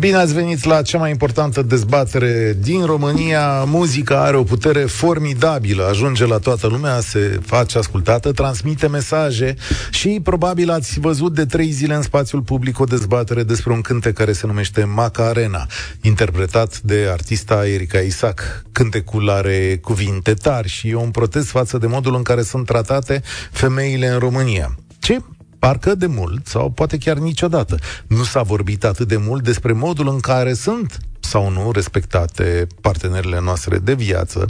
Bine 0.00 0.16
ați 0.16 0.34
venit 0.34 0.64
la 0.64 0.82
cea 0.82 0.98
mai 0.98 1.10
importantă 1.10 1.62
dezbatere 1.62 2.56
din 2.60 2.84
România. 2.84 3.64
Muzica 3.64 4.22
are 4.22 4.36
o 4.36 4.42
putere 4.42 4.80
formidabilă, 4.80 5.86
ajunge 5.86 6.26
la 6.26 6.38
toată 6.38 6.66
lumea, 6.66 7.00
se 7.00 7.40
face 7.46 7.78
ascultată, 7.78 8.32
transmite 8.32 8.88
mesaje 8.88 9.54
și 9.90 10.20
probabil 10.22 10.70
ați 10.70 11.00
văzut 11.00 11.34
de 11.34 11.46
trei 11.46 11.70
zile 11.70 11.94
în 11.94 12.02
spațiul 12.02 12.42
public 12.42 12.80
o 12.80 12.84
dezbatere 12.84 13.42
despre 13.42 13.72
un 13.72 13.80
cântec 13.80 14.14
care 14.14 14.32
se 14.32 14.46
numește 14.46 14.84
Macarena, 14.84 15.66
interpretat 16.00 16.80
de 16.80 17.08
artista 17.10 17.66
Erika 17.66 17.98
Isaac. 17.98 18.62
Cântecul 18.72 19.30
are 19.30 19.78
cuvinte 19.82 20.34
tari 20.34 20.68
și 20.68 20.88
e 20.88 20.94
un 20.94 21.10
protest 21.10 21.48
față 21.48 21.78
de 21.78 21.86
modul 21.86 22.14
în 22.14 22.22
care 22.22 22.42
sunt 22.42 22.66
tratate 22.66 23.22
femeile 23.50 24.06
în 24.06 24.18
România. 24.18 24.74
Ce 24.98 25.18
Parcă 25.60 25.94
de 25.94 26.06
mult, 26.06 26.46
sau 26.46 26.70
poate 26.70 26.98
chiar 26.98 27.16
niciodată, 27.16 27.78
nu 28.06 28.24
s-a 28.24 28.42
vorbit 28.42 28.84
atât 28.84 29.08
de 29.08 29.16
mult 29.16 29.42
despre 29.42 29.72
modul 29.72 30.08
în 30.08 30.20
care 30.20 30.52
sunt 30.52 30.98
sau 31.20 31.50
nu 31.50 31.70
respectate 31.70 32.66
partenerile 32.80 33.40
noastre 33.40 33.78
de 33.78 33.94
viață, 33.94 34.46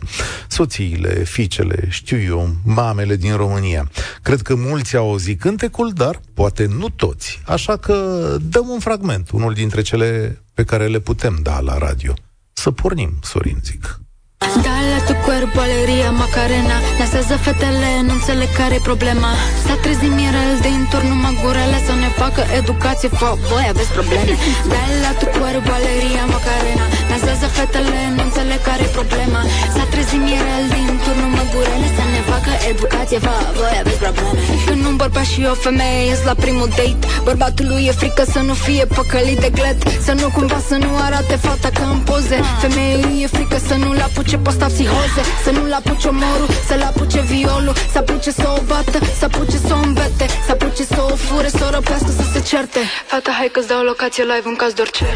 soțiile, 0.49 1.25
fiicele, 1.25 1.87
știu 1.89 2.19
eu, 2.21 2.55
mamele 2.65 3.17
din 3.17 3.37
România. 3.37 3.91
Cred 4.23 4.43
că 4.43 4.55
mulți 4.55 4.97
au 4.97 5.09
auzit 5.09 5.41
cântecul, 5.41 5.93
dar 5.93 6.21
poate 6.35 6.67
nu 6.67 6.89
toți. 6.89 7.43
Așa 7.47 7.77
că 7.77 8.37
dăm 8.43 8.69
un 8.69 8.79
fragment, 8.79 9.31
unul 9.31 9.53
dintre 9.53 9.83
cele 9.83 10.41
pe 10.55 10.65
care 10.65 10.87
le 10.87 10.99
putem 10.99 11.39
da 11.43 11.61
la 11.61 11.79
radio. 11.79 12.15
Să 12.53 12.71
pornim, 12.71 13.19
Sorin, 13.23 13.59
zic. 13.65 14.01
Dale 14.49 14.99
tu 15.07 15.15
cuerpo 15.27 15.61
alegría 15.61 16.11
Macarena. 16.11 16.77
Nasează 16.99 17.37
fetele, 17.47 17.91
nu 18.07 18.13
înțeleg 18.19 18.51
care 18.61 18.75
e 18.75 18.89
problema. 18.91 19.31
S-a 19.67 19.77
trezit 19.83 20.13
Mirel 20.19 20.55
din 20.67 20.81
turn, 20.91 21.07
numai 21.09 21.35
gurele 21.43 21.79
Să 21.87 21.95
ne 22.03 22.11
facă 22.21 22.43
educație, 22.61 23.09
fă, 23.19 23.31
voi 23.51 23.67
aveți 23.73 23.93
probleme. 23.97 24.33
Dale 24.73 25.11
tu 25.21 25.27
cuerpo 25.39 25.71
alegría 25.79 26.25
Macarena. 26.35 26.85
Nasează 27.11 27.47
fetele, 27.57 27.99
nu 28.17 28.23
înțeleg 28.29 28.61
care 28.69 28.83
e 28.89 28.91
problema. 28.99 29.41
S-a 29.75 29.85
trezit 29.93 30.21
Mirel 30.27 30.65
din 30.75 30.89
turn, 31.05 31.19
numai 31.25 31.47
gurele 31.53 31.89
Să 31.97 32.05
ne 32.15 32.21
facă 32.33 32.53
educație, 32.73 33.19
fă, 33.27 33.35
voi 33.61 33.75
aveți 33.83 34.01
probleme. 34.05 34.39
Când 34.69 34.83
un 34.91 34.97
bărbat 35.03 35.27
și 35.33 35.41
o 35.53 35.55
femeie 35.67 36.01
ies 36.11 36.21
la 36.31 36.35
primul 36.45 36.69
date 36.79 37.03
Bărbatului 37.27 37.83
e 37.91 37.93
frică 38.03 38.25
să 38.35 38.41
nu 38.49 38.55
fie 38.67 38.85
păcălit 38.97 39.39
de 39.45 39.51
glet 39.59 39.79
Să 40.07 40.13
nu 40.21 40.27
cumva 40.37 40.61
să 40.71 40.77
nu 40.85 40.91
arate 41.07 41.37
fata 41.47 41.69
ca 41.79 41.85
în 41.95 42.01
poze. 42.09 42.39
Femeii 42.65 43.23
e 43.25 43.27
frică 43.37 43.59
să 43.69 43.75
nu-l 43.83 44.01
apuce 44.09 44.30
apuce 44.35 44.49
posta 44.49 44.67
psihoze 44.67 45.23
Să 45.45 45.51
nu-l 45.51 45.73
apuce 45.73 46.09
omorul, 46.09 46.49
să-l 46.69 46.83
apuce 46.83 47.21
violul 47.21 47.75
Să 47.93 47.99
apuce 47.99 48.31
să 48.31 48.47
o 48.59 48.61
bată, 48.67 48.99
să 49.19 49.25
apuce 49.25 49.57
să 49.67 49.73
o 49.75 49.81
îmbete 49.87 50.27
Să 50.47 50.51
apuce 50.53 50.85
să 50.85 51.01
o 51.13 51.15
fure, 51.15 51.49
să 51.49 51.65
o 51.69 51.71
răpească, 51.71 52.11
să 52.19 52.25
se 52.33 52.41
certe. 52.41 52.79
Fata, 53.07 53.31
hai 53.39 53.49
că-ți 53.53 53.69
dau 53.69 53.83
locație 53.83 54.23
live 54.23 54.49
în 54.53 54.57
caz 54.57 54.73
de 54.73 54.81
orice. 54.81 55.07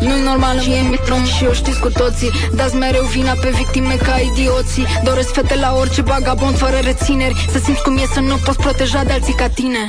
Nu-i 0.00 0.22
normal, 0.30 0.60
și 0.60 0.70
e 0.70 0.80
mitron 0.80 1.24
și 1.24 1.44
eu 1.44 1.52
știți 1.52 1.80
cu 1.80 1.90
toții. 1.90 2.30
Dați 2.54 2.74
mereu 2.74 3.04
vina 3.04 3.34
pe 3.42 3.50
victime 3.60 3.96
ca 4.06 4.16
idioții. 4.30 4.86
Doresc 5.04 5.32
fete 5.32 5.56
la 5.56 5.74
orice 5.80 6.00
bagabond 6.00 6.56
fără 6.56 6.78
rețineri. 6.82 7.46
Să 7.52 7.58
simți 7.64 7.82
cum 7.82 7.96
e 7.96 8.06
să 8.12 8.20
nu 8.20 8.36
poți 8.44 8.58
proteja 8.58 9.02
de 9.04 9.12
alții 9.12 9.34
ca 9.34 9.48
tine 9.48 9.82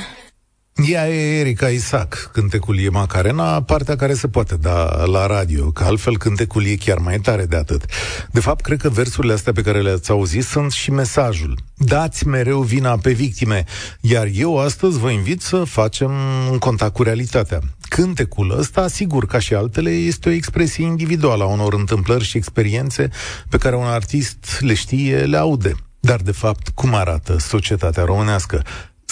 ea 0.76 1.10
e 1.10 1.40
Erika 1.40 1.68
Isaac, 1.68 2.30
cântecul 2.32 2.80
e 2.80 2.90
Macarena, 2.90 3.62
partea 3.62 3.96
care 3.96 4.14
se 4.14 4.28
poate 4.28 4.56
da 4.56 5.06
la 5.06 5.26
radio, 5.26 5.72
că 5.72 5.84
altfel 5.84 6.18
cântecul 6.18 6.66
e 6.66 6.76
chiar 6.76 6.98
mai 6.98 7.20
tare 7.20 7.46
de 7.46 7.56
atât. 7.56 7.86
De 8.32 8.40
fapt, 8.40 8.62
cred 8.62 8.82
că 8.82 8.90
versurile 8.90 9.34
astea 9.34 9.54
pe 9.54 9.62
care 9.62 9.82
le-ați 9.82 10.12
auzit 10.12 10.44
sunt 10.44 10.72
și 10.72 10.92
mesajul. 10.92 11.58
Dați 11.78 12.28
mereu 12.28 12.62
vina 12.62 12.98
pe 12.98 13.12
victime, 13.12 13.64
iar 14.02 14.28
eu 14.34 14.60
astăzi 14.60 15.00
vă 15.00 15.10
invit 15.10 15.42
să 15.42 15.64
facem 15.64 16.12
un 16.52 16.58
contact 16.58 16.94
cu 16.94 17.04
realitatea. 17.04 17.60
Cântecul 17.90 18.58
ăsta, 18.58 18.88
sigur, 18.88 19.26
ca 19.26 19.40
și 19.40 19.54
altele, 19.54 19.90
este 19.90 20.30
o 20.30 20.32
expresie 20.32 20.86
individuală 20.86 21.44
a 21.44 21.48
unor 21.48 21.74
întâmplări 21.74 22.24
și 22.24 22.38
experiențe 22.38 23.10
pe 23.50 23.58
care 23.58 23.76
un 23.76 23.86
artist 23.86 24.58
le 24.60 24.74
știe, 24.74 25.18
le 25.18 25.38
aude. 25.38 25.74
Dar, 26.00 26.20
de 26.22 26.32
fapt, 26.32 26.70
cum 26.70 26.94
arată 26.94 27.38
societatea 27.40 28.04
românească? 28.04 28.64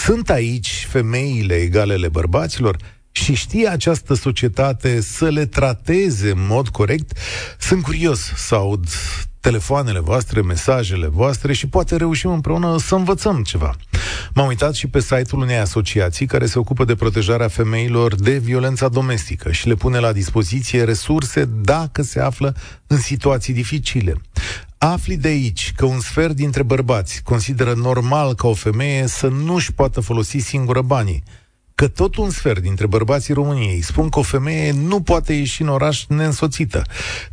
Sunt 0.05 0.29
aici 0.29 0.85
femeile 0.89 1.55
egalele 1.55 2.09
bărbaților? 2.09 2.77
Și 3.11 3.33
știe 3.33 3.67
această 3.67 4.13
societate 4.13 5.01
să 5.01 5.29
le 5.29 5.45
trateze 5.45 6.29
în 6.29 6.45
mod 6.45 6.67
corect? 6.67 7.17
Sunt 7.59 7.83
curios 7.83 8.19
să 8.35 8.55
aud 8.55 8.85
telefoanele 9.41 9.99
voastre, 9.99 10.41
mesajele 10.41 11.07
voastre 11.07 11.53
și 11.53 11.67
poate 11.67 11.95
reușim 11.95 12.31
împreună 12.31 12.77
să 12.79 12.95
învățăm 12.95 13.43
ceva. 13.43 13.75
M-am 14.33 14.47
uitat 14.47 14.73
și 14.73 14.87
pe 14.87 14.99
site-ul 14.99 15.41
unei 15.41 15.57
asociații 15.57 16.25
care 16.25 16.45
se 16.45 16.59
ocupă 16.59 16.85
de 16.85 16.95
protejarea 16.95 17.47
femeilor 17.47 18.15
de 18.15 18.37
violența 18.37 18.87
domestică 18.87 19.51
și 19.51 19.67
le 19.67 19.73
pune 19.73 19.99
la 19.99 20.11
dispoziție 20.11 20.83
resurse 20.83 21.45
dacă 21.45 22.01
se 22.01 22.19
află 22.19 22.55
în 22.87 22.97
situații 22.97 23.53
dificile. 23.53 24.21
Afli 24.77 25.17
de 25.17 25.27
aici 25.27 25.73
că 25.75 25.85
un 25.85 25.99
sfert 25.99 26.35
dintre 26.35 26.63
bărbați 26.63 27.21
consideră 27.23 27.73
normal 27.73 28.35
ca 28.35 28.47
o 28.47 28.53
femeie 28.53 29.07
să 29.07 29.27
nu-și 29.27 29.73
poată 29.73 30.01
folosi 30.01 30.37
singură 30.37 30.81
banii, 30.81 31.23
că 31.81 31.87
tot 31.87 32.15
un 32.15 32.29
sfert 32.29 32.61
dintre 32.61 32.87
bărbații 32.87 33.33
României 33.33 33.81
spun 33.81 34.09
că 34.09 34.19
o 34.19 34.21
femeie 34.21 34.71
nu 34.71 35.01
poate 35.01 35.33
ieși 35.33 35.61
în 35.61 35.67
oraș 35.67 36.05
neînsoțită, 36.07 36.83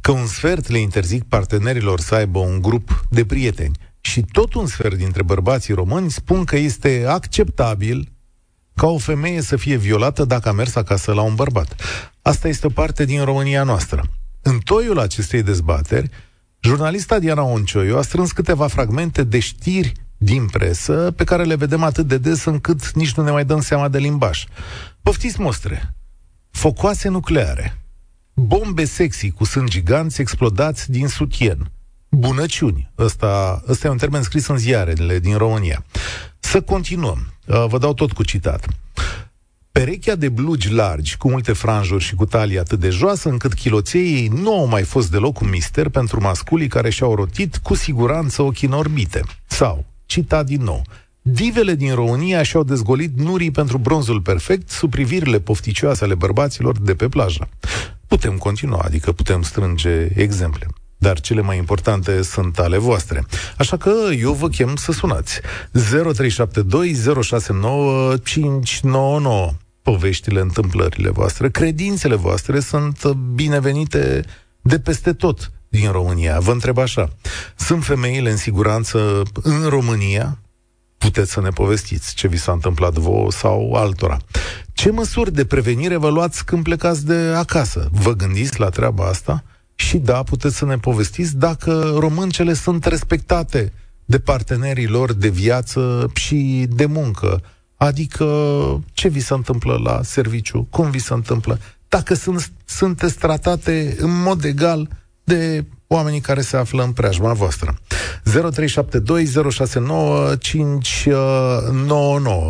că 0.01 0.11
un 0.11 0.27
sfert 0.27 0.69
le 0.69 0.79
interzic 0.79 1.23
partenerilor 1.23 2.01
să 2.01 2.15
aibă 2.15 2.39
un 2.39 2.63
grup 2.63 3.05
de 3.11 3.25
prieteni 3.25 3.77
și 4.01 4.25
tot 4.33 4.55
un 4.55 4.67
sfert 4.67 4.95
dintre 4.95 5.23
bărbații 5.23 5.75
români 5.75 6.11
spun 6.11 6.45
că 6.45 6.57
este 6.57 7.05
acceptabil 7.09 8.13
ca 8.75 8.87
o 8.87 8.99
femeie 8.99 9.41
să 9.41 9.57
fie 9.57 9.77
violată 9.77 10.25
dacă 10.25 10.49
a 10.49 10.53
mers 10.53 10.75
acasă 10.75 11.13
la 11.13 11.23
un 11.23 11.35
bărbat. 11.35 11.75
Asta 12.23 12.49
este 12.49 12.67
o 12.67 12.71
parte 12.71 13.05
din 13.05 13.25
România 13.25 13.63
noastră. 13.63 14.03
În 14.43 14.59
toiul 14.59 14.99
acestei 14.99 15.43
dezbateri, 15.43 16.11
Jurnalista 16.61 17.19
Diana 17.19 17.43
Oncioiu 17.43 17.97
a 17.97 18.03
strâns 18.03 18.33
câteva 18.33 18.67
fragmente 18.67 19.25
de 19.25 19.39
știri 19.39 19.93
din 20.19 20.47
presă 20.47 21.13
pe 21.17 21.25
care 21.25 21.45
le 21.45 21.55
vedem 21.55 21.83
atât 21.83 22.07
de 22.07 22.19
des 22.19 22.45
încât 22.45 22.93
nici 22.93 23.15
nu 23.15 23.23
ne 23.23 23.31
mai 23.31 23.45
dăm 23.45 23.61
seama 23.61 23.89
de 23.89 23.99
limbaj. 23.99 24.45
Poftiți 25.03 25.41
mostre. 25.41 25.95
Focoase 26.51 27.09
nucleare. 27.09 27.79
Bombe 28.35 28.85
sexy 28.85 29.31
cu 29.31 29.45
sân 29.45 29.67
giganți 29.67 30.21
explodați 30.21 30.91
din 30.91 31.09
sutien. 31.09 31.71
Bunăciuni. 32.09 32.91
Ăsta, 32.99 33.63
ăsta 33.69 33.87
e 33.87 33.91
un 33.91 33.97
termen 33.97 34.23
scris 34.23 34.47
în 34.47 34.57
ziarele 34.57 35.19
din 35.19 35.37
România. 35.37 35.85
Să 36.39 36.61
continuăm. 36.61 37.33
Uh, 37.47 37.65
vă 37.69 37.79
dau 37.79 37.95
tot 37.95 38.13
cu 38.13 38.23
citat. 38.23 38.67
Perechea 39.73 40.15
de 40.15 40.29
blugi 40.29 40.73
largi, 40.73 41.17
cu 41.17 41.31
multe 41.31 41.53
franjuri 41.53 42.05
și 42.05 42.15
cu 42.15 42.25
talie 42.25 42.59
atât 42.59 42.79
de 42.79 42.89
joasă, 42.91 43.29
încât 43.29 43.55
chiloței 43.55 44.29
nu 44.29 44.59
au 44.59 44.67
mai 44.67 44.83
fost 44.83 45.11
deloc 45.11 45.41
un 45.41 45.49
mister 45.49 45.89
pentru 45.89 46.21
masculii 46.21 46.69
care 46.69 46.91
și-au 46.91 47.15
rotit 47.15 47.57
cu 47.57 47.75
siguranță 47.75 48.43
ochii 48.43 48.69
în 48.69 48.75
orbite. 48.75 49.23
Sau, 49.47 49.85
citat 50.09 50.47
din 50.47 50.63
nou, 50.63 50.83
Divele 51.23 51.75
din 51.75 51.95
România 51.95 52.43
și-au 52.43 52.63
dezgolit 52.63 53.19
nurii 53.19 53.51
pentru 53.51 53.79
bronzul 53.79 54.21
perfect 54.21 54.71
sub 54.71 54.91
privirile 54.91 55.41
pofticioase 55.41 56.05
ale 56.05 56.15
bărbaților 56.15 56.81
de 56.81 56.95
pe 56.95 57.09
plajă. 57.09 57.49
Putem 58.07 58.37
continua, 58.37 58.83
adică 58.85 59.13
putem 59.13 59.43
strânge 59.43 60.09
exemple. 60.15 60.67
Dar 60.97 61.21
cele 61.21 61.41
mai 61.41 61.57
importante 61.57 62.23
sunt 62.23 62.59
ale 62.59 62.79
voastre. 62.79 63.25
Așa 63.59 63.77
că 63.77 63.93
eu 64.19 64.33
vă 64.33 64.49
chem 64.49 64.77
să 64.77 64.93
sunați. 64.93 65.41
0372069599 65.41 65.43
poveștile, 69.83 70.41
întâmplările 70.41 71.11
voastre, 71.11 71.51
credințele 71.51 72.15
voastre 72.15 72.61
sunt 72.61 73.13
binevenite 73.13 74.25
de 74.61 74.79
peste 74.79 75.13
tot 75.13 75.53
din 75.69 75.91
România. 75.91 76.39
Vă 76.41 76.53
întreb 76.53 76.79
așa, 76.79 77.09
sunt 77.57 77.85
femeile 77.85 78.31
în 78.31 78.37
siguranță 78.37 79.23
în 79.43 79.69
România? 79.69 80.39
Puteți 80.99 81.33
să 81.33 81.41
ne 81.41 81.49
povestiți 81.49 82.15
ce 82.15 82.29
vi 82.29 82.37
s-a 82.37 82.53
întâmplat 82.53 82.93
vouă 82.93 83.31
sau 83.31 83.73
altora. 83.75 84.17
Ce 84.73 84.91
măsuri 84.91 85.33
de 85.33 85.45
prevenire 85.45 85.97
vă 85.97 86.09
luați 86.09 86.45
când 86.45 86.63
plecați 86.63 87.07
de 87.07 87.15
acasă? 87.15 87.89
Vă 87.93 88.13
gândiți 88.13 88.61
la 88.61 88.69
treaba 88.69 89.05
asta? 89.05 89.45
Și 89.75 89.99
da, 89.99 90.23
puteți 90.23 90.57
să 90.57 90.65
ne 90.65 90.79
povestiți 90.79 91.37
dacă 91.37 91.95
româncele 91.99 92.53
sunt 92.53 92.85
respectate 92.85 93.73
de 94.05 94.19
partenerii 94.19 94.87
lor 94.87 95.13
de 95.13 95.29
viață 95.29 96.11
și 96.15 96.67
de 96.69 96.87
muncă 96.87 97.43
Adică 97.79 98.25
ce 98.93 99.09
vi 99.09 99.21
se 99.21 99.35
întâmplă 99.35 99.81
la 99.85 100.03
serviciu, 100.03 100.67
cum 100.71 100.91
vi 100.91 100.99
se 100.99 101.13
întâmplă, 101.13 101.59
dacă 101.89 102.15
sunt, 102.15 102.53
sunteți 102.65 103.19
tratate 103.19 103.97
în 103.99 104.23
mod 104.23 104.45
egal 104.45 104.89
de 105.29 105.65
oamenii 105.87 106.21
care 106.21 106.41
se 106.41 106.57
află 106.57 106.83
în 106.83 106.93
preajma 106.93 107.33
voastră. 107.33 107.79
0372069599 108.31 108.35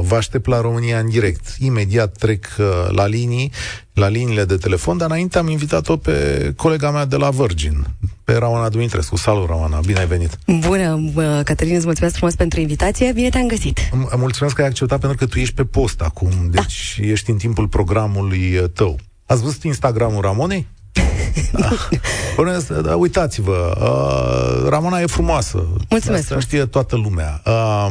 Vă 0.02 0.16
aștept 0.16 0.46
la 0.46 0.60
România 0.60 0.98
în 0.98 1.08
direct. 1.08 1.56
Imediat 1.58 2.16
trec 2.16 2.46
uh, 2.58 2.66
la 2.88 3.06
linii, 3.06 3.52
la 3.92 4.08
liniile 4.08 4.44
de 4.44 4.56
telefon, 4.56 4.96
dar 4.96 5.10
înainte 5.10 5.38
am 5.38 5.48
invitat-o 5.48 5.96
pe 5.96 6.52
colega 6.56 6.90
mea 6.90 7.04
de 7.04 7.16
la 7.16 7.30
Virgin, 7.30 7.86
pe 8.24 8.32
Ramona 8.32 8.68
Dumitrescu. 8.68 9.16
Salut, 9.16 9.48
Ramona, 9.48 9.80
bine 9.80 9.98
ai 9.98 10.06
venit! 10.06 10.38
Bună, 10.46 11.10
Cătălin, 11.44 11.74
îți 11.74 11.84
mulțumesc 11.84 12.14
frumos 12.14 12.34
pentru 12.34 12.60
invitație, 12.60 13.12
bine 13.12 13.28
te-am 13.28 13.46
găsit! 13.46 13.80
Mulțumesc 14.16 14.54
că 14.54 14.62
ai 14.62 14.68
acceptat 14.68 15.00
pentru 15.00 15.18
că 15.18 15.26
tu 15.26 15.38
ești 15.38 15.54
pe 15.54 15.64
post 15.64 16.00
acum, 16.00 16.30
da. 16.50 16.60
deci 16.60 16.98
da. 17.00 17.06
ești 17.06 17.30
în 17.30 17.36
timpul 17.36 17.68
programului 17.68 18.56
uh, 18.56 18.64
tău. 18.72 18.98
Ați 19.26 19.42
văzut 19.42 19.62
Instagramul 19.62 20.20
Ramonei? 20.20 20.66
Da. 21.52 22.80
da, 22.80 22.96
uitați-vă, 22.96 23.74
uh, 23.80 24.68
Ramona 24.68 25.00
e 25.00 25.06
frumoasă. 25.06 25.66
Mulțumesc. 25.88 26.22
Asta 26.22 26.40
știe 26.40 26.64
toată 26.64 26.96
lumea. 26.96 27.42
Uh, 27.46 27.86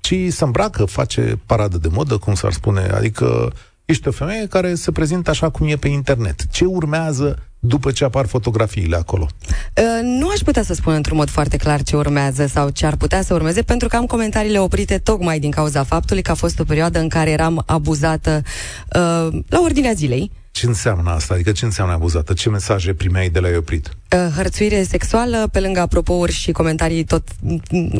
și 0.00 0.30
se 0.30 0.44
îmbracă, 0.44 0.84
face 0.84 1.38
paradă 1.46 1.78
de 1.78 1.88
modă, 1.92 2.16
cum 2.16 2.34
s-ar 2.34 2.52
spune, 2.52 2.80
adică 2.94 3.52
ești 3.84 4.08
o 4.08 4.10
femeie 4.10 4.46
care 4.46 4.74
se 4.74 4.92
prezintă 4.92 5.30
așa 5.30 5.48
cum 5.48 5.68
e 5.68 5.76
pe 5.76 5.88
internet. 5.88 6.46
Ce 6.50 6.64
urmează 6.64 7.38
după 7.58 7.90
ce 7.90 8.04
apar 8.04 8.26
fotografiile 8.26 8.96
acolo? 8.96 9.26
Uh, 9.48 9.84
nu 10.02 10.28
aș 10.28 10.38
putea 10.38 10.62
să 10.62 10.74
spun 10.74 10.94
într-un 10.94 11.16
mod 11.16 11.28
foarte 11.28 11.56
clar 11.56 11.82
ce 11.82 11.96
urmează 11.96 12.46
sau 12.46 12.68
ce 12.68 12.86
ar 12.86 12.96
putea 12.96 13.22
să 13.22 13.34
urmeze, 13.34 13.62
pentru 13.62 13.88
că 13.88 13.96
am 13.96 14.06
comentariile 14.06 14.60
oprite 14.60 14.98
tocmai 14.98 15.38
din 15.38 15.50
cauza 15.50 15.84
faptului 15.84 16.22
că 16.22 16.30
a 16.30 16.34
fost 16.34 16.58
o 16.58 16.64
perioadă 16.64 16.98
în 16.98 17.08
care 17.08 17.30
eram 17.30 17.62
abuzată 17.66 18.42
uh, 18.42 19.28
la 19.48 19.60
ordinea 19.62 19.92
zilei. 19.92 20.30
Ce 20.58 20.66
înseamnă 20.66 21.10
asta? 21.10 21.34
Adică 21.34 21.52
ce 21.52 21.64
înseamnă 21.64 21.92
abuzată? 21.92 22.32
Ce 22.32 22.48
mesaje 22.48 22.92
primeai 22.94 23.28
de 23.28 23.38
la 23.38 23.48
oprit? 23.56 23.96
Uh, 24.12 24.32
hărțuire 24.36 24.82
sexuală, 24.82 25.48
pe 25.52 25.60
lângă 25.60 25.80
apropouri 25.80 26.32
și 26.32 26.52
comentarii 26.52 27.04
tot 27.04 27.28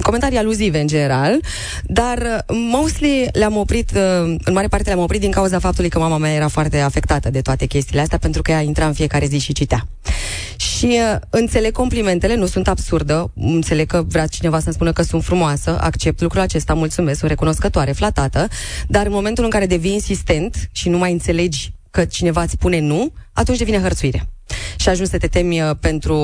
comentarii 0.02 0.38
aluzive 0.38 0.81
în 0.81 0.87
general, 0.87 1.40
dar 1.84 2.19
uh, 2.19 2.56
mostly 2.70 3.28
le-am 3.32 3.56
oprit, 3.56 3.90
uh, 3.94 4.37
în 4.44 4.52
mare 4.52 4.66
parte 4.66 4.88
le-am 4.88 5.02
oprit 5.02 5.20
din 5.20 5.31
cauza 5.31 5.58
faptului 5.58 5.90
că 5.90 5.99
mama 5.99 6.16
mea 6.16 6.32
era 6.32 6.49
foarte 6.49 6.78
afectată 6.78 7.31
de 7.31 7.40
toate 7.40 7.66
chestiile 7.66 8.00
astea, 8.00 8.19
pentru 8.19 8.43
că 8.43 8.50
ea 8.50 8.60
intra 8.60 8.87
în 8.87 8.93
fiecare 8.93 9.26
zi 9.26 9.38
și 9.38 9.52
citea. 9.52 9.87
Și 10.56 10.87
uh, 10.87 11.20
înțeleg 11.31 11.72
complimentele, 11.72 12.34
nu 12.34 12.46
sunt 12.46 12.69
absurdă, 12.69 13.32
înțeleg 13.34 13.87
că 13.87 14.05
vrea 14.08 14.26
cineva 14.26 14.60
să-mi 14.60 14.75
spună 14.75 14.93
că 14.93 15.02
sunt 15.02 15.25
frumoasă, 15.25 15.78
accept 15.81 16.20
lucrul 16.20 16.40
acesta, 16.40 16.75
mulțumesc, 16.75 17.19
sunt 17.19 17.31
recunoscătoare, 17.31 17.93
flatată, 17.93 18.49
dar 18.88 19.06
în 19.06 19.12
momentul 19.12 19.44
în 19.44 19.50
care 19.50 19.66
devii 19.66 19.93
insistent 19.93 20.69
și 20.72 20.88
nu 20.88 20.99
mai 20.99 21.12
înțelegi 21.12 21.76
că 21.90 22.05
cineva 22.05 22.43
îți 22.43 22.52
spune 22.52 22.79
nu, 22.79 23.12
atunci 23.32 23.58
devine 23.58 23.81
hărțuire. 23.81 24.29
Și 24.76 24.88
ajungi 24.88 25.11
să 25.11 25.19
te 25.19 25.26
temi 25.26 25.62
uh, 25.62 25.70
pentru 25.81 26.17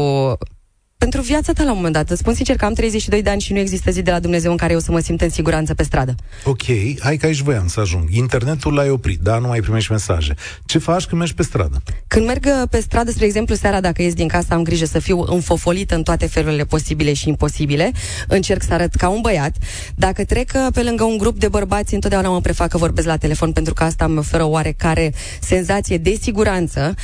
pentru 0.99 1.23
viața 1.23 1.53
ta 1.53 1.63
la 1.63 1.71
un 1.71 1.77
moment 1.77 1.95
dat. 1.95 2.11
Îți 2.11 2.21
spun 2.21 2.35
sincer 2.35 2.57
că 2.57 2.65
am 2.65 2.73
32 2.73 3.23
de 3.23 3.31
ani 3.31 3.41
și 3.41 3.53
nu 3.53 3.59
există 3.59 3.91
zi 3.91 4.03
de 4.03 4.11
la 4.11 4.21
Dumnezeu 4.21 4.51
în 4.51 4.57
care 4.57 4.73
eu 4.73 4.79
să 4.79 4.91
mă 4.91 4.99
simt 4.99 5.21
în 5.21 5.31
siguranță 5.31 5.75
pe 5.75 5.83
stradă. 5.83 6.15
Ok, 6.45 6.63
hai 7.01 7.17
că 7.17 7.27
aici 7.27 7.41
voiam 7.41 7.67
să 7.67 7.81
ajung. 7.81 8.09
Internetul 8.11 8.75
l-ai 8.75 8.91
oprit, 8.91 9.21
da? 9.21 9.39
Nu 9.39 9.47
mai 9.47 9.61
primești 9.61 9.91
mesaje. 9.91 10.35
Ce 10.67 10.79
faci 10.79 11.05
când 11.05 11.21
mergi 11.21 11.35
pe 11.35 11.43
stradă? 11.43 11.83
Când 12.07 12.27
merg 12.27 12.45
uh, 12.47 12.69
pe 12.71 12.81
stradă, 12.81 13.11
spre 13.11 13.25
exemplu, 13.25 13.55
seara, 13.55 13.81
dacă 13.81 14.03
ies 14.03 14.15
din 14.15 14.29
casă, 14.29 14.47
am 14.55 14.63
grijă 14.63 14.85
să 14.85 14.99
fiu 14.99 15.25
înfofolită 15.27 15.95
în 15.95 16.03
toate 16.03 16.27
felurile 16.27 16.65
posibile 16.65 17.13
și 17.13 17.29
imposibile. 17.29 17.93
Încerc 18.29 18.63
să 18.63 18.73
arăt 18.73 18.95
ca 18.95 19.09
un 19.09 19.21
băiat. 19.21 19.57
Dacă 19.95 20.25
trec 20.25 20.51
uh, 20.55 20.67
pe 20.73 20.83
lângă 20.83 21.05
un 21.05 21.19
grup 21.19 21.39
de 21.39 21.49
bărbați, 21.49 21.95
întotdeauna 21.95 22.29
mă 22.29 22.41
prefac 22.41 22.69
că 22.69 22.79
vorbesc 22.79 23.07
la 23.07 23.17
telefon 23.17 23.53
pentru 23.53 23.75
că 23.75 23.85
asta 23.85 24.05
îmi 24.05 24.19
oferă 24.19 24.45
oarecare 24.45 25.15
senzație 25.41 25.97
de 25.97 26.17
siguranță. 26.21 26.95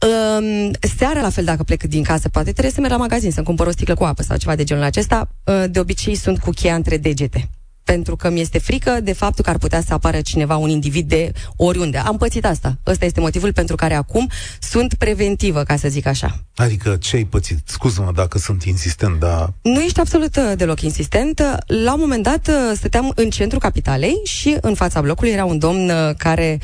Um, 0.00 0.70
seara, 0.96 1.20
la 1.20 1.30
fel, 1.30 1.44
dacă 1.44 1.62
plec 1.62 1.82
din 1.82 2.02
casă, 2.02 2.28
poate 2.28 2.52
trebuie 2.52 2.72
să 2.72 2.80
merg 2.80 2.92
la 2.92 2.98
magazin 2.98 3.30
să-mi 3.30 3.46
cumpăr 3.46 3.66
o 3.66 3.70
sticlă 3.70 3.94
cu 3.94 4.04
apă 4.04 4.22
sau 4.22 4.36
ceva 4.36 4.54
de 4.54 4.64
genul 4.64 4.82
acesta. 4.82 5.28
Uh, 5.44 5.64
de 5.70 5.80
obicei 5.80 6.14
sunt 6.14 6.38
cu 6.38 6.50
cheia 6.50 6.74
între 6.74 6.96
degete 6.96 7.48
pentru 7.92 8.16
că 8.16 8.30
mi 8.30 8.40
este 8.40 8.58
frică 8.58 9.00
de 9.02 9.12
faptul 9.12 9.44
că 9.44 9.50
ar 9.50 9.58
putea 9.58 9.80
să 9.86 9.92
apară 9.92 10.20
cineva, 10.20 10.56
un 10.56 10.68
individ 10.68 11.08
de 11.08 11.32
oriunde. 11.56 11.98
Am 11.98 12.16
pățit 12.16 12.44
asta. 12.44 12.78
Ăsta 12.86 13.04
este 13.04 13.20
motivul 13.20 13.52
pentru 13.52 13.76
care 13.76 13.94
acum 13.94 14.30
sunt 14.60 14.94
preventivă, 14.94 15.62
ca 15.62 15.76
să 15.76 15.88
zic 15.88 16.06
așa. 16.06 16.44
Adică 16.54 16.96
ce 16.96 17.16
ai 17.16 17.24
pățit? 17.24 17.58
Scuză-mă 17.64 18.12
dacă 18.14 18.38
sunt 18.38 18.62
insistent, 18.62 19.18
dar... 19.18 19.52
Nu 19.62 19.80
ești 19.80 20.00
absolut 20.00 20.36
uh, 20.36 20.52
deloc 20.56 20.80
insistent. 20.80 21.42
La 21.66 21.92
un 21.92 22.00
moment 22.00 22.22
dat 22.22 22.48
uh, 22.48 22.54
stăteam 22.74 23.12
în 23.14 23.30
centrul 23.30 23.60
capitalei 23.60 24.20
și 24.24 24.56
în 24.60 24.74
fața 24.74 25.00
blocului 25.00 25.32
era 25.32 25.44
un 25.44 25.58
domn 25.58 26.14
care 26.16 26.58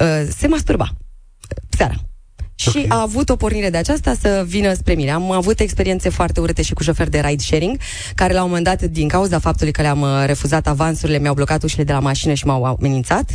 uh, 0.00 0.28
se 0.36 0.46
masturba 0.46 0.88
seara. 1.68 2.07
Okay. 2.66 2.82
Și 2.82 2.88
a 2.88 3.00
avut 3.00 3.28
o 3.28 3.36
pornire 3.36 3.70
de 3.70 3.76
aceasta 3.76 4.14
să 4.20 4.44
vină 4.46 4.72
spre 4.72 4.94
mine. 4.94 5.10
Am 5.10 5.30
avut 5.30 5.60
experiențe 5.60 6.08
foarte 6.08 6.40
urâte 6.40 6.62
și 6.62 6.74
cu 6.74 6.82
șoferi 6.82 7.10
de 7.10 7.20
ride 7.20 7.42
sharing, 7.42 7.78
care 8.14 8.32
la 8.32 8.42
un 8.42 8.48
moment 8.48 8.64
dat, 8.64 8.82
din 8.82 9.08
cauza 9.08 9.38
faptului 9.38 9.72
că 9.72 9.82
le-am 9.82 10.00
uh, 10.00 10.08
refuzat 10.26 10.66
avansurile, 10.66 11.18
mi-au 11.18 11.34
blocat 11.34 11.62
ușile 11.62 11.84
de 11.84 11.92
la 11.92 11.98
mașină 11.98 12.34
și 12.34 12.46
m-au 12.46 12.64
amenințat, 12.64 13.30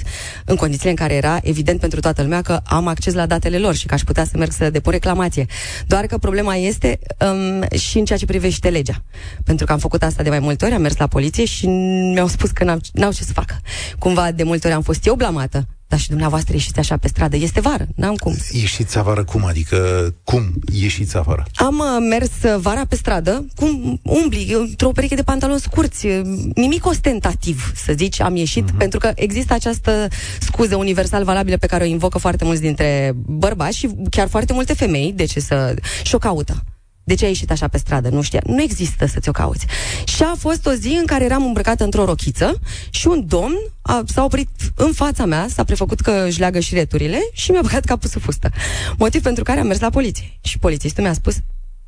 în 0.46 0.56
condițiile 0.56 0.90
în 0.90 0.96
care 0.96 1.14
era 1.14 1.40
evident 1.44 1.80
pentru 1.80 2.00
toată 2.00 2.22
lumea 2.22 2.42
că 2.42 2.60
am 2.66 2.88
acces 2.88 3.14
la 3.14 3.26
datele 3.26 3.58
lor 3.58 3.76
și 3.76 3.86
că 3.86 3.94
aș 3.94 4.02
putea 4.02 4.24
să 4.26 4.38
merg 4.38 4.52
să 4.52 4.70
depun 4.70 4.92
reclamație. 4.92 5.46
Doar 5.88 6.06
că 6.06 6.18
problema 6.18 6.56
este 6.56 7.00
um, 7.20 7.78
și 7.78 7.98
în 7.98 8.06
ceea 8.06 8.18
ce 8.18 8.26
privește 8.26 8.70
legea. 8.70 9.04
Pentru 9.44 9.66
că 9.66 9.72
am 9.72 9.80
făcut 9.80 10.04
asta 10.04 10.24
de 10.24 10.30
mai 10.30 10.40
multe 10.40 10.66
ori, 10.66 10.74
am 10.74 10.82
mers 10.82 10.98
la 10.98 11.08
poliție 11.08 11.46
și 11.46 11.68
mi-au 11.68 12.28
spus 12.28 12.52
că 12.52 12.64
n-au, 12.64 12.80
n-au 12.94 13.12
ce 13.12 13.24
să 13.24 13.34
facă. 13.34 13.56
Cumva 14.00 14.32
de 14.32 14.44
multe 14.44 14.68
ori 14.68 14.76
am 14.76 14.82
fost 14.82 15.06
eu 15.06 15.16
blamată 15.16 15.68
dar 15.94 16.02
și 16.02 16.10
dumneavoastră 16.10 16.54
ieșiți 16.54 16.80
așa 16.80 16.98
pe 16.98 17.08
stradă. 17.08 17.36
Este 17.36 17.60
vară, 17.60 17.88
n-am 17.96 18.16
cum. 18.16 18.36
Ieșiți 18.52 18.98
afară 18.98 19.24
cum? 19.24 19.46
Adică 19.46 19.78
cum 20.24 20.54
ieșiți 20.72 21.18
afară? 21.18 21.46
Am 21.56 21.78
uh, 21.78 22.08
mers 22.10 22.30
uh, 22.44 22.60
vara 22.60 22.86
pe 22.90 22.96
stradă, 22.96 23.46
cum 23.56 24.00
umbli, 24.04 24.54
într-o 24.60 24.92
pereche 24.92 25.16
de 25.16 25.24
pantaloni 25.24 25.60
scurți, 25.60 26.06
uh, 26.06 26.22
nimic 26.56 26.86
ostentativ, 26.86 27.72
să 27.76 27.94
zici, 27.98 28.22
am 28.22 28.36
ieșit, 28.36 28.72
uh-huh. 28.72 28.78
pentru 28.78 29.00
că 29.00 29.12
există 29.16 29.54
această 29.54 30.08
scuză 30.40 30.76
universal 30.76 31.24
valabilă 31.24 31.58
pe 31.58 31.68
care 31.68 31.84
o 31.84 31.88
invocă 31.88 32.18
foarte 32.18 32.44
mulți 32.44 32.62
dintre 32.62 33.14
bărbați 33.16 33.78
și 33.78 33.90
chiar 34.10 34.28
foarte 34.28 34.54
multe 34.54 34.74
femei, 34.74 35.14
de 35.16 35.26
ce 35.26 35.40
să... 35.40 35.76
și 36.04 36.16
o 36.16 36.18
caută. 36.18 36.64
De 37.04 37.14
ce 37.14 37.24
ai 37.24 37.30
ieșit 37.30 37.52
așa 37.52 37.68
pe 37.68 37.78
stradă? 37.78 38.10
Nu 38.10 38.22
știa. 38.22 38.42
Nu 38.46 38.62
există 38.62 39.06
să 39.06 39.20
ți-o 39.20 39.32
cauți. 39.32 39.66
Și 40.06 40.24
a 40.24 40.36
fost 40.38 40.66
o 40.66 40.72
zi 40.72 40.98
în 41.00 41.06
care 41.06 41.24
eram 41.24 41.46
îmbrăcată 41.46 41.84
într-o 41.84 42.06
rochiță 42.06 42.60
și 42.90 43.08
un 43.08 43.24
domn 43.28 43.56
a, 43.82 44.04
s-a 44.06 44.24
oprit 44.24 44.50
în 44.76 44.94
fața 44.94 45.26
mea, 45.26 45.48
s-a 45.50 45.64
prefăcut 45.64 46.00
că 46.00 46.26
își 46.28 46.40
leagă 46.40 46.60
șireturile 46.60 47.20
și 47.34 47.52
mi-a 47.52 47.62
băgat 47.62 47.86
capul 47.86 48.10
sub 48.10 48.22
fustă. 48.22 48.50
Motiv 48.98 49.22
pentru 49.22 49.44
care 49.44 49.60
am 49.60 49.68
mers 49.68 49.80
la 49.80 49.90
poliție. 49.90 50.38
Și 50.42 50.60
polițistul 50.60 51.04
mi-a 51.04 51.14
spus, 51.14 51.36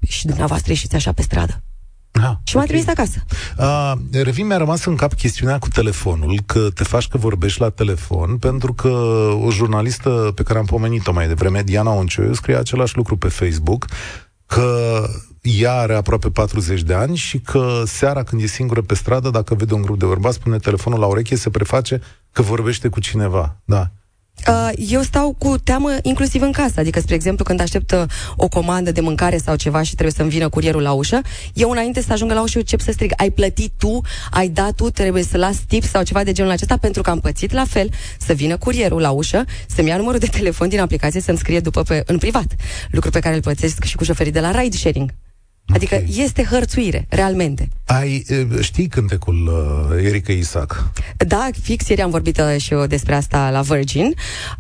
și 0.08 0.26
dumneavoastră 0.26 0.72
ieșiți 0.72 0.96
așa 0.96 1.12
pe 1.12 1.22
stradă. 1.22 1.64
Ah, 2.12 2.32
și 2.44 2.56
m-a 2.56 2.64
trimis 2.64 2.88
acasă. 2.88 3.24
Uh, 3.58 3.94
revin, 4.12 4.48
mi-a 4.48 4.58
rămas 4.58 4.86
în 4.86 4.96
cap 4.96 5.14
chestiunea 5.14 5.58
cu 5.58 5.68
telefonul, 5.68 6.40
că 6.46 6.70
te 6.74 6.84
faci 6.84 7.08
că 7.08 7.18
vorbești 7.18 7.60
la 7.60 7.70
telefon, 7.70 8.38
pentru 8.38 8.74
că 8.74 8.88
o 9.42 9.52
jurnalistă 9.52 10.32
pe 10.36 10.44
care 10.44 10.60
am 10.60 10.66
pomenit-o 10.66 11.14
mai 11.14 11.28
devreme, 11.28 11.62
Diana 11.62 11.92
Oncioiu, 11.92 12.34
scrie 12.34 12.56
același 12.56 12.96
lucru 12.96 13.18
pe 13.18 13.28
Facebook, 13.28 13.86
că 14.56 15.08
ea 15.42 15.74
are 15.74 15.96
aproape 15.96 16.30
40 16.30 16.82
de 16.82 16.94
ani 16.94 17.16
și 17.16 17.40
că 17.40 17.84
seara 17.86 18.24
când 18.24 18.42
e 18.42 18.46
singură 18.46 18.82
pe 18.82 18.96
stradă, 18.96 19.30
dacă 19.30 19.56
vede 19.56 19.74
un 19.74 19.82
grup 19.82 20.00
de 20.00 20.06
bărbați, 20.06 20.40
pune 20.40 20.58
telefonul 20.58 21.00
la 21.00 21.06
ureche, 21.06 21.36
se 21.36 21.50
preface 21.50 22.02
că 22.32 22.42
vorbește 22.42 22.88
cu 22.88 23.00
cineva. 23.00 23.56
Da. 23.66 23.92
Uh, 24.48 24.70
eu 24.76 25.02
stau 25.02 25.36
cu 25.38 25.58
teamă 25.58 25.92
inclusiv 26.02 26.42
în 26.42 26.52
casă, 26.52 26.80
adică, 26.80 27.00
spre 27.00 27.16
exemplu, 27.16 27.44
când 27.44 27.62
aștept 27.62 27.92
uh, 27.92 28.04
o 28.36 28.48
comandă 28.48 28.92
de 28.92 29.02
mâncare 29.02 29.38
sau 29.38 29.56
ceva 29.56 29.82
și 29.82 29.94
trebuie 29.94 30.14
să-mi 30.18 30.30
vină 30.30 30.50
curierul 30.50 30.82
la 30.82 30.92
ușă, 30.92 31.22
eu 31.54 31.70
înainte 31.70 32.02
să 32.02 32.14
ajungă 32.14 32.34
la 32.34 32.42
ușă, 32.42 32.52
eu 32.56 32.62
încep 32.62 32.80
să 32.80 32.92
strig, 32.92 33.12
ai 33.18 33.30
plătit 33.30 33.72
tu, 33.78 34.02
ai 34.32 34.50
dat 34.50 34.72
tu, 34.72 34.90
trebuie 34.90 35.24
să 35.24 35.38
las 35.38 35.58
tip 35.68 35.84
sau 35.84 36.04
ceva 36.04 36.24
de 36.24 36.32
genul 36.32 36.52
acesta, 36.52 36.78
pentru 36.78 37.02
că 37.02 37.10
am 37.10 37.20
pățit 37.20 37.52
la 37.52 37.66
fel 37.66 37.90
să 38.20 38.34
vină 38.34 38.58
curierul 38.58 39.02
la 39.02 39.10
ușă, 39.12 39.46
să-mi 39.68 39.88
ia 39.88 39.98
numărul 39.98 40.20
de 40.20 40.28
telefon 40.28 40.70
din 40.70 40.80
aplicație, 40.80 41.22
să-mi 41.22 41.38
scrie 41.38 41.60
după 41.60 41.82
pe, 41.82 42.04
în 42.06 42.18
privat, 42.18 42.56
lucru 42.92 43.10
pe 43.10 43.20
care 43.20 43.36
îl 43.36 43.42
plătesc 43.42 43.84
și 43.84 43.96
cu 43.96 44.04
șoferii 44.04 44.32
de 44.32 44.40
la 44.40 44.62
ride 44.62 44.78
sharing. 44.78 45.14
Adică 45.74 45.96
okay. 45.96 46.14
este 46.18 46.44
hărțuire, 46.44 47.06
realmente. 47.10 47.70
Ai, 47.86 48.26
știi 48.62 48.88
cântecul 48.88 49.48
uh, 49.48 50.04
Erica 50.06 50.32
Isaac? 50.32 50.92
Da, 51.18 51.50
fix 51.62 51.88
ieri 51.88 52.02
am 52.02 52.10
vorbit 52.10 52.40
uh, 52.40 52.62
și 52.62 52.74
eu 52.74 52.86
despre 52.86 53.16
asta 53.16 53.50
la 53.50 53.62
Virgin. 53.62 54.14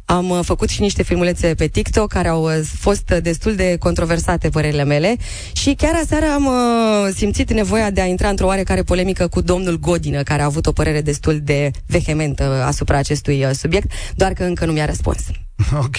Am 0.05 0.29
uh, 0.29 0.39
făcut 0.43 0.69
și 0.69 0.81
niște 0.81 1.03
filmulețe 1.03 1.53
pe 1.53 1.67
TikTok 1.67 2.07
care 2.07 2.27
au 2.27 2.43
uh, 2.43 2.59
fost 2.79 3.13
destul 3.21 3.55
de 3.55 3.75
controversate, 3.79 4.49
părerile 4.49 4.83
mele. 4.83 5.15
Și 5.53 5.73
chiar 5.73 5.93
aseară 6.03 6.25
am 6.25 6.45
uh, 6.45 7.13
simțit 7.15 7.53
nevoia 7.53 7.89
de 7.89 8.01
a 8.01 8.05
intra 8.05 8.29
într-o 8.29 8.45
oarecare 8.45 8.83
polemică 8.83 9.27
cu 9.27 9.41
domnul 9.41 9.79
Godină, 9.79 10.23
care 10.23 10.41
a 10.41 10.45
avut 10.45 10.65
o 10.65 10.71
părere 10.71 11.01
destul 11.01 11.39
de 11.43 11.71
vehementă 11.85 12.63
asupra 12.65 12.97
acestui 12.97 13.43
uh, 13.43 13.51
subiect, 13.51 13.91
doar 14.15 14.33
că 14.33 14.43
încă 14.43 14.65
nu 14.65 14.71
mi-a 14.71 14.85
răspuns. 14.85 15.19
Ok, 15.83 15.97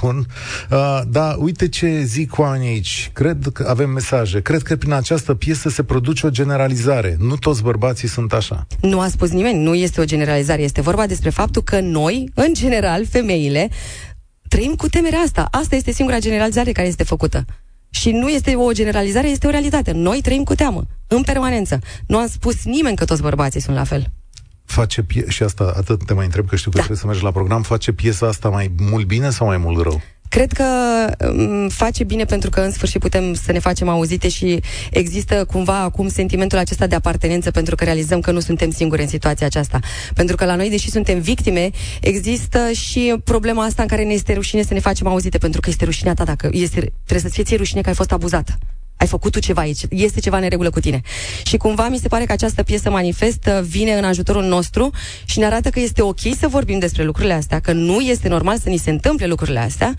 bun. 0.00 0.26
Uh, 0.70 1.00
da, 1.08 1.36
uite 1.38 1.68
ce 1.68 2.02
zic 2.02 2.38
oamenii 2.38 2.68
aici. 2.68 3.10
Cred 3.12 3.48
că 3.52 3.66
avem 3.68 3.90
mesaje. 3.90 4.42
Cred 4.42 4.62
că 4.62 4.76
prin 4.76 4.92
această 4.92 5.34
piesă 5.34 5.68
se 5.68 5.82
produce 5.82 6.26
o 6.26 6.30
generalizare. 6.30 7.16
Nu 7.18 7.36
toți 7.36 7.62
bărbații 7.62 8.08
sunt 8.08 8.32
așa. 8.32 8.66
Nu 8.80 9.00
a 9.00 9.08
spus 9.08 9.30
nimeni, 9.30 9.62
nu 9.62 9.74
este 9.74 10.00
o 10.00 10.04
generalizare. 10.04 10.62
Este 10.62 10.80
vorba 10.80 11.06
despre 11.06 11.30
faptul 11.30 11.62
că 11.62 11.80
noi, 11.80 12.30
în 12.34 12.54
general, 12.54 13.06
femeile, 13.06 13.68
trăim 14.48 14.74
cu 14.74 14.88
temerea 14.88 15.18
asta. 15.18 15.48
Asta 15.50 15.76
este 15.76 15.92
singura 15.92 16.18
generalizare 16.18 16.72
care 16.72 16.88
este 16.88 17.04
făcută. 17.04 17.44
Și 17.90 18.10
nu 18.10 18.28
este 18.28 18.54
o 18.54 18.72
generalizare, 18.72 19.28
este 19.28 19.46
o 19.46 19.50
realitate. 19.50 19.92
Noi 19.92 20.20
trăim 20.20 20.42
cu 20.42 20.54
teamă, 20.54 20.86
în 21.06 21.22
permanență. 21.22 21.78
Nu 22.06 22.18
a 22.18 22.26
spus 22.28 22.64
nimeni 22.64 22.96
că 22.96 23.04
toți 23.04 23.22
bărbații 23.22 23.60
sunt 23.60 23.76
la 23.76 23.84
fel 23.84 24.10
face 24.72 25.02
pie- 25.02 25.28
și 25.28 25.42
asta 25.42 25.72
atât 25.76 26.06
te 26.06 26.14
mai 26.14 26.24
întreb 26.24 26.48
că 26.48 26.56
știu 26.56 26.70
că 26.70 26.76
da. 26.76 26.82
trebuie 26.82 27.02
să 27.02 27.06
mergi 27.06 27.22
la 27.22 27.30
program, 27.30 27.62
face 27.62 27.92
piesa 27.92 28.26
asta 28.26 28.48
mai 28.48 28.72
mult 28.90 29.06
bine 29.06 29.30
sau 29.30 29.46
mai 29.46 29.56
mult 29.56 29.82
rău? 29.82 30.00
Cred 30.28 30.52
că 30.52 30.64
um, 31.28 31.68
face 31.68 32.04
bine 32.04 32.24
pentru 32.24 32.50
că 32.50 32.60
în 32.60 32.70
sfârșit 32.70 33.00
putem 33.00 33.34
să 33.34 33.52
ne 33.52 33.58
facem 33.58 33.88
auzite 33.88 34.28
și 34.28 34.60
există 34.90 35.44
cumva 35.44 35.78
acum 35.78 36.08
sentimentul 36.08 36.58
acesta 36.58 36.86
de 36.86 36.94
apartenență 36.94 37.50
pentru 37.50 37.74
că 37.74 37.84
realizăm 37.84 38.20
că 38.20 38.30
nu 38.30 38.40
suntem 38.40 38.70
singuri 38.70 39.02
în 39.02 39.08
situația 39.08 39.46
aceasta. 39.46 39.78
Pentru 40.14 40.36
că 40.36 40.44
la 40.44 40.56
noi, 40.56 40.70
deși 40.70 40.90
suntem 40.90 41.20
victime, 41.20 41.70
există 42.00 42.70
și 42.70 43.14
problema 43.24 43.64
asta 43.64 43.82
în 43.82 43.88
care 43.88 44.04
ne 44.04 44.12
este 44.12 44.32
rușine 44.32 44.62
să 44.62 44.74
ne 44.74 44.80
facem 44.80 45.06
auzite 45.06 45.38
pentru 45.38 45.60
că 45.60 45.70
este 45.70 45.84
rușinea 45.84 46.14
ta 46.14 46.24
dacă 46.24 46.48
este, 46.52 46.80
trebuie 46.80 47.20
să-ți 47.20 47.34
fie 47.34 47.42
ție 47.44 47.56
rușine 47.56 47.80
că 47.80 47.88
ai 47.88 47.94
fost 47.94 48.12
abuzată 48.12 48.58
ai 49.02 49.08
făcut 49.08 49.32
tu 49.32 49.38
ceva 49.38 49.60
aici, 49.60 49.80
este 49.88 50.20
ceva 50.20 50.36
în 50.36 50.48
regulă 50.48 50.70
cu 50.70 50.80
tine. 50.80 51.00
Și 51.44 51.56
cumva 51.56 51.88
mi 51.88 51.98
se 51.98 52.08
pare 52.08 52.24
că 52.24 52.32
această 52.32 52.62
piesă 52.62 52.90
manifestă 52.90 53.64
vine 53.68 53.92
în 53.92 54.04
ajutorul 54.04 54.44
nostru 54.44 54.90
și 55.24 55.38
ne 55.38 55.44
arată 55.44 55.70
că 55.70 55.80
este 55.80 56.02
ok 56.02 56.20
să 56.38 56.48
vorbim 56.48 56.78
despre 56.78 57.04
lucrurile 57.04 57.32
astea, 57.32 57.60
că 57.60 57.72
nu 57.72 58.00
este 58.00 58.28
normal 58.28 58.58
să 58.58 58.68
ni 58.68 58.76
se 58.76 58.90
întâmple 58.90 59.26
lucrurile 59.26 59.58
astea 59.58 59.94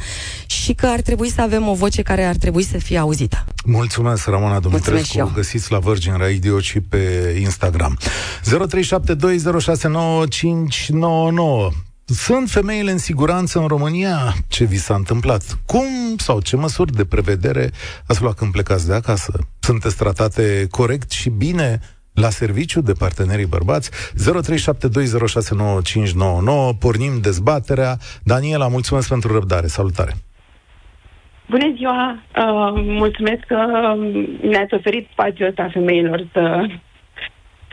și 0.45 0.74
că 0.74 0.86
ar 0.86 1.01
trebui 1.01 1.29
să 1.29 1.41
avem 1.41 1.67
o 1.67 1.74
voce 1.74 2.01
care 2.01 2.24
ar 2.24 2.36
trebui 2.36 2.63
să 2.63 2.77
fie 2.77 2.98
auzită. 2.98 3.45
Mulțumesc, 3.65 4.27
Ramona 4.27 4.60
Dumitrescu. 4.60 5.31
Găsiți 5.33 5.72
la 5.72 5.79
Virgin 5.79 6.13
Radio 6.17 6.60
și 6.60 6.79
pe 6.79 7.36
Instagram. 7.39 7.98
0372069599 8.43 8.50
sunt 12.05 12.50
femeile 12.50 12.91
în 12.91 12.98
siguranță 12.98 13.60
în 13.60 13.67
România? 13.67 14.33
Ce 14.50 14.65
vi 14.65 14.75
s-a 14.75 14.95
întâmplat? 14.95 15.41
Cum 15.65 16.17
sau 16.17 16.41
ce 16.41 16.55
măsuri 16.55 16.91
de 16.91 17.05
prevedere 17.05 17.69
ați 18.07 18.22
luat 18.22 18.36
când 18.36 18.51
plecați 18.51 18.88
de 18.88 18.93
acasă? 18.93 19.39
Sunteți 19.60 19.98
tratate 19.98 20.67
corect 20.72 21.12
și 21.12 21.29
bine 21.29 21.79
la 22.13 22.29
serviciu 22.29 22.81
de 22.81 22.93
partenerii 23.00 23.45
bărbați 23.45 23.91
0372069599 23.91 23.95
Pornim 26.79 27.19
dezbaterea 27.22 27.98
Daniela, 28.24 28.67
mulțumesc 28.67 29.10
pentru 29.10 29.33
răbdare, 29.33 29.67
salutare 29.67 30.13
Bună 31.50 31.74
ziua! 31.75 32.24
Uh, 32.38 32.72
mulțumesc 32.75 33.43
că 33.48 33.57
ne-ați 34.41 34.74
oferit 34.74 35.07
spațiul 35.12 35.48
ăsta 35.48 35.69
femeilor 35.74 36.27
să 36.31 36.65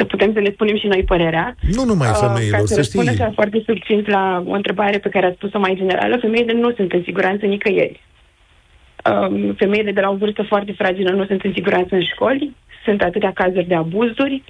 să 0.01 0.07
putem 0.07 0.33
să 0.33 0.41
ne 0.41 0.51
spunem 0.57 0.77
și 0.77 0.87
noi 0.87 1.03
părerea. 1.13 1.55
Nu 1.77 1.85
numai 1.85 2.09
uh, 2.09 2.19
femeilor, 2.21 2.61
uh, 2.61 2.67
să, 2.67 2.75
să 2.75 2.83
știi. 2.83 3.05
Ca 3.05 3.13
să 3.13 3.39
foarte 3.41 3.63
succint 3.67 4.09
la 4.17 4.45
o 4.47 4.55
întrebare 4.61 4.99
pe 4.99 5.09
care 5.09 5.27
a 5.27 5.33
spus-o 5.39 5.59
mai 5.59 5.75
generală, 5.77 6.17
femeile 6.17 6.53
nu 6.53 6.73
sunt 6.73 6.93
în 6.93 7.03
siguranță 7.03 7.47
nicăieri. 7.47 8.01
Um, 9.11 9.55
femeile 9.63 9.93
de 9.93 10.01
la 10.01 10.11
o 10.11 10.21
vârstă 10.23 10.43
foarte 10.43 10.73
fragilă 10.73 11.11
nu 11.11 11.25
sunt 11.25 11.41
în 11.43 11.53
siguranță 11.53 11.95
în 11.95 12.05
școli, 12.13 12.55
sunt 12.85 13.03
atâtea 13.03 13.33
cazuri 13.33 13.71
de 13.73 13.75
abuzuri, 13.75 14.43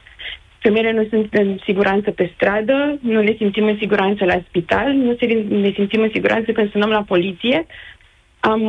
femeile 0.59 0.93
nu 0.93 1.07
sunt 1.11 1.35
în 1.35 1.59
siguranță 1.65 2.11
pe 2.11 2.31
stradă, 2.35 2.99
nu 3.01 3.21
ne 3.23 3.35
simțim 3.37 3.65
în 3.65 3.77
siguranță 3.79 4.25
la 4.25 4.39
spital, 4.49 4.89
nu 4.93 5.17
ne 5.61 5.71
simțim 5.75 6.01
în 6.03 6.11
siguranță 6.13 6.53
când 6.53 6.71
sunăm 6.71 6.91
la 6.91 7.03
poliție. 7.03 7.67
Am 8.41 8.63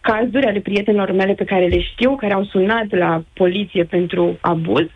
cazuri 0.00 0.46
ale 0.46 0.60
prietenilor 0.60 1.10
mele 1.12 1.32
pe 1.32 1.44
care 1.44 1.66
le 1.66 1.80
știu, 1.80 2.16
care 2.16 2.32
au 2.32 2.44
sunat 2.44 2.88
la 2.90 3.22
poliție 3.32 3.84
pentru 3.84 4.38
abuz 4.40 4.86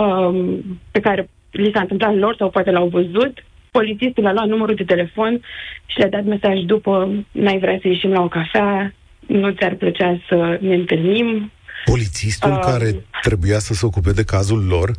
um, 0.00 0.64
pe 0.90 1.00
care 1.00 1.28
li 1.50 1.70
s-a 1.74 1.80
întâmplat 1.80 2.14
lor 2.16 2.34
sau 2.38 2.50
poate 2.50 2.70
l-au 2.70 2.88
văzut, 2.88 3.44
polițistul 3.70 4.26
a 4.26 4.32
luat 4.32 4.46
numărul 4.46 4.74
de 4.74 4.84
telefon 4.84 5.40
și 5.86 5.98
le-a 5.98 6.08
dat 6.08 6.24
mesaj 6.24 6.58
după, 6.60 7.24
n-ai 7.32 7.58
vrea 7.58 7.78
să 7.80 7.88
ieșim 7.88 8.10
la 8.10 8.22
o 8.22 8.28
cafea, 8.28 8.94
nu 9.26 9.50
ți-ar 9.50 9.74
plăcea 9.74 10.20
să 10.28 10.58
ne 10.60 10.74
întâlnim. 10.74 11.52
Polițistul 11.84 12.50
uh, 12.50 12.58
care 12.58 13.04
trebuia 13.22 13.58
să 13.58 13.74
se 13.74 13.86
ocupe 13.86 14.12
de 14.12 14.24
cazul 14.24 14.64
lor? 14.66 14.90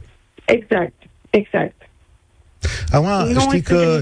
Exact, 0.45 0.93
exact. 1.29 1.75
Acum, 2.89 3.33
nu 3.33 3.39
știi 3.39 3.61
că 3.61 4.01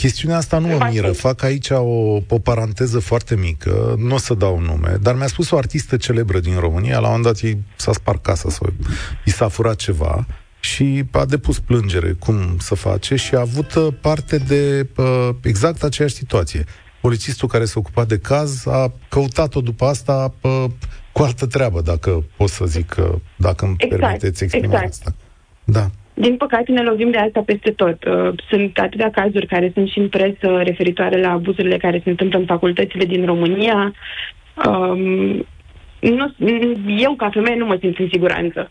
chestiunea 0.00 0.36
asta 0.36 0.58
nu 0.58 0.66
mă 0.66 0.88
miră. 0.90 1.12
Fac 1.12 1.42
aici 1.42 1.70
o, 1.70 2.22
o 2.28 2.38
paranteză 2.42 2.98
foarte 2.98 3.36
mică, 3.36 3.94
nu 3.98 4.14
o 4.14 4.18
să 4.18 4.34
dau 4.34 4.60
nume, 4.60 4.96
dar 5.00 5.16
mi-a 5.16 5.26
spus 5.26 5.50
o 5.50 5.56
artistă 5.56 5.96
celebră 5.96 6.38
din 6.40 6.58
România, 6.58 6.98
la 6.98 7.08
un 7.08 7.22
dat 7.22 7.38
i 7.38 7.56
s-a 7.76 7.92
spart 7.92 8.22
casa 8.22 8.50
sau 8.50 8.72
i 9.24 9.30
s-a 9.30 9.48
furat 9.48 9.76
ceva 9.76 10.26
și 10.60 11.04
a 11.10 11.24
depus 11.24 11.58
plângere 11.58 12.12
cum 12.12 12.56
să 12.58 12.74
face 12.74 13.16
și 13.16 13.34
a 13.34 13.40
avut 13.40 13.74
uh, 13.74 13.86
parte 14.00 14.38
de 14.38 14.88
uh, 14.96 15.28
exact 15.42 15.82
aceeași 15.82 16.14
situație. 16.14 16.64
Polițistul 17.00 17.48
care 17.48 17.64
s-a 17.64 17.78
ocupat 17.78 18.08
de 18.08 18.18
caz 18.18 18.66
a 18.66 18.92
căutat-o 19.08 19.60
după 19.60 19.84
asta 19.84 20.34
uh, 20.40 20.64
cu 21.12 21.22
altă 21.22 21.46
treabă, 21.46 21.80
dacă 21.80 22.24
pot 22.36 22.48
să 22.48 22.64
zic, 22.64 22.96
uh, 22.98 23.14
dacă 23.36 23.64
îmi 23.64 23.74
exact, 23.78 24.00
permiteți 24.00 24.44
exprimarea 24.44 24.82
exact. 24.84 25.06
asta. 25.06 25.14
Da. 25.64 25.90
Din 26.20 26.36
păcate 26.36 26.72
ne 26.72 26.82
lovim 26.82 27.10
de 27.10 27.18
asta 27.18 27.42
peste 27.46 27.70
tot. 27.70 28.04
Uh, 28.04 28.32
sunt 28.48 28.78
atâtea 28.78 29.10
cazuri 29.10 29.46
care 29.46 29.70
sunt 29.74 29.88
și 29.88 29.98
în 29.98 30.08
presă 30.08 30.62
referitoare 30.62 31.20
la 31.20 31.30
abuzurile 31.30 31.76
care 31.76 32.00
se 32.04 32.10
întâmplă 32.10 32.38
în 32.38 32.44
facultățile 32.44 33.04
din 33.04 33.24
România. 33.24 33.92
Um, 34.66 35.46
nu, 36.00 36.34
eu, 36.86 37.14
ca 37.14 37.30
femeie, 37.30 37.56
nu 37.56 37.66
mă 37.66 37.76
simt 37.80 37.98
în 37.98 38.08
siguranță. 38.10 38.70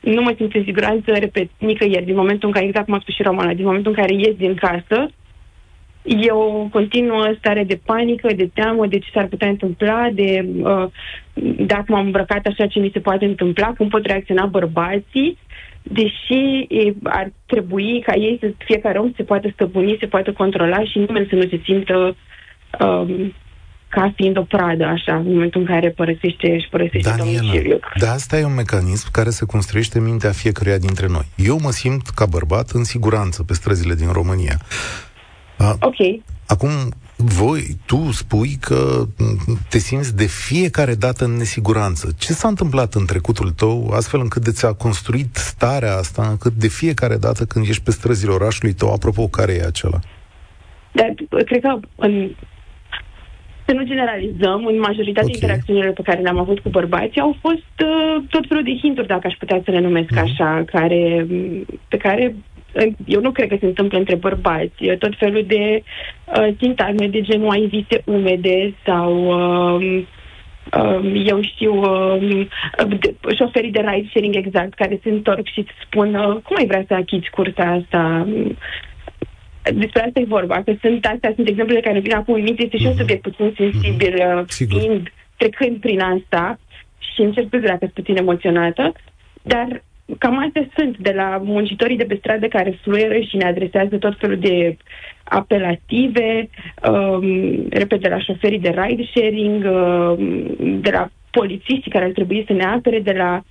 Nu 0.00 0.22
mă 0.22 0.32
simt 0.36 0.54
în 0.54 0.64
siguranță, 0.64 1.12
repet, 1.12 1.50
nicăieri. 1.58 2.04
Din 2.04 2.16
momentul 2.16 2.48
în 2.48 2.54
care, 2.54 2.66
exact 2.66 2.84
cum 2.84 2.94
a 2.94 3.00
spus 3.00 3.14
și 3.14 3.22
Romana, 3.22 3.54
din 3.54 3.64
momentul 3.64 3.92
în 3.96 4.02
care 4.02 4.14
ies 4.14 4.34
din 4.34 4.54
casă, 4.54 5.10
eu 6.02 6.68
continuă 6.72 7.34
stare 7.38 7.64
de 7.64 7.80
panică, 7.84 8.32
de 8.34 8.50
teamă, 8.54 8.86
de 8.86 8.98
ce 8.98 9.10
s-ar 9.12 9.26
putea 9.26 9.48
întâmpla, 9.48 10.08
de 10.12 10.48
uh, 10.62 10.86
dacă 11.66 11.84
m-am 11.86 12.04
îmbrăcat 12.04 12.46
așa 12.46 12.66
ce 12.66 12.78
mi 12.78 12.90
se 12.92 13.00
poate 13.00 13.24
întâmpla, 13.24 13.66
cum 13.66 13.88
pot 13.88 14.06
reacționa 14.06 14.46
bărbații 14.46 15.38
deși 15.82 16.66
e, 16.68 16.94
ar 17.02 17.32
trebui 17.46 18.02
ca 18.06 18.14
ei 18.14 18.36
să 18.40 18.52
fiecare 18.58 18.98
om 18.98 19.12
se 19.16 19.22
poată 19.22 19.50
stăpâni, 19.52 19.96
se 20.00 20.06
poată 20.06 20.32
controla 20.32 20.84
și 20.84 20.98
nimeni 20.98 21.26
să 21.28 21.34
nu 21.34 21.48
se 21.48 21.60
simtă 21.64 22.16
um, 22.80 23.34
ca 23.88 24.12
fiind 24.16 24.36
o 24.36 24.42
pradă, 24.42 24.84
așa, 24.84 25.16
în 25.16 25.32
momentul 25.32 25.60
în 25.60 25.66
care 25.66 25.90
părăsește 25.90 26.58
și 26.58 26.68
părăsește 26.70 27.10
Daniela, 27.16 27.40
domiciliul. 27.40 27.80
Da, 27.98 28.10
asta 28.10 28.38
e 28.38 28.44
un 28.44 28.54
mecanism 28.54 29.08
care 29.12 29.30
se 29.30 29.44
construiește 29.44 29.98
în 29.98 30.04
mintea 30.04 30.30
fiecăruia 30.30 30.78
dintre 30.78 31.06
noi. 31.06 31.26
Eu 31.36 31.58
mă 31.62 31.70
simt 31.70 32.08
ca 32.08 32.26
bărbat 32.26 32.70
în 32.70 32.84
siguranță 32.84 33.42
pe 33.42 33.54
străzile 33.54 33.94
din 33.94 34.12
România. 34.12 34.58
Ok. 35.80 36.22
Acum, 36.46 36.70
voi, 37.16 37.62
tu 37.86 38.10
spui 38.12 38.56
că 38.60 39.06
te 39.68 39.78
simți 39.78 40.16
de 40.16 40.26
fiecare 40.26 40.94
dată 40.94 41.24
în 41.24 41.36
nesiguranță. 41.36 42.08
Ce 42.18 42.32
s-a 42.32 42.48
întâmplat 42.48 42.94
în 42.94 43.06
trecutul 43.06 43.50
tău, 43.50 43.90
astfel 43.94 44.20
încât 44.20 44.42
de 44.42 44.50
ți-a 44.50 44.72
construit 44.72 45.36
starea 45.36 45.96
asta, 45.96 46.26
încât 46.30 46.52
de 46.52 46.68
fiecare 46.68 47.16
dată 47.16 47.44
când 47.44 47.68
ești 47.68 47.82
pe 47.82 47.90
străzile 47.90 48.32
orașului 48.32 48.72
tău, 48.72 48.92
apropo, 48.92 49.28
care 49.28 49.52
e 49.52 49.66
acela? 49.66 49.98
Dar, 50.92 51.14
cred 51.44 51.60
că 51.60 51.78
în, 51.96 52.30
să 53.70 53.72
nu 53.72 53.84
generalizăm, 53.84 54.66
în 54.66 54.78
majoritatea 54.78 55.22
okay. 55.22 55.34
interacțiunilor 55.34 55.92
pe 55.92 56.02
care 56.02 56.20
le-am 56.20 56.38
avut 56.38 56.58
cu 56.60 56.68
bărbații 56.68 57.20
au 57.20 57.36
fost 57.40 57.74
uh, 57.84 58.22
tot 58.30 58.44
felul 58.48 58.62
de 58.62 58.78
hinturi, 58.82 59.06
dacă 59.06 59.26
aș 59.26 59.34
putea 59.38 59.60
să 59.64 59.70
le 59.70 59.80
numesc 59.80 60.10
mm-hmm. 60.14 60.22
așa, 60.22 60.62
care, 60.66 61.26
pe 61.88 61.96
care 61.96 62.34
eu 63.04 63.20
nu 63.20 63.30
cred 63.30 63.48
că 63.48 63.56
se 63.60 63.66
întâmplă 63.66 63.98
între 63.98 64.14
bărbați, 64.14 64.84
tot 64.98 65.16
felul 65.18 65.44
de 65.46 65.82
uh, 66.36 66.48
sintagme 66.58 67.06
de 67.06 67.20
genul 67.20 67.50
ai 67.50 67.66
vise 67.66 68.02
umede 68.04 68.74
sau 68.84 69.26
uh, 69.26 70.02
uh, 70.76 71.22
eu 71.24 71.42
știu 71.42 71.74
uh, 71.74 72.46
de, 72.98 73.14
șoferii 73.36 73.70
de 73.70 73.80
ride 73.80 74.08
sharing 74.08 74.34
exact 74.34 74.74
care 74.74 75.00
se 75.02 75.10
întorc 75.10 75.46
și 75.46 75.58
îți 75.58 75.70
spun 75.86 76.14
uh, 76.14 76.36
cum 76.42 76.56
ai 76.56 76.66
vrea 76.66 76.84
să 76.86 76.94
achizi 76.94 77.30
cursa 77.30 77.62
asta? 77.62 78.28
Despre 79.62 80.02
asta 80.02 80.20
e 80.20 80.24
vorba, 80.24 80.62
că 80.62 80.74
sunt 80.80 81.06
astea, 81.06 81.32
sunt 81.34 81.48
exemple 81.48 81.80
care 81.80 81.98
vin 81.98 82.14
acum 82.14 82.34
în 82.34 82.42
minte, 82.42 82.64
este 82.64 82.76
și 82.76 82.84
un 82.84 82.90
mhm. 82.90 83.00
subiect 83.00 83.22
puțin 83.22 83.54
sensibil, 83.56 84.14
uh, 84.14 84.44
fiind, 84.46 85.12
trecând 85.36 85.80
prin 85.80 86.00
asta 86.00 86.58
și 87.14 87.20
încerc 87.20 87.46
să 87.50 87.56
dacă 87.56 87.78
sunt 87.78 87.92
puțin 87.92 88.16
emoționată, 88.16 88.92
dar 89.42 89.82
cam 90.18 90.38
astea 90.38 90.68
sunt, 90.76 90.96
de 90.98 91.12
la 91.16 91.40
muncitorii 91.44 91.96
de 91.96 92.04
pe 92.04 92.16
stradă 92.18 92.46
care 92.46 92.78
fluieră 92.82 93.18
și 93.18 93.36
ne 93.36 93.44
adresează 93.44 93.96
tot 93.96 94.18
felul 94.18 94.38
de 94.38 94.76
apelative, 95.24 96.48
um, 96.90 97.68
repet, 97.70 98.00
de 98.00 98.08
la 98.08 98.18
șoferii 98.18 98.58
de 98.58 98.74
ride 98.76 99.08
sharing, 99.14 99.64
um, 99.64 100.80
de 100.80 100.90
la 100.90 101.08
polițiștii 101.30 101.90
care 101.90 102.04
ar 102.04 102.10
trebui 102.10 102.44
să 102.46 102.52
ne 102.52 102.64
apere, 102.64 103.00
de 103.00 103.12
la 103.12 103.42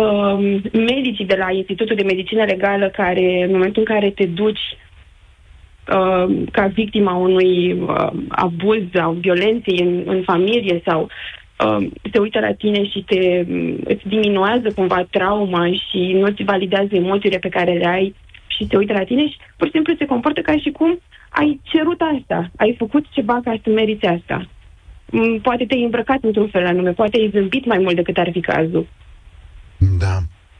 um, 0.00 0.40
medicii 0.72 1.26
de 1.26 1.36
la 1.36 1.50
Institutul 1.50 1.96
de 1.96 2.02
Medicină 2.02 2.44
Legală 2.44 2.88
care, 2.88 3.44
în 3.44 3.52
momentul 3.52 3.84
în 3.86 3.94
care 3.94 4.10
te 4.10 4.26
duci 4.26 4.76
uh, 5.92 6.46
ca 6.52 6.66
victima 6.66 7.14
unui 7.14 7.72
uh, 7.72 8.10
abuz 8.28 8.82
sau 8.92 9.12
violenței 9.12 9.78
în, 9.78 10.02
în 10.06 10.22
familie 10.22 10.82
sau 10.84 11.08
uh, 11.64 11.88
se 12.12 12.18
uită 12.18 12.40
la 12.40 12.52
tine 12.52 12.84
și 12.84 13.04
te, 13.06 13.44
um, 13.48 13.78
îți 13.84 14.08
diminuează 14.08 14.72
cumva 14.74 15.06
trauma 15.10 15.66
și 15.66 16.12
nu 16.12 16.24
îți 16.24 16.42
validează 16.42 16.88
emoțiile 16.90 17.38
pe 17.38 17.48
care 17.48 17.72
le 17.72 17.86
ai 17.86 18.14
și 18.46 18.66
se 18.70 18.76
uită 18.76 18.92
la 18.92 19.04
tine 19.04 19.28
și 19.28 19.36
pur 19.56 19.66
și 19.66 19.72
simplu 19.72 19.94
se 19.98 20.06
comportă 20.06 20.40
ca 20.40 20.56
și 20.56 20.70
cum 20.70 21.00
ai 21.28 21.60
cerut 21.62 22.00
asta, 22.00 22.50
ai 22.56 22.74
făcut 22.78 23.04
ceva 23.10 23.40
ca 23.44 23.60
să 23.62 23.70
meriți 23.70 24.06
asta. 24.06 24.48
Mm, 25.10 25.40
poate 25.40 25.64
te-ai 25.66 25.82
îmbrăcat 25.82 26.18
într-un 26.22 26.48
fel 26.48 26.66
anume, 26.66 26.90
poate 26.90 27.16
ai 27.16 27.30
zâmbit 27.32 27.66
mai 27.66 27.78
mult 27.78 27.96
decât 27.96 28.16
ar 28.16 28.30
fi 28.32 28.40
cazul. 28.40 28.86
Da. 29.98 30.18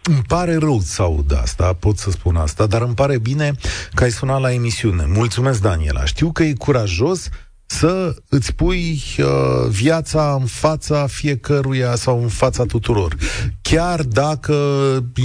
Îmi 0.09 0.23
pare 0.27 0.57
rău 0.57 0.79
să 0.79 1.03
aud 1.03 1.33
asta, 1.43 1.73
pot 1.81 1.97
să 1.97 2.11
spun 2.11 2.37
asta, 2.37 2.67
dar 2.67 2.83
îmi 2.83 2.95
pare 2.95 3.19
bine 3.19 3.51
că 3.95 4.05
ai 4.05 4.11
sunat 4.11 4.41
la 4.41 4.53
emisiune. 4.53 5.05
Mulțumesc, 5.07 5.63
Daniela. 5.63 6.05
Știu 6.05 6.33
că 6.33 6.43
e 6.43 6.53
curajos 6.59 7.29
să 7.67 8.17
îți 8.29 8.55
pui 8.55 9.03
uh, 9.19 9.69
viața 9.69 10.37
în 10.41 10.47
fața 10.47 11.07
fiecăruia 11.07 11.95
sau 11.95 12.23
în 12.23 12.29
fața 12.29 12.65
tuturor. 12.65 13.17
Chiar 13.63 14.03
dacă 14.03 14.57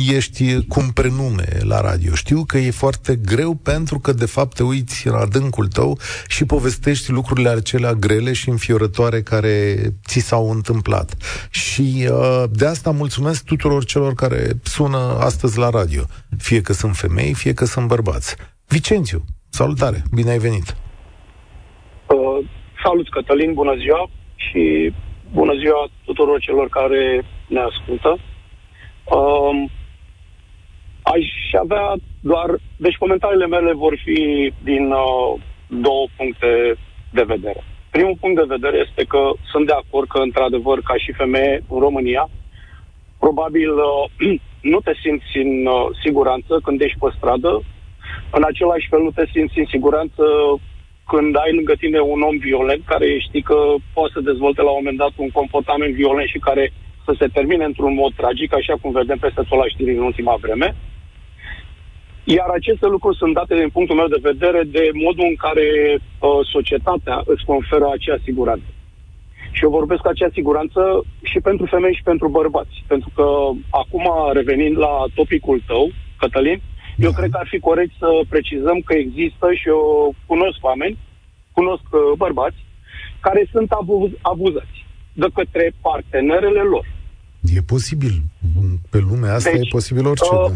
ești 0.07 0.65
cum 0.67 0.89
prenume 0.89 1.57
la 1.59 1.81
radio. 1.81 2.15
Știu 2.15 2.43
că 2.43 2.57
e 2.57 2.71
foarte 2.71 3.15
greu 3.15 3.53
pentru 3.53 3.99
că 3.99 4.13
de 4.13 4.25
fapt 4.25 4.55
te 4.55 4.63
uiți 4.63 5.07
în 5.07 5.13
adâncul 5.13 5.67
tău 5.67 5.99
și 6.27 6.45
povestești 6.45 7.11
lucrurile 7.11 7.49
acelea 7.49 7.93
grele 7.93 8.33
și 8.33 8.49
înfiorătoare 8.49 9.21
care 9.21 9.77
ți 10.07 10.19
s-au 10.19 10.51
întâmplat. 10.51 11.15
Și 11.49 12.07
uh, 12.11 12.43
de 12.51 12.65
asta 12.65 12.91
mulțumesc 12.91 13.43
tuturor 13.43 13.85
celor 13.85 14.13
care 14.13 14.59
sună 14.63 15.17
astăzi 15.19 15.57
la 15.57 15.69
radio. 15.69 16.05
Fie 16.37 16.61
că 16.61 16.73
sunt 16.73 16.95
femei, 16.95 17.33
fie 17.33 17.53
că 17.53 17.65
sunt 17.65 17.87
bărbați. 17.87 18.35
Vicențiu, 18.67 19.25
salutare, 19.49 20.03
bine 20.11 20.29
ai 20.29 20.39
venit! 20.39 20.75
Uh, 22.81 22.87
salut, 22.87 23.09
Cătălin, 23.09 23.53
bună 23.53 23.75
ziua 23.75 24.09
și 24.35 24.93
bună 25.33 25.53
ziua 25.53 25.87
tuturor 26.05 26.39
celor 26.39 26.69
care 26.69 27.23
ne 27.47 27.59
ascultă. 27.59 28.17
Uh, 29.03 29.63
aș 31.01 31.25
avea 31.61 31.95
doar... 32.19 32.49
Deci 32.77 32.95
comentariile 32.95 33.47
mele 33.47 33.73
vor 33.73 33.97
fi 34.03 34.51
din 34.63 34.91
uh, 34.91 35.41
două 35.67 36.05
puncte 36.17 36.75
de 37.11 37.23
vedere. 37.23 37.63
Primul 37.89 38.17
punct 38.19 38.37
de 38.37 38.53
vedere 38.55 38.77
este 38.87 39.03
că 39.03 39.31
sunt 39.51 39.65
de 39.65 39.73
acord 39.73 40.07
că, 40.07 40.17
într-adevăr, 40.17 40.79
ca 40.81 40.95
și 40.97 41.11
femeie 41.11 41.63
în 41.69 41.79
România, 41.79 42.29
probabil 43.19 43.71
uh, 43.71 44.39
nu 44.73 44.79
te 44.79 44.93
simți 45.03 45.37
în 45.37 45.65
uh, 45.65 45.85
siguranță 46.03 46.59
când 46.63 46.81
ești 46.81 46.99
pe 46.99 47.09
stradă, 47.17 47.61
în 48.31 48.43
același 48.43 48.87
fel 48.89 49.01
nu 49.01 49.11
te 49.11 49.25
simți 49.33 49.59
în 49.59 49.65
siguranță 49.65 50.23
când 51.07 51.35
ai 51.37 51.53
lângă 51.53 51.73
tine 51.73 51.99
un 51.99 52.21
om 52.21 52.37
violent 52.37 52.81
care 52.85 53.19
știi 53.19 53.41
că 53.41 53.57
poate 53.93 54.11
să 54.13 54.19
dezvolte 54.29 54.61
la 54.61 54.69
un 54.69 54.79
moment 54.81 54.97
dat 54.97 55.13
un 55.15 55.29
comportament 55.29 55.93
violent 55.93 56.27
și 56.27 56.39
care 56.39 56.73
să 57.05 57.15
se 57.19 57.27
termine 57.27 57.63
într-un 57.65 57.93
mod 57.93 58.11
tragic, 58.15 58.53
așa 58.53 58.75
cum 58.81 58.91
vedem 58.91 59.17
peste 59.17 59.41
tot 59.49 59.57
la 59.57 59.67
știri 59.67 59.95
în 59.97 60.03
ultima 60.03 60.35
vreme. 60.41 60.75
Iar 62.23 62.49
aceste 62.49 62.87
lucruri 62.87 63.17
sunt 63.17 63.33
date 63.33 63.55
din 63.55 63.69
punctul 63.69 63.95
meu 63.95 64.07
de 64.07 64.27
vedere 64.31 64.63
de 64.63 64.89
modul 64.93 65.25
în 65.29 65.35
care 65.35 65.67
uh, 65.97 66.29
societatea 66.53 67.21
îți 67.25 67.45
conferă 67.45 67.89
acea 67.91 68.17
siguranță. 68.23 68.65
Și 69.51 69.63
eu 69.63 69.69
vorbesc 69.69 70.07
acea 70.07 70.29
siguranță 70.33 70.81
și 71.21 71.39
pentru 71.39 71.65
femei 71.65 71.93
și 71.93 72.03
pentru 72.03 72.27
bărbați. 72.27 72.83
Pentru 72.87 73.09
că 73.15 73.25
acum, 73.69 74.05
revenind 74.33 74.77
la 74.77 75.05
topicul 75.15 75.61
tău, 75.67 75.89
Cătălin, 76.17 76.61
eu 77.05 77.11
cred 77.11 77.29
că 77.31 77.37
ar 77.37 77.47
fi 77.47 77.59
corect 77.59 77.93
să 77.99 78.07
precizăm 78.29 78.79
că 78.87 78.93
există 78.93 79.47
și 79.59 79.67
eu 79.67 80.15
cunosc 80.25 80.57
oameni, 80.61 80.97
cunosc 81.51 81.83
uh, 81.91 82.01
bărbați, 82.17 82.59
care 83.19 83.47
sunt 83.51 83.71
abuz, 83.71 84.11
abuzați 84.21 84.77
de 85.13 85.27
către 85.33 85.73
partenerele 85.81 86.61
lor. 86.61 86.85
E 87.55 87.61
posibil. 87.75 88.15
Pe 88.89 88.99
lumea 89.09 89.33
asta 89.33 89.51
deci, 89.51 89.67
e 89.67 89.77
posibil 89.77 90.05
orice. 90.05 90.35
Uh, 90.35 90.49
da. 90.49 90.55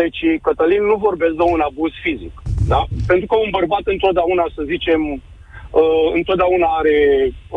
Deci, 0.00 0.20
Cătălin, 0.42 0.82
nu 0.90 0.96
vorbesc 0.96 1.34
de 1.40 1.46
un 1.54 1.60
abuz 1.60 1.92
fizic. 2.02 2.42
Da? 2.72 2.80
Pentru 3.06 3.26
că 3.26 3.34
un 3.36 3.50
bărbat 3.58 3.84
întotdeauna, 3.94 4.44
să 4.54 4.62
zicem, 4.72 5.00
uh, 5.12 6.06
întotdeauna 6.14 6.68
are, 6.80 6.98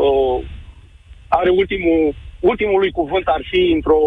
uh, 0.04 0.38
are 1.28 1.50
ultimul, 1.50 2.16
ultimul 2.40 2.80
lui 2.80 2.92
cuvânt 2.92 3.28
ar 3.28 3.42
fi 3.52 3.62
într-o 3.78 4.02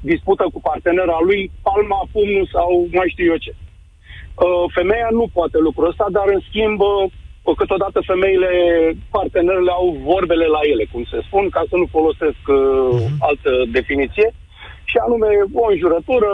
dispută 0.00 0.44
cu 0.52 0.60
partenera 0.60 1.18
lui, 1.28 1.50
palma, 1.62 2.08
pumnul 2.12 2.48
sau 2.52 2.86
mai 2.92 3.08
știu 3.08 3.26
eu 3.32 3.36
ce. 3.36 3.52
Uh, 3.54 4.64
femeia 4.74 5.08
nu 5.10 5.24
poate 5.32 5.58
lucrul 5.58 5.88
ăsta, 5.88 6.06
dar 6.10 6.26
în 6.34 6.40
schimb 6.48 6.80
uh, 6.80 7.54
câteodată 7.56 8.00
femeile, 8.10 8.50
partenerele 9.10 9.70
au 9.70 9.86
vorbele 10.10 10.46
la 10.46 10.60
ele, 10.72 10.84
cum 10.92 11.04
se 11.04 11.18
spun, 11.26 11.48
ca 11.48 11.62
să 11.68 11.76
nu 11.76 11.86
folosesc 11.96 12.42
uh, 12.46 12.56
uh-huh. 12.56 13.16
altă 13.18 13.50
definiție, 13.76 14.28
și 14.90 14.96
anume 15.04 15.28
o 15.62 15.64
înjurătură, 15.70 16.30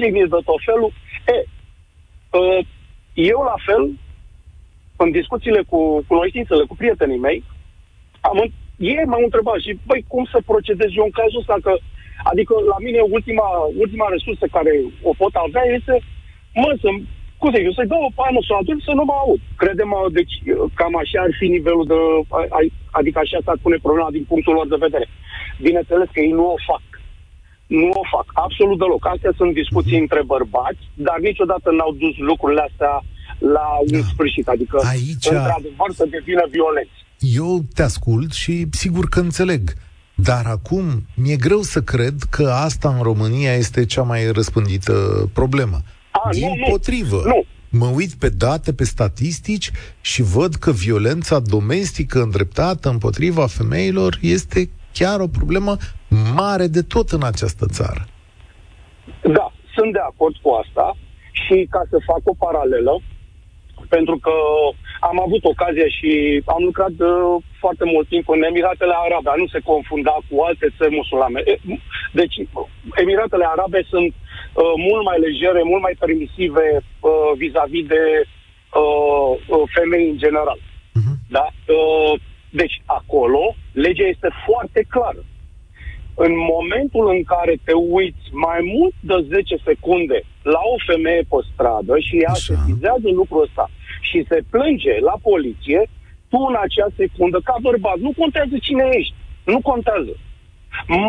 jigniți 0.00 0.34
de 0.34 0.40
tot 0.48 0.60
felul. 0.68 0.90
E, 1.34 1.36
uh, 2.38 2.58
eu 3.14 3.40
la 3.50 3.56
fel, 3.66 3.82
în 4.96 5.10
discuțiile 5.10 5.62
cu 5.70 6.04
cunoștințele, 6.10 6.64
cu 6.64 6.76
prietenii 6.76 7.24
mei, 7.26 7.44
am, 8.20 8.38
ei 8.76 9.04
m-au 9.06 9.22
întrebat 9.24 9.58
și, 9.64 9.78
băi, 9.86 10.04
cum 10.08 10.24
să 10.32 10.48
procedez 10.50 10.90
eu 10.96 11.04
în 11.04 11.10
cazul 11.20 11.42
ăsta, 11.42 11.56
că 11.62 11.72
Adică 12.30 12.54
la 12.72 12.78
mine 12.86 13.00
ultima, 13.16 13.48
ultima 13.84 14.06
resursă 14.14 14.46
care 14.56 14.72
o 15.10 15.12
pot 15.20 15.34
avea 15.34 15.64
este, 15.76 15.94
mă, 16.54 16.70
să 16.82 16.88
cum 17.40 17.50
să 17.52 17.58
eu 17.60 17.72
să-i 17.76 17.92
dau 17.92 18.02
o 18.08 18.16
palmă 18.20 18.40
sau 18.48 18.56
atunci 18.58 18.86
să 18.88 18.92
nu 18.98 19.04
mă 19.04 19.16
aud. 19.22 19.40
Credem, 19.62 19.90
deci 20.18 20.34
cam 20.78 20.94
așa 21.02 21.20
ar 21.26 21.32
fi 21.38 21.46
nivelul 21.56 21.86
de, 21.92 21.98
adică 22.98 23.18
așa 23.18 23.38
s-ar 23.44 23.58
pune 23.64 23.78
problema 23.86 24.10
din 24.16 24.24
punctul 24.30 24.54
lor 24.54 24.68
de 24.68 24.84
vedere. 24.86 25.06
Bineînțeles 25.66 26.08
că 26.12 26.20
ei 26.20 26.34
nu 26.40 26.46
o 26.56 26.58
fac. 26.70 26.84
Nu 27.66 27.88
o 28.02 28.04
fac, 28.14 28.26
absolut 28.44 28.78
deloc. 28.78 29.06
Astea 29.06 29.32
sunt 29.36 29.52
discuții 29.62 29.98
între 30.04 30.22
bărbați, 30.34 30.82
dar 31.06 31.18
niciodată 31.28 31.68
n-au 31.70 31.92
dus 32.02 32.16
lucrurile 32.30 32.62
astea 32.68 32.94
la 33.38 33.66
un 33.92 34.00
da. 34.00 34.06
sfârșit. 34.12 34.46
Adică, 34.48 34.76
Aici... 34.94 35.26
într-adevăr, 35.30 35.90
să 36.00 36.04
devină 36.16 36.44
violenți. 36.50 36.98
Eu 37.18 37.50
te 37.74 37.82
ascult 37.82 38.32
și 38.32 38.54
sigur 38.70 39.04
că 39.08 39.20
înțeleg. 39.20 39.62
Dar 40.16 40.46
acum 40.46 40.84
mi-e 41.14 41.36
greu 41.36 41.60
să 41.60 41.80
cred 41.80 42.14
că 42.30 42.50
asta 42.50 42.88
în 42.88 43.02
România 43.02 43.52
este 43.52 43.84
cea 43.84 44.02
mai 44.02 44.30
răspândită 44.30 44.92
problemă. 45.32 45.76
A, 46.10 46.28
Din 46.32 46.48
nu, 46.48 46.70
potrivă. 46.70 47.22
Nu. 47.24 47.44
Mă 47.70 47.86
uit 47.94 48.12
pe 48.12 48.28
date, 48.28 48.72
pe 48.72 48.84
statistici 48.84 49.70
și 50.00 50.22
văd 50.22 50.54
că 50.54 50.70
violența 50.70 51.38
domestică 51.40 52.22
îndreptată 52.22 52.88
împotriva 52.88 53.46
femeilor 53.46 54.18
este 54.22 54.70
chiar 54.92 55.20
o 55.20 55.26
problemă 55.26 55.76
mare 56.34 56.66
de 56.66 56.82
tot 56.82 57.10
în 57.10 57.22
această 57.22 57.66
țară. 57.66 58.06
Da, 59.22 59.52
sunt 59.74 59.92
de 59.92 59.98
acord 59.98 60.36
cu 60.42 60.50
asta 60.62 60.96
și 61.30 61.66
ca 61.70 61.82
să 61.90 61.98
fac 62.06 62.20
o 62.24 62.34
paralelă, 62.44 63.02
pentru 63.88 64.16
că 64.24 64.34
am 65.00 65.18
avut 65.26 65.44
ocazia 65.44 65.88
și 65.98 66.42
am 66.54 66.62
lucrat 66.64 66.90
de 66.90 67.10
foarte 67.62 67.84
mult 67.92 68.06
timp 68.08 68.28
în 68.28 68.42
Emiratele 68.42 68.94
Arabe, 69.04 69.30
nu 69.36 69.46
se 69.46 69.60
confunda 69.70 70.14
cu 70.28 70.34
alte 70.48 70.66
țări 70.76 70.94
musulmane. 70.94 71.40
Deci, 72.20 72.36
Emiratele 73.02 73.46
Arabe 73.54 73.80
sunt 73.92 74.12
uh, 74.14 74.74
mult 74.88 75.04
mai 75.04 75.18
legere, 75.26 75.60
mult 75.62 75.82
mai 75.82 75.96
permisive 75.98 76.66
uh, 76.80 77.30
vis-a-vis 77.40 77.86
de 77.94 78.04
uh, 78.24 79.30
uh, 79.54 79.64
femei 79.74 80.06
în 80.12 80.18
general. 80.24 80.58
Uh-huh. 80.98 81.16
Da? 81.36 81.46
Uh, 81.76 82.12
deci, 82.60 82.76
acolo, 82.84 83.54
legea 83.72 84.06
este 84.14 84.30
foarte 84.46 84.80
clară. 84.88 85.22
În 86.14 86.32
momentul 86.54 87.04
în 87.14 87.22
care 87.32 87.54
te 87.64 87.72
uiți 87.72 88.24
mai 88.32 88.60
mult 88.74 88.94
de 89.00 89.16
10 89.28 89.56
secunde 89.64 90.18
la 90.42 90.60
o 90.72 90.76
femeie 90.86 91.22
pe 91.30 91.38
stradă 91.52 91.94
și 92.06 92.14
ea 92.24 92.34
se 92.34 92.54
sesizează 92.54 93.08
lucrul 93.20 93.42
ăsta 93.42 93.70
și 94.08 94.26
se 94.28 94.38
plânge 94.52 94.94
la 95.08 95.16
poliție, 95.28 95.80
tu 96.30 96.38
în 96.50 96.56
acea 96.64 96.88
secundă, 97.00 97.38
ca 97.48 97.56
bărbat, 97.66 97.98
nu 98.06 98.12
contează 98.20 98.56
cine 98.66 98.84
ești. 98.98 99.14
Nu 99.52 99.60
contează. 99.70 100.14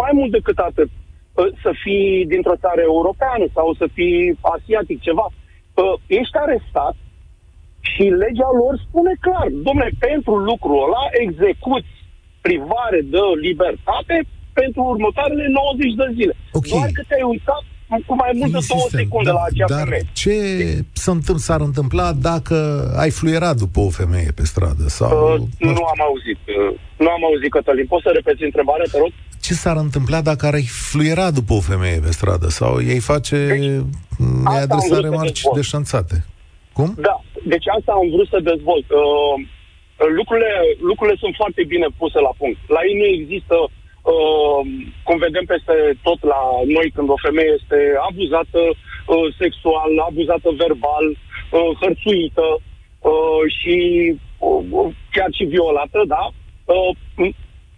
Mai 0.02 0.12
mult 0.20 0.32
decât 0.32 0.58
atât, 0.70 0.90
ă, 1.38 1.44
să 1.64 1.72
fii 1.84 2.26
dintr-o 2.34 2.62
țară 2.64 2.82
europeană 2.82 3.46
sau 3.58 3.68
să 3.80 3.86
fii 3.96 4.38
asiatic, 4.56 4.98
ceva, 5.08 5.26
ă, 5.78 5.84
ești 6.20 6.38
arestat 6.44 6.96
și 7.92 8.04
legea 8.24 8.50
lor 8.62 8.74
spune 8.88 9.14
clar, 9.26 9.48
domnule, 9.66 9.92
pentru 10.08 10.34
lucrul 10.50 10.84
ăla 10.88 11.04
execuți 11.26 11.94
privare 12.48 13.00
de 13.14 13.22
libertate 13.48 14.16
pentru 14.60 14.82
următoarele 14.94 15.48
90 15.48 15.94
de 16.02 16.08
zile. 16.18 16.34
Okay. 16.58 16.72
Doar 16.74 16.90
că 16.98 17.02
te-ai 17.08 17.26
uitat 17.36 17.64
cu 17.88 18.16
mai 18.16 18.32
mult 18.34 18.52
de 18.52 18.60
două 18.68 18.88
secunde 18.90 19.30
da, 19.30 19.36
la 19.36 19.44
acea 19.50 19.66
dar 19.68 19.84
femeie. 19.84 20.06
ce 20.14 20.36
s 20.94 21.10
s-ar 21.38 21.62
întâmpla 21.62 22.14
dacă 22.14 22.56
ai 22.98 23.10
fluierat 23.10 23.56
după 23.56 23.80
o 23.80 23.90
femeie 23.90 24.32
pe 24.36 24.46
stradă? 24.46 24.88
Sau, 24.88 25.34
uh, 25.34 25.40
nu, 25.60 25.72
nu 25.72 25.84
am 25.94 26.02
auzit. 26.08 26.40
Uh, 26.48 26.80
nu 26.98 27.10
am 27.10 27.24
auzit, 27.30 27.52
Cătălin. 27.52 27.86
Poți 27.88 28.04
să 28.04 28.12
repeți 28.14 28.44
întrebarea, 28.44 28.86
te 28.92 28.98
rog? 28.98 29.12
Ce 29.42 29.54
s-ar 29.54 29.78
întâmpla 29.78 30.22
dacă 30.22 30.46
ai 30.58 30.66
fluiera 30.90 31.32
după 31.32 31.54
o 31.54 31.60
femeie 31.60 32.00
pe 32.00 32.12
stradă? 32.12 32.48
Sau 32.50 32.82
ei 32.94 33.00
face... 33.00 33.38
Deci, 33.48 33.66
ne 34.44 34.58
adresa 34.66 35.00
remarci 35.00 35.42
deșanțate? 35.56 36.26
Cum? 36.74 36.90
Da. 37.08 37.16
Deci 37.54 37.68
asta 37.78 37.92
am 37.92 38.08
vrut 38.14 38.28
să 38.34 38.40
dezvolt. 38.52 38.88
Uh, 39.02 39.36
lucrurile, 40.20 40.54
lucrurile 40.90 41.18
sunt 41.24 41.34
foarte 41.42 41.64
bine 41.74 41.88
puse 42.02 42.20
la 42.28 42.34
punct. 42.40 42.60
La 42.76 42.80
ei 42.88 42.96
nu 43.02 43.08
există 43.18 43.56
Uh, 44.14 44.60
cum 45.04 45.18
vedem 45.18 45.46
peste 45.54 45.76
tot 46.08 46.20
la 46.34 46.42
noi 46.76 46.88
când 46.96 47.10
o 47.10 47.24
femeie 47.28 47.52
este 47.60 47.80
abuzată 48.10 48.62
uh, 48.70 49.26
sexual, 49.42 49.92
abuzată 50.10 50.50
verbal, 50.64 51.06
uh, 51.12 51.72
hărțuită 51.82 52.48
uh, 53.12 53.42
și 53.58 53.76
uh, 54.38 54.88
chiar 55.16 55.30
și 55.38 55.44
violată, 55.54 56.00
da? 56.16 56.24
Uh, 56.76 56.92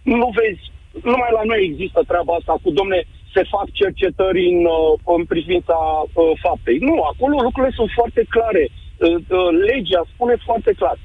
nu 0.02 0.28
vezi, 0.38 0.62
numai 1.10 1.32
la 1.38 1.44
noi 1.50 1.60
există 1.70 2.00
treaba 2.06 2.32
asta 2.34 2.54
cu, 2.62 2.70
domne, 2.70 3.00
se 3.34 3.42
fac 3.54 3.66
cercetări 3.82 4.42
în, 4.52 4.60
uh, 4.64 4.92
în 5.16 5.24
privința 5.32 5.78
uh, 6.02 6.32
faptei. 6.44 6.78
Nu, 6.88 6.94
acolo 7.12 7.34
lucrurile 7.46 7.74
sunt 7.78 7.90
foarte 7.98 8.22
clare. 8.34 8.64
Uh, 8.68 9.14
uh, 9.38 9.50
legea 9.68 10.02
spune 10.12 10.36
foarte 10.48 10.72
clar. 10.80 10.96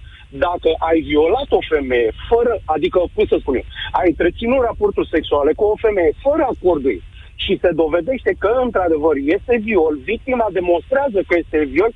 Dacă 0.46 0.70
ai 0.90 1.00
violat 1.12 1.50
o 1.60 1.62
femeie 1.74 2.10
fără, 2.30 2.54
adică, 2.76 3.00
cum 3.14 3.26
să 3.32 3.38
spun 3.40 3.56
eu, 3.56 3.68
ai 4.00 4.08
întreținut 4.14 4.62
raportul 4.64 5.06
sexuale 5.16 5.52
cu 5.54 5.64
o 5.64 5.82
femeie 5.86 6.12
fără 6.26 6.44
acordul 6.54 6.98
și 7.44 7.60
se 7.62 7.70
dovedește 7.82 8.32
că, 8.44 8.52
într-adevăr, 8.66 9.16
este 9.38 9.54
viol, 9.68 9.94
victima 10.12 10.48
demonstrează 10.60 11.20
că 11.28 11.34
este 11.38 11.60
viol, 11.74 11.92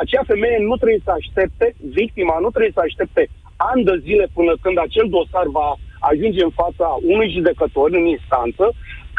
acea 0.00 0.22
femeie 0.32 0.58
nu 0.68 0.76
trebuie 0.76 1.06
să 1.06 1.12
aștepte, 1.20 1.66
victima 2.00 2.36
nu 2.44 2.50
trebuie 2.50 2.76
să 2.78 2.82
aștepte 2.84 3.22
ani 3.70 3.84
de 3.84 3.96
zile 4.06 4.26
până 4.36 4.52
când 4.62 4.76
acel 4.78 5.06
dosar 5.16 5.46
va 5.58 5.68
ajunge 6.10 6.42
în 6.44 6.54
fața 6.62 6.88
unui 7.12 7.28
judecător 7.36 7.88
în 8.00 8.04
instanță, 8.16 8.64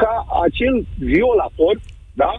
ca 0.02 0.14
acel 0.46 0.76
violator, 1.12 1.76
da, 2.14 2.32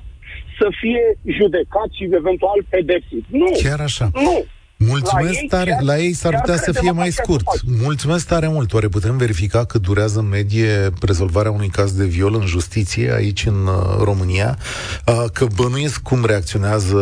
să 0.59 0.67
fie 0.81 1.05
judecat 1.39 1.89
și 1.97 2.05
eventual 2.21 2.59
pedepsit. 2.69 3.25
Nu. 3.41 3.49
Chiar 3.63 3.81
așa. 3.81 4.07
Nu. 4.15 4.37
Mulțumesc 4.77 5.41
la 5.41 5.59
tare. 5.59 5.77
Ei, 5.81 5.87
la 5.87 5.99
ei 5.99 6.13
s-ar 6.13 6.41
putea 6.41 6.57
să 6.57 6.73
fie 6.73 6.91
mai 6.91 7.11
scurt. 7.13 7.45
Mulțumesc 7.65 8.27
tare 8.27 8.49
mult. 8.49 8.73
Oare 8.73 8.89
putem 8.89 9.17
verifica 9.17 9.65
cât 9.65 9.83
durează 9.83 10.19
în 10.19 10.29
medie 10.29 10.91
rezolvarea 11.01 11.51
unui 11.51 11.69
caz 11.69 11.93
de 11.93 12.05
viol 12.05 12.35
în 12.35 12.47
justiție 12.47 13.13
aici 13.15 13.47
în 13.47 13.67
uh, 13.67 14.03
România? 14.03 14.59
Uh, 15.07 15.25
că 15.33 15.47
bănuiesc 15.55 16.01
cum 16.01 16.25
reacționează 16.25 16.97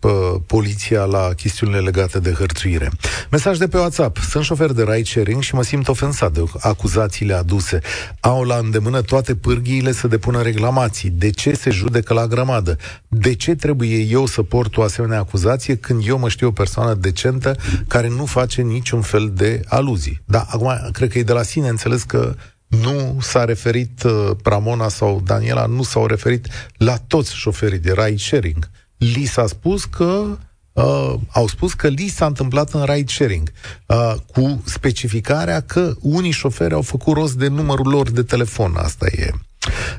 uh, 0.00 0.12
poliția 0.46 1.04
la 1.04 1.28
chestiunile 1.36 1.78
legate 1.78 2.18
de 2.18 2.32
hărțuire. 2.32 2.90
Mesaj 3.30 3.58
de 3.58 3.68
pe 3.68 3.76
WhatsApp. 3.76 4.16
Sunt 4.16 4.44
șofer 4.44 4.72
de 4.72 4.82
ride 4.82 5.04
sharing 5.04 5.42
și 5.42 5.54
mă 5.54 5.62
simt 5.62 5.88
ofensat 5.88 6.32
de 6.32 6.44
acuzațiile 6.60 7.34
aduse. 7.34 7.78
Au 8.20 8.42
la 8.42 8.56
îndemână 8.56 9.00
toate 9.00 9.34
pârghiile 9.34 9.92
să 9.92 10.08
depună 10.08 10.42
reclamații. 10.42 11.10
De 11.10 11.30
ce 11.30 11.52
se 11.52 11.70
judecă 11.70 12.14
la 12.14 12.26
grămadă? 12.26 12.76
De 13.08 13.34
ce 13.34 13.54
trebuie 13.54 13.98
eu 13.98 14.26
să 14.26 14.42
port 14.42 14.76
o 14.76 14.82
asemenea 14.82 15.18
acuzație 15.18 15.76
când 15.76 16.02
eu 16.06 16.18
mă 16.18 16.28
știu 16.28 16.46
o 16.46 16.50
persoană 16.50 16.94
de 16.94 17.12
ce 17.12 17.17
decentă 17.18 17.56
care 17.88 18.08
nu 18.08 18.24
face 18.24 18.62
niciun 18.62 19.00
fel 19.00 19.32
de 19.34 19.62
aluzii. 19.66 20.22
Da, 20.24 20.46
acum, 20.48 20.88
cred 20.92 21.10
că 21.10 21.18
e 21.18 21.22
de 21.22 21.32
la 21.32 21.42
sine 21.42 21.68
înțeles 21.68 22.02
că 22.02 22.34
nu 22.66 23.18
s-a 23.20 23.44
referit 23.44 24.02
uh, 24.02 24.30
Ramona 24.44 24.88
sau 24.88 25.22
Daniela, 25.24 25.66
nu 25.66 25.82
s-au 25.82 26.06
referit 26.06 26.46
la 26.76 26.96
toți 26.96 27.34
șoferii 27.34 27.78
de 27.78 27.92
ride 27.92 28.16
sharing. 28.16 28.70
Li 28.96 29.24
s-a 29.24 29.46
spus 29.46 29.84
că 29.84 30.38
uh, 30.72 31.14
au 31.28 31.46
spus 31.46 31.72
că 31.74 31.88
li 31.88 32.08
s-a 32.08 32.26
întâmplat 32.26 32.72
în 32.72 32.84
ride 32.84 33.12
sharing, 33.12 33.52
uh, 33.86 34.14
cu 34.32 34.62
specificarea 34.64 35.60
că 35.60 35.94
unii 36.00 36.30
șoferi 36.30 36.74
au 36.74 36.82
făcut 36.82 37.14
rost 37.14 37.34
de 37.34 37.48
numărul 37.48 37.88
lor 37.88 38.10
de 38.10 38.22
telefon. 38.22 38.74
Asta 38.76 39.06
e 39.06 39.30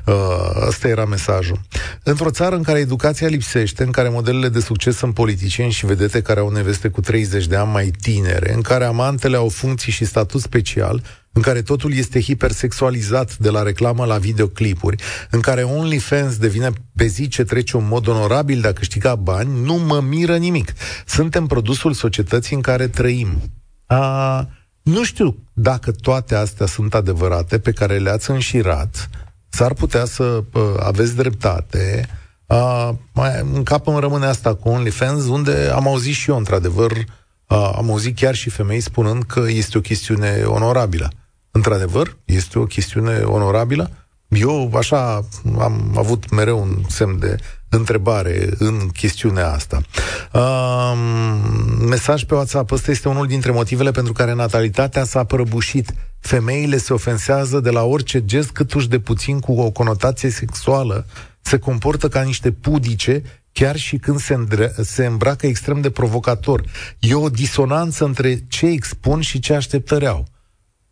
Uh, 0.06 0.14
ăsta 0.66 0.88
era 0.88 1.04
mesajul. 1.04 1.60
Într-o 2.02 2.30
țară 2.30 2.56
în 2.56 2.62
care 2.62 2.78
educația 2.78 3.28
lipsește, 3.28 3.82
în 3.82 3.90
care 3.90 4.08
modelele 4.08 4.48
de 4.48 4.60
succes 4.60 4.96
sunt 4.96 5.14
politicieni 5.14 5.70
și 5.70 5.86
vedete 5.86 6.22
care 6.22 6.40
au 6.40 6.50
neveste 6.50 6.88
cu 6.88 7.00
30 7.00 7.46
de 7.46 7.56
ani 7.56 7.70
mai 7.70 7.90
tinere, 8.00 8.54
în 8.54 8.60
care 8.60 8.84
amantele 8.84 9.36
au 9.36 9.48
funcții 9.48 9.92
și 9.92 10.04
statut 10.04 10.40
special, 10.40 11.02
în 11.32 11.42
care 11.42 11.62
totul 11.62 11.94
este 11.94 12.20
hipersexualizat 12.20 13.36
de 13.36 13.50
la 13.50 13.62
reclamă 13.62 14.04
la 14.04 14.18
videoclipuri, 14.18 15.02
în 15.30 15.40
care 15.40 15.62
OnlyFans 15.62 16.36
devine 16.36 16.70
pe 16.96 17.06
zi 17.06 17.28
ce 17.28 17.44
trece 17.44 17.76
un 17.76 17.86
mod 17.88 18.06
onorabil 18.06 18.60
de 18.60 18.68
a 18.68 18.72
câștiga 18.72 19.14
bani, 19.14 19.64
nu 19.64 19.74
mă 19.74 20.00
miră 20.00 20.36
nimic. 20.36 20.72
Suntem 21.06 21.46
produsul 21.46 21.92
societății 21.92 22.56
în 22.56 22.62
care 22.62 22.88
trăim. 22.88 23.28
A, 23.86 24.48
nu 24.82 25.04
știu 25.04 25.36
dacă 25.52 25.90
toate 25.90 26.34
astea 26.34 26.66
sunt 26.66 26.94
adevărate 26.94 27.58
pe 27.58 27.72
care 27.72 27.98
le-ați 27.98 28.30
înșirat, 28.30 29.08
s-ar 29.50 29.74
putea 29.74 30.04
să 30.04 30.44
uh, 30.52 30.62
aveți 30.78 31.16
dreptate. 31.16 32.08
Uh, 32.46 32.90
mai, 33.12 33.30
în 33.54 33.62
cap 33.62 33.86
îmi 33.86 34.00
rămâne 34.00 34.26
asta 34.26 34.54
cu 34.54 34.68
OnlyFans, 34.68 35.24
unde 35.24 35.70
am 35.74 35.88
auzit 35.88 36.14
și 36.14 36.30
eu, 36.30 36.36
într-adevăr, 36.36 36.90
uh, 36.90 37.72
am 37.76 37.90
auzit 37.90 38.16
chiar 38.16 38.34
și 38.34 38.50
femei 38.50 38.80
spunând 38.80 39.22
că 39.22 39.44
este 39.48 39.78
o 39.78 39.80
chestiune 39.80 40.42
onorabilă. 40.44 41.10
Într-adevăr, 41.50 42.16
este 42.24 42.58
o 42.58 42.64
chestiune 42.64 43.20
onorabilă? 43.22 43.90
Eu, 44.30 44.72
așa, 44.76 45.24
am 45.58 45.94
avut 45.96 46.30
mereu 46.30 46.60
un 46.60 46.82
semn 46.88 47.18
de 47.18 47.36
întrebare 47.68 48.48
în 48.58 48.88
chestiunea 48.88 49.52
asta. 49.52 49.80
Uh, 50.32 50.92
mesaj 51.88 52.24
pe 52.24 52.34
WhatsApp. 52.34 52.70
Ăsta 52.70 52.90
este 52.90 53.08
unul 53.08 53.26
dintre 53.26 53.50
motivele 53.50 53.90
pentru 53.90 54.12
care 54.12 54.34
natalitatea 54.34 55.04
s-a 55.04 55.24
prăbușit. 55.24 55.94
Femeile 56.20 56.76
se 56.76 56.92
ofensează 56.92 57.60
de 57.60 57.70
la 57.70 57.82
orice 57.82 58.24
gest 58.24 58.50
câtuși 58.50 58.88
de 58.88 58.98
puțin 58.98 59.40
cu 59.40 59.52
o 59.52 59.70
conotație 59.70 60.30
sexuală. 60.30 61.06
Se 61.40 61.58
comportă 61.58 62.08
ca 62.08 62.22
niște 62.22 62.52
pudice 62.52 63.22
chiar 63.52 63.76
și 63.76 63.96
când 63.96 64.20
se, 64.20 64.34
îndre- 64.34 64.74
se 64.82 65.06
îmbracă 65.06 65.46
extrem 65.46 65.80
de 65.80 65.90
provocator. 65.90 66.64
E 66.98 67.14
o 67.14 67.28
disonanță 67.28 68.04
între 68.04 68.44
ce 68.48 68.66
expun 68.66 69.20
și 69.20 69.38
ce 69.38 69.54
așteptări 69.54 70.06
au. 70.06 70.26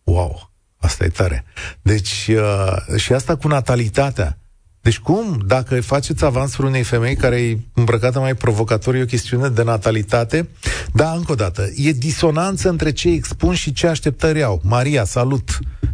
Wow, 0.05 0.48
asta 0.81 1.05
e 1.05 1.09
tare. 1.09 1.45
Deci, 1.83 2.29
uh, 2.29 2.97
și 2.97 3.13
asta 3.13 3.37
cu 3.37 3.49
natalitatea. 3.49 4.39
Deci 4.81 4.99
cum, 4.99 5.39
dacă 5.47 5.81
faceți 5.81 6.25
avansuri 6.25 6.67
unei 6.67 6.83
femei 6.83 7.17
care 7.17 7.37
e 7.37 7.57
îmbrăcată 7.75 8.19
mai 8.21 8.35
provocator, 8.35 8.95
e 8.95 9.03
o 9.03 9.05
chestiune 9.05 9.49
de 9.49 9.63
natalitate? 9.63 10.49
Da, 10.95 11.11
încă 11.11 11.33
o 11.33 11.35
dată, 11.35 11.63
e 11.77 11.91
disonanță 11.93 12.69
între 12.69 12.93
ce 12.93 13.09
expun 13.09 13.55
și 13.55 13.73
ce 13.73 13.87
așteptări 13.87 14.43
au. 14.43 14.61
Maria, 14.65 15.05
salut! 15.05 15.49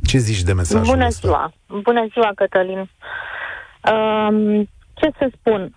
Ce 0.06 0.18
zici 0.18 0.42
de 0.42 0.52
mesajul 0.52 0.94
Bună 0.94 1.06
ăsta? 1.06 1.28
ziua! 1.28 1.52
Bună 1.82 2.06
ziua, 2.12 2.32
Cătălin! 2.34 2.78
Um, 3.92 4.64
ce 4.94 5.08
să 5.18 5.30
spun? 5.38 5.76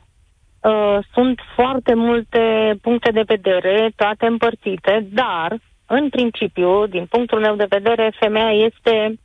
Uh, 0.61 0.97
sunt 1.13 1.39
foarte 1.55 1.93
multe 1.93 2.39
puncte 2.81 3.11
de 3.11 3.23
vedere, 3.25 3.91
toate 3.95 4.25
împărțite, 4.25 5.07
dar, 5.11 5.59
în 5.87 6.09
principiu, 6.09 6.87
din 6.87 7.05
punctul 7.05 7.39
meu 7.39 7.55
de 7.55 7.65
vedere, 7.69 8.13
femeia 8.19 8.65
este 8.65 9.19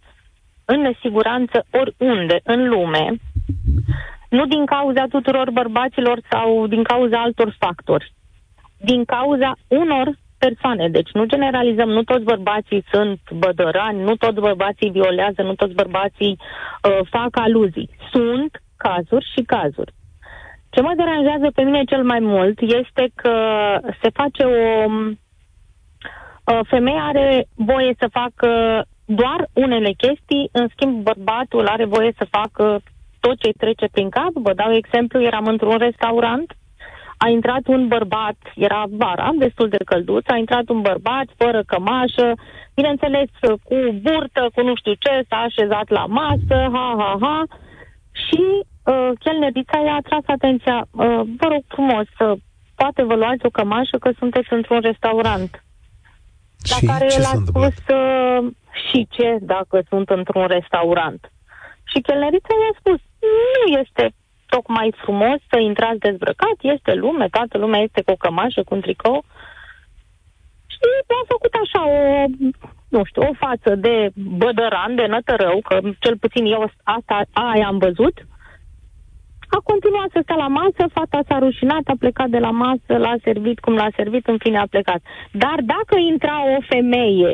în 0.64 0.81
nesiguranță 0.81 1.66
oriunde 1.70 2.40
în 2.44 2.68
lume, 2.68 3.14
nu 4.29 4.46
din 4.46 4.64
cauza 4.64 5.05
tuturor 5.09 5.51
bărbaților 5.51 6.20
sau 6.31 6.66
din 6.66 6.83
cauza 6.83 7.22
altor 7.22 7.57
factori. 7.59 8.12
Din 8.77 9.05
cauza 9.05 9.53
unor 9.68 10.12
persoane. 10.38 10.88
Deci 10.88 11.11
nu 11.12 11.25
generalizăm, 11.25 11.88
nu 11.88 12.03
toți 12.03 12.25
bărbații 12.25 12.85
sunt 12.92 13.20
bădărani, 13.31 14.03
nu 14.03 14.16
toți 14.16 14.40
bărbații 14.40 14.90
violează, 14.90 15.42
nu 15.42 15.55
toți 15.55 15.75
bărbații 15.75 16.38
uh, 16.38 16.98
fac 17.11 17.31
aluzii. 17.33 17.90
Sunt 18.12 18.62
cazuri 18.77 19.31
și 19.35 19.42
cazuri. 19.42 19.92
Ce 20.70 20.81
mă 20.81 20.92
deranjează 20.96 21.51
pe 21.55 21.62
mine 21.62 21.85
cel 21.85 22.03
mai 22.05 22.20
mult 22.20 22.61
este 22.61 23.05
că 23.14 23.35
se 24.03 24.09
face 24.11 24.42
o... 24.44 24.59
Uh, 26.44 26.61
femeia 26.68 27.05
are 27.05 27.46
voie 27.55 27.94
să 27.98 28.09
facă 28.12 28.83
doar 29.05 29.48
unele 29.52 29.92
chestii, 29.92 30.48
în 30.52 30.68
schimb 30.68 31.02
bărbatul 31.02 31.66
are 31.66 31.85
voie 31.85 32.12
să 32.16 32.26
facă 32.31 32.81
tot 33.20 33.38
ce 33.38 33.50
trece 33.59 33.87
prin 33.92 34.09
cap. 34.09 34.33
Vă 34.33 34.52
dau 34.52 34.72
exemplu, 34.74 35.22
eram 35.22 35.46
într-un 35.46 35.76
restaurant, 35.78 36.57
a 37.16 37.28
intrat 37.28 37.66
un 37.66 37.88
bărbat, 37.88 38.37
era 38.55 38.85
vara, 38.90 39.31
destul 39.38 39.68
de 39.68 39.85
călduț, 39.85 40.24
a 40.28 40.37
intrat 40.37 40.68
un 40.68 40.81
bărbat 40.81 41.26
fără 41.37 41.62
cămașă, 41.66 42.33
bineînțeles 42.74 43.28
cu 43.62 43.76
burtă, 44.02 44.50
cu 44.55 44.62
nu 44.62 44.74
știu 44.74 44.92
ce, 44.98 45.24
s-a 45.28 45.37
așezat 45.37 45.88
la 45.88 46.05
masă, 46.07 46.57
ha, 46.72 46.94
ha, 46.98 47.16
ha, 47.20 47.44
și 48.12 48.42
uh, 48.85 49.11
chelnerița 49.18 49.78
i-a 49.85 49.94
atras 49.94 50.24
atenția, 50.26 50.78
uh, 50.90 51.20
vă 51.38 51.46
rog 51.52 51.62
frumos, 51.68 52.07
uh, 52.18 52.33
poate 52.74 53.02
vă 53.02 53.14
luați 53.14 53.46
o 53.46 53.50
cămașă 53.50 53.96
că 53.96 54.11
sunteți 54.18 54.52
într-un 54.52 54.81
restaurant. 54.81 55.64
La 56.70 56.77
și 56.77 56.87
care 56.87 57.07
el 57.16 57.25
a 57.25 57.42
spus 57.46 57.77
uh, 57.96 58.53
și 58.88 59.07
ce 59.11 59.37
dacă 59.40 59.83
sunt 59.88 60.09
într-un 60.11 60.46
restaurant. 60.46 61.33
Și 61.85 62.01
chelnerița 62.01 62.55
i-a 62.55 62.75
spus, 62.79 63.01
nu 63.64 63.79
este 63.81 64.14
tocmai 64.55 64.94
frumos 65.03 65.38
să 65.51 65.59
intrați 65.59 65.98
dezbrăcat, 65.98 66.57
este 66.61 66.92
lume, 66.94 67.29
toată 67.29 67.59
lumea 67.59 67.81
este 67.81 68.03
cu 68.03 68.11
o 68.11 68.22
cămașă, 68.25 68.62
cu 68.62 68.75
un 68.75 68.81
tricou. 68.81 69.25
Și 70.66 70.79
a 71.07 71.25
făcut 71.35 71.55
așa 71.62 71.81
o, 71.88 72.25
nu 72.88 73.05
știu, 73.05 73.22
o 73.22 73.33
față 73.44 73.75
de 73.75 74.11
bădăran, 74.14 74.94
de 74.94 75.07
nătărău, 75.07 75.61
că 75.68 75.81
cel 75.98 76.16
puțin 76.18 76.44
eu 76.44 76.70
asta 76.83 77.22
aia 77.33 77.66
am 77.66 77.79
văzut. 77.79 78.16
A 79.56 79.60
continuat 79.64 80.10
să 80.12 80.20
stea 80.22 80.36
la 80.36 80.48
masă, 80.60 80.82
fata 80.92 81.20
s-a 81.28 81.38
rușinat, 81.38 81.84
a 81.86 81.94
plecat 81.98 82.28
de 82.28 82.38
la 82.38 82.50
masă, 82.50 82.92
l-a 83.04 83.16
servit 83.22 83.58
cum 83.60 83.74
l-a 83.74 83.90
servit, 83.96 84.26
în 84.26 84.38
fine 84.38 84.58
a 84.58 84.72
plecat. 84.74 85.00
Dar 85.32 85.58
dacă 85.74 85.94
intra 85.98 86.36
o 86.56 86.58
femeie 86.68 87.32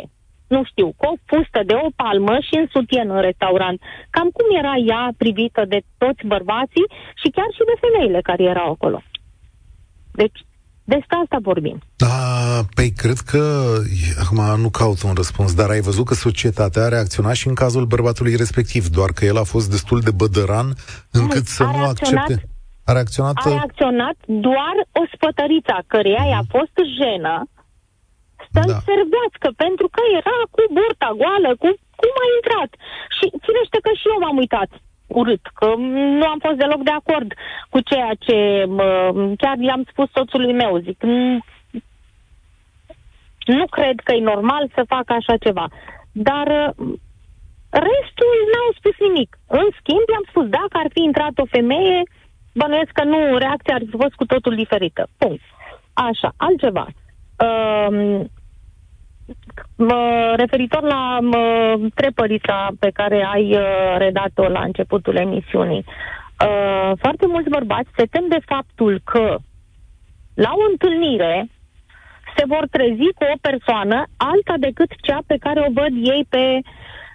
nu 0.48 0.64
știu, 0.64 0.86
cu 0.96 1.06
o 1.06 1.14
fustă 1.24 1.60
de 1.66 1.74
o 1.74 1.88
palmă 1.96 2.34
și 2.40 2.54
în 2.60 2.66
sutien 2.70 3.10
în 3.10 3.20
restaurant. 3.20 3.80
Cam 4.10 4.28
cum 4.28 4.56
era 4.56 4.74
ea 4.76 5.08
privită 5.16 5.64
de 5.68 5.80
toți 5.98 6.26
bărbații 6.26 6.86
și 7.20 7.28
chiar 7.30 7.50
și 7.52 7.68
de 7.70 7.80
femeile 7.84 8.20
care 8.20 8.42
erau 8.42 8.70
acolo. 8.70 9.02
Deci, 10.12 10.38
despre 10.94 11.16
asta 11.22 11.38
vorbim. 11.50 11.76
Da, 11.96 12.16
păi 12.76 12.90
cred 13.02 13.18
că, 13.30 13.42
acum 14.22 14.40
nu 14.64 14.70
caut 14.80 15.00
un 15.08 15.14
răspuns, 15.22 15.50
dar 15.60 15.68
ai 15.70 15.86
văzut 15.88 16.06
că 16.06 16.14
societatea 16.14 16.82
a 16.84 16.94
reacționat 16.96 17.36
și 17.40 17.48
în 17.48 17.56
cazul 17.62 17.84
bărbatului 17.94 18.40
respectiv, 18.44 18.82
doar 18.98 19.10
că 19.16 19.22
el 19.30 19.38
a 19.38 19.50
fost 19.54 19.68
destul 19.70 20.00
de 20.06 20.12
bădăran 20.20 20.68
încât 21.20 21.46
nu, 21.48 21.54
să 21.56 21.64
nu 21.64 21.82
accepte. 21.92 22.36
A 22.90 22.92
reacționat? 22.98 23.34
A 23.44 23.48
reacționat 23.58 24.16
doar 24.48 24.76
o 25.00 25.02
spătăriță, 25.14 25.74
căreia 25.92 26.24
uh-huh. 26.24 26.34
i-a 26.34 26.44
fost 26.54 26.74
jenă 26.98 27.36
să-l 28.52 28.70
da. 28.74 28.78
servească, 28.88 29.48
pentru 29.64 29.86
că 29.94 30.00
era 30.20 30.36
cu 30.54 30.62
burta 30.76 31.10
goală, 31.20 31.50
cu 31.62 31.68
cum 32.00 32.14
a 32.24 32.26
intrat. 32.36 32.70
Și 33.16 33.24
firește 33.44 33.78
că 33.84 33.90
și 34.00 34.06
eu 34.12 34.18
m-am 34.22 34.38
uitat 34.44 34.70
urât, 35.08 35.40
că 35.54 35.74
nu 36.18 36.26
am 36.26 36.38
fost 36.38 36.56
deloc 36.56 36.82
de 36.82 36.90
acord 36.90 37.32
cu 37.70 37.80
ceea 37.80 38.12
ce 38.18 38.64
mă, 38.68 39.12
chiar 39.36 39.58
i-am 39.58 39.84
spus 39.90 40.10
soțului 40.10 40.52
meu, 40.52 40.78
zic, 40.78 41.02
nu 43.44 43.66
cred 43.66 44.00
că 44.04 44.12
e 44.12 44.20
normal 44.20 44.70
să 44.74 44.84
facă 44.88 45.12
așa 45.12 45.36
ceva. 45.36 45.66
Dar 46.12 46.46
restul 47.70 48.36
n-au 48.52 48.70
spus 48.78 48.94
nimic. 48.98 49.38
În 49.46 49.66
schimb, 49.78 50.06
i-am 50.12 50.26
spus, 50.28 50.46
dacă 50.46 50.74
ar 50.82 50.88
fi 50.92 51.02
intrat 51.02 51.34
o 51.36 51.44
femeie, 51.44 52.02
bănuiesc 52.54 52.92
că 52.92 53.04
nu, 53.04 53.36
reacția 53.36 53.74
ar 53.74 53.82
fi 53.90 53.96
fost 53.96 54.14
cu 54.14 54.24
totul 54.24 54.54
diferită. 54.54 55.08
Punct. 55.18 55.42
Așa, 55.92 56.32
altceva. 56.36 56.86
Uh, 57.46 58.20
referitor 60.36 60.82
la 60.82 61.18
trepărița 61.94 62.68
pe 62.78 62.90
care 62.90 63.26
ai 63.32 63.56
uh, 63.56 63.94
redat-o 63.98 64.48
la 64.48 64.60
începutul 64.60 65.16
emisiunii, 65.16 65.84
uh, 65.86 66.92
foarte 66.98 67.26
mulți 67.26 67.48
bărbați 67.48 67.88
se 67.96 68.04
tem 68.10 68.24
de 68.28 68.38
faptul 68.46 69.00
că 69.04 69.36
la 70.34 70.52
o 70.54 70.70
întâlnire 70.70 71.48
se 72.36 72.44
vor 72.46 72.64
trezi 72.70 73.08
cu 73.18 73.24
o 73.34 73.38
persoană 73.40 74.06
alta 74.16 74.54
decât 74.58 74.90
cea 75.02 75.20
pe 75.26 75.36
care 75.40 75.60
o 75.60 75.72
văd 75.72 75.92
ei 76.14 76.26
pe 76.28 76.44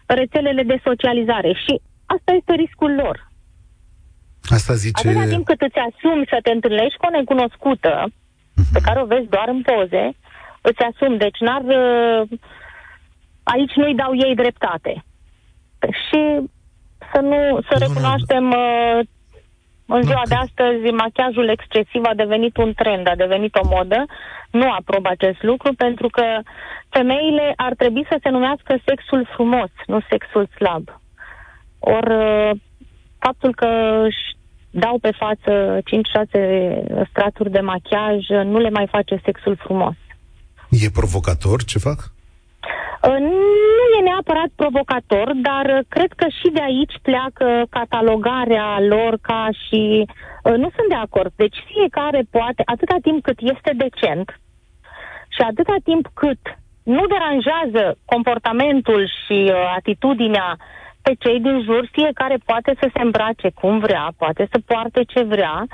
rețelele 0.06 0.63
de 0.63 0.82
socializare. 0.84 1.54
Și 1.54 1.82
asta 2.06 2.32
este 2.32 2.54
riscul 2.54 2.93
lor. 3.04 3.32
Asta 4.58 4.73
zice... 4.73 5.08
Atâta 5.08 5.26
timp 5.26 5.45
cât 5.45 5.62
îți 5.62 5.84
asumi 5.89 6.26
să 6.30 6.38
te 6.43 6.52
întâlnești 6.52 6.97
cu 6.97 7.06
o 7.06 7.15
necunoscută, 7.17 7.93
uh-huh. 8.08 8.71
pe 8.73 8.80
care 8.86 9.02
o 9.02 9.06
vezi 9.06 9.30
doar 9.36 9.47
în 9.56 9.62
poze, 9.62 10.06
îți 10.67 10.84
asumi. 10.89 11.17
Deci 11.17 11.39
n-ar... 11.39 11.63
Uh, 11.63 12.21
aici 13.43 13.73
nu-i 13.76 13.95
dau 13.95 14.12
ei 14.15 14.36
dreptate. 14.36 15.04
Și 16.06 16.21
să 17.12 17.19
nu... 17.21 17.60
să 17.69 17.76
nu, 17.80 17.86
recunoaștem 17.86 18.45
uh, 18.52 18.99
în 19.86 20.02
ziua 20.02 20.21
de 20.28 20.36
astăzi, 20.36 20.91
machiajul 20.91 21.47
excesiv 21.49 22.02
a 22.06 22.13
devenit 22.13 22.58
un 22.58 22.73
trend, 22.73 23.08
a 23.08 23.15
devenit 23.15 23.56
o 23.56 23.67
modă. 23.76 24.06
Nu 24.52 24.71
aprob 24.71 25.06
acest 25.06 25.43
lucru 25.43 25.73
pentru 25.73 26.08
că 26.08 26.26
femeile 26.89 27.54
ar 27.56 27.73
trebui 27.73 28.06
să 28.10 28.17
se 28.23 28.30
numească 28.30 28.76
sexul 28.86 29.28
frumos, 29.34 29.69
nu 29.86 29.99
sexul 30.10 30.47
slab. 30.56 31.02
Or, 31.80 32.04
uh, 32.04 32.52
faptul 33.19 33.54
că 33.54 34.02
își 34.06 34.23
dau 34.71 34.97
pe 34.99 35.12
față 35.12 35.78
5-6 35.86 37.06
straturi 37.10 37.52
de 37.52 37.60
machiaj 37.60 38.28
nu 38.28 38.58
le 38.58 38.69
mai 38.69 38.88
face 38.88 39.21
sexul 39.23 39.56
frumos. 39.56 39.95
E 40.81 40.89
provocator 40.89 41.63
ce 41.63 41.79
fac? 41.79 41.99
Uh, 43.07 43.19
nu 43.19 43.86
e 43.97 44.01
neapărat 44.03 44.49
provocator, 44.55 45.31
dar 45.49 45.65
uh, 45.65 45.86
cred 45.88 46.12
că 46.15 46.25
și 46.39 46.49
de 46.53 46.62
aici 46.62 46.95
pleacă 47.01 47.47
catalogarea 47.69 48.79
lor 48.79 49.17
ca 49.21 49.49
și... 49.63 49.81
Uh, 50.43 50.55
nu 50.63 50.69
sunt 50.75 50.88
de 50.89 50.99
acord. 51.05 51.31
Deci 51.36 51.57
fiecare 51.73 52.21
poate, 52.29 52.62
atâta 52.65 52.97
timp 53.01 53.23
cât 53.23 53.39
este 53.39 53.71
decent 53.75 54.39
și 55.36 55.41
atâta 55.41 55.75
timp 55.83 56.05
cât 56.13 56.41
nu 56.83 57.03
deranjează 57.07 57.97
comportamentul 58.05 59.12
și 59.25 59.53
atitudinea 59.77 60.57
pe 61.01 61.13
cei 61.19 61.39
din 61.39 61.63
jur, 61.63 61.89
fiecare 61.91 62.38
poate 62.45 62.75
să 62.79 62.89
se 62.93 63.01
îmbrace 63.01 63.49
cum 63.49 63.79
vrea, 63.79 64.13
poate 64.17 64.47
să 64.51 64.59
poarte 64.65 65.03
ce 65.03 65.23
vrea. 65.23 65.65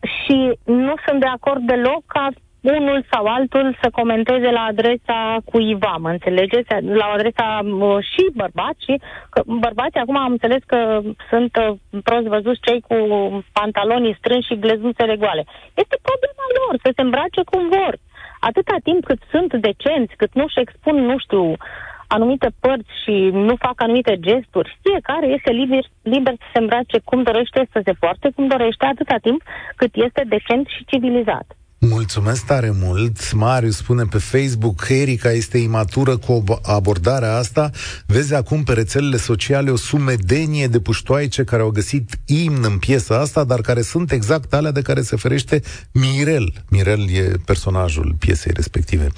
Și 0.00 0.58
nu 0.64 0.94
sunt 1.06 1.20
de 1.20 1.26
acord 1.26 1.62
deloc 1.66 2.02
ca 2.06 2.28
unul 2.60 3.04
sau 3.10 3.24
altul 3.26 3.78
să 3.82 3.90
comenteze 3.90 4.50
la 4.50 4.60
adresa 4.60 5.36
cuiva, 5.44 5.96
mă 5.98 6.10
înțelegeți? 6.10 6.68
La 6.82 7.04
adresa 7.04 7.60
uh, 7.64 7.96
și 8.10 8.24
bărbați, 8.34 8.86
că 9.30 9.42
bărbații 9.46 10.00
acum 10.00 10.16
am 10.16 10.32
înțeles 10.32 10.62
că 10.66 11.00
sunt 11.30 11.56
uh, 11.56 11.76
prost 12.02 12.26
văzuți 12.26 12.60
cei 12.60 12.80
cu 12.80 12.96
pantalonii 13.52 14.16
strânși 14.18 14.46
și 14.46 14.58
glezuțele 14.58 15.16
goale. 15.16 15.44
Este 15.74 15.96
problema 16.08 16.46
lor, 16.58 16.80
să 16.82 16.90
se 16.94 17.02
îmbrace 17.02 17.42
cum 17.50 17.68
vor. 17.68 17.94
Atâta 18.40 18.76
timp 18.82 19.04
cât 19.04 19.20
sunt 19.30 19.54
decenți, 19.54 20.16
cât 20.16 20.32
nu-și 20.34 20.60
expun, 20.60 20.96
nu 21.04 21.18
știu, 21.18 21.56
anumite 22.16 22.48
părți 22.60 22.92
și 23.02 23.14
nu 23.48 23.54
fac 23.66 23.76
anumite 23.82 24.14
gesturi, 24.20 24.78
fiecare 24.82 25.26
este 25.26 25.50
liber, 25.50 25.84
liber 26.02 26.34
să 26.38 26.48
se 26.52 26.58
îmbrace 26.58 26.98
cum 27.04 27.22
dorește, 27.22 27.68
să 27.72 27.80
se 27.84 27.92
poarte 27.92 28.30
cum 28.34 28.46
dorește, 28.46 28.86
atâta 28.86 29.16
timp 29.22 29.40
cât 29.76 29.92
este 30.06 30.22
decent 30.28 30.66
și 30.66 30.84
civilizat. 30.84 31.46
Mulțumesc 31.86 32.44
tare 32.44 32.72
mult. 32.74 33.32
Marius 33.32 33.76
spune 33.76 34.04
pe 34.04 34.18
Facebook 34.18 34.80
că 34.80 34.92
Erika 34.92 35.30
este 35.30 35.58
imatură 35.58 36.16
cu 36.16 36.44
abordarea 36.62 37.36
asta. 37.36 37.70
Vezi 38.06 38.34
acum 38.34 38.62
pe 38.62 38.72
rețelele 38.72 39.16
sociale 39.16 39.70
o 39.70 39.76
sumedenie 39.76 40.66
de 40.66 40.80
puștoaice 40.80 41.44
care 41.44 41.62
au 41.62 41.70
găsit 41.70 42.18
imn 42.26 42.64
în 42.64 42.78
piesa 42.78 43.18
asta, 43.18 43.44
dar 43.44 43.60
care 43.60 43.82
sunt 43.82 44.12
exact 44.12 44.52
alea 44.52 44.70
de 44.70 44.82
care 44.82 45.02
se 45.02 45.16
ferește 45.16 45.62
Mirel. 45.92 46.52
Mirel 46.68 47.10
e 47.10 47.32
personajul 47.44 48.14
piesei 48.18 48.52
respective. 48.54 49.08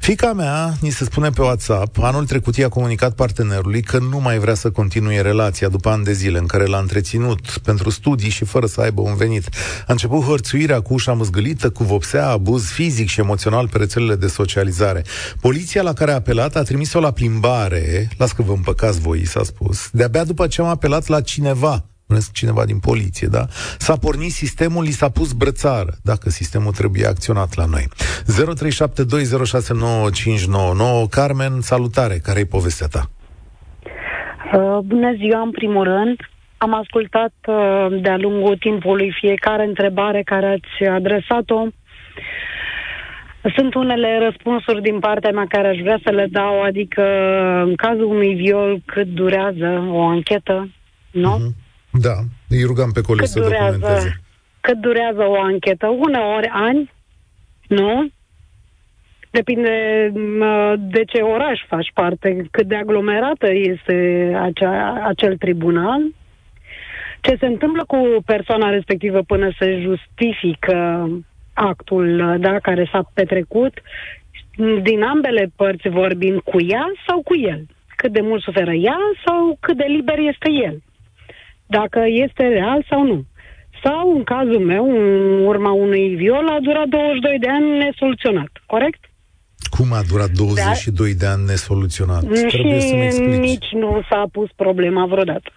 Fica 0.00 0.32
mea, 0.32 0.74
ni 0.80 0.90
se 0.90 1.04
spune 1.04 1.30
pe 1.30 1.42
WhatsApp, 1.42 1.98
anul 1.98 2.26
trecut 2.26 2.56
i-a 2.56 2.68
comunicat 2.68 3.14
partenerului 3.14 3.82
că 3.82 3.98
nu 3.98 4.20
mai 4.20 4.38
vrea 4.38 4.54
să 4.54 4.70
continue 4.70 5.20
relația 5.20 5.68
după 5.68 5.88
ani 5.88 6.04
de 6.04 6.12
zile 6.12 6.38
în 6.38 6.46
care 6.46 6.64
l-a 6.64 6.78
întreținut 6.78 7.58
pentru 7.62 7.90
studii 7.90 8.30
și 8.30 8.44
fără 8.44 8.66
să 8.66 8.80
aibă 8.80 9.00
un 9.00 9.16
venit. 9.16 9.48
A 9.86 9.92
început 9.92 10.22
hărțuirea 10.22 10.80
cu 10.80 10.92
ușa 10.92 11.12
măzgălită, 11.12 11.70
cu 11.70 11.84
vopsea, 11.84 12.02
abuz 12.12 12.70
fizic 12.70 13.08
și 13.08 13.20
emoțional 13.20 13.68
pe 13.68 13.78
rețelele 13.78 14.14
de 14.14 14.26
socializare. 14.26 15.02
Poliția 15.40 15.82
la 15.82 15.92
care 15.92 16.10
a 16.10 16.14
apelat 16.14 16.56
a 16.56 16.62
trimis-o 16.62 17.00
la 17.00 17.10
plimbare, 17.10 18.08
las 18.18 18.32
că 18.32 18.42
vă 18.42 18.52
împăcați 18.52 19.00
voi, 19.00 19.26
s-a 19.26 19.42
spus, 19.42 19.90
de-abia 19.92 20.24
după 20.24 20.46
ce 20.46 20.60
am 20.60 20.66
apelat 20.66 21.06
la 21.06 21.20
cineva, 21.20 21.84
cineva 22.32 22.64
din 22.64 22.78
poliție, 22.78 23.28
da? 23.28 23.46
S-a 23.78 23.96
pornit 23.96 24.32
sistemul, 24.32 24.82
li 24.82 24.90
s-a 24.90 25.08
pus 25.08 25.32
brățară, 25.32 25.92
dacă 26.02 26.30
sistemul 26.30 26.72
trebuie 26.72 27.06
acționat 27.06 27.54
la 27.54 27.64
noi. 27.64 27.88
0372069599 31.04 31.08
Carmen, 31.10 31.60
salutare, 31.60 32.18
care 32.22 32.40
e 32.40 32.44
povestea 32.44 32.86
ta? 32.86 33.10
Uh, 34.54 34.78
bună 34.84 35.14
ziua, 35.16 35.40
în 35.40 35.50
primul 35.50 35.84
rând. 35.84 36.16
Am 36.56 36.74
ascultat 36.74 37.32
uh, 37.46 37.86
de-a 38.02 38.16
lungul 38.16 38.56
timpului 38.56 39.12
fiecare 39.20 39.64
întrebare 39.64 40.22
care 40.22 40.46
ați 40.46 40.88
adresat-o. 40.88 41.66
Sunt 43.56 43.74
unele 43.74 44.18
răspunsuri 44.18 44.82
din 44.82 44.98
partea 44.98 45.30
mea 45.30 45.46
care 45.48 45.68
aș 45.68 45.78
vrea 45.78 46.00
să 46.04 46.10
le 46.10 46.26
dau, 46.30 46.62
adică 46.62 47.02
în 47.64 47.74
cazul 47.74 48.04
unui 48.04 48.34
viol 48.34 48.80
cât 48.84 49.06
durează 49.06 49.88
o 49.90 50.02
anchetă, 50.02 50.70
nu? 51.10 51.36
Mm-hmm. 51.38 51.62
Da, 51.90 52.14
îi 52.48 52.62
rugăm 52.62 52.90
pe 52.92 53.00
colegi 53.00 53.30
să 53.30 53.40
durează, 53.40 53.78
documenteze. 53.78 54.20
Cât 54.60 54.78
durează 54.80 55.26
o 55.26 55.40
anchetă? 55.40 55.86
Uneori 55.86 56.48
ani, 56.52 56.92
nu? 57.68 58.08
Depinde 59.30 60.12
de 60.76 61.04
ce 61.04 61.20
oraș 61.20 61.60
faci 61.68 61.90
parte, 61.94 62.46
cât 62.50 62.66
de 62.66 62.76
aglomerată 62.76 63.46
este 63.50 64.30
acea, 64.40 65.02
acel 65.06 65.36
tribunal, 65.36 66.00
ce 67.20 67.36
se 67.40 67.46
întâmplă 67.46 67.84
cu 67.86 68.22
persoana 68.26 68.70
respectivă 68.70 69.22
până 69.22 69.50
se 69.58 69.80
justifică 69.80 71.08
actul 71.54 72.36
da, 72.40 72.58
care 72.58 72.88
s-a 72.92 73.10
petrecut, 73.14 73.82
din 74.82 75.02
ambele 75.02 75.52
părți 75.56 75.88
vorbind 75.88 76.40
cu 76.40 76.60
ea 76.60 76.92
sau 77.06 77.22
cu 77.22 77.36
el. 77.36 77.66
Cât 77.96 78.12
de 78.12 78.20
mult 78.20 78.42
suferă 78.42 78.72
ea 78.72 78.98
sau 79.26 79.56
cât 79.60 79.76
de 79.76 79.84
liber 79.88 80.18
este 80.18 80.50
el. 80.64 80.82
Dacă 81.66 82.04
este 82.06 82.48
real 82.48 82.84
sau 82.88 83.06
nu. 83.06 83.24
Sau, 83.84 84.16
în 84.16 84.24
cazul 84.24 84.60
meu, 84.60 84.84
în 84.90 85.44
urma 85.44 85.72
unui 85.72 86.14
viol, 86.14 86.48
a 86.48 86.58
durat 86.60 86.86
22 86.88 87.38
de 87.38 87.48
ani 87.48 87.78
nesoluționat. 87.78 88.50
Corect? 88.66 89.00
Cum 89.70 89.92
a 89.92 90.02
durat 90.08 90.30
22 90.30 91.14
da? 91.14 91.18
de 91.18 91.26
ani 91.32 91.44
nesoluționat? 91.44 92.22
Și 92.22 92.46
Trebuie 92.46 92.80
să 92.80 92.94
nici 93.22 93.68
nu 93.72 94.02
s-a 94.08 94.24
pus 94.32 94.48
problema 94.56 95.06
vreodată. 95.06 95.52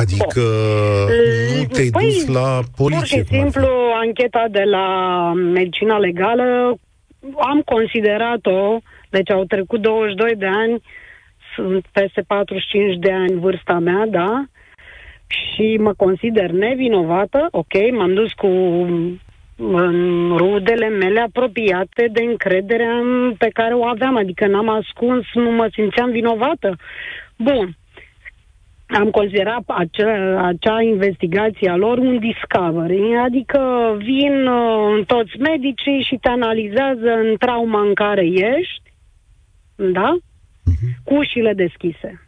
Adică 0.00 0.42
Bun. 1.06 1.58
nu 1.58 1.64
te-ai 1.64 1.90
păi, 1.90 2.04
dus 2.04 2.26
la 2.26 2.60
poliție? 2.76 3.22
Pur 3.22 3.26
și 3.26 3.40
simplu, 3.40 3.68
ancheta 3.94 4.44
de 4.50 4.62
la 4.62 4.86
medicina 5.34 5.98
legală 5.98 6.78
am 7.38 7.60
considerat-o, 7.64 8.78
deci 9.10 9.30
au 9.30 9.44
trecut 9.44 9.80
22 9.80 10.34
de 10.36 10.46
ani, 10.46 10.82
sunt 11.54 11.84
peste 11.92 12.20
45 12.26 12.96
de 12.98 13.12
ani 13.12 13.40
vârsta 13.40 13.78
mea, 13.78 14.06
da, 14.10 14.44
și 15.26 15.76
mă 15.80 15.92
consider 15.94 16.50
nevinovată, 16.50 17.48
ok, 17.50 17.74
m-am 17.92 18.14
dus 18.14 18.32
cu 18.32 18.46
în 19.58 20.36
rudele 20.36 20.88
mele 20.88 21.20
apropiate 21.20 22.08
de 22.12 22.22
încrederea 22.22 23.02
pe 23.38 23.48
care 23.52 23.74
o 23.74 23.84
aveam, 23.84 24.16
adică 24.16 24.46
n-am 24.46 24.68
ascuns, 24.68 25.24
nu 25.34 25.50
mă 25.50 25.68
simțeam 25.72 26.10
vinovată. 26.10 26.76
Bun, 27.36 27.76
am 28.86 29.10
considerat 29.10 29.62
acea, 29.66 30.46
acea 30.46 30.82
investigație 30.82 31.70
a 31.70 31.76
lor 31.76 31.98
un 31.98 32.18
discovery, 32.18 33.16
adică 33.16 33.94
vin 33.98 34.46
uh, 34.46 35.06
toți 35.06 35.38
medicii 35.38 36.02
și 36.02 36.18
te 36.20 36.28
analizează 36.28 37.10
în 37.10 37.36
trauma 37.38 37.80
în 37.80 37.94
care 37.94 38.26
ești, 38.26 38.92
da? 39.74 40.16
Uh-huh. 40.16 41.04
Cu 41.04 41.14
ușile 41.14 41.52
deschise. 41.52 42.20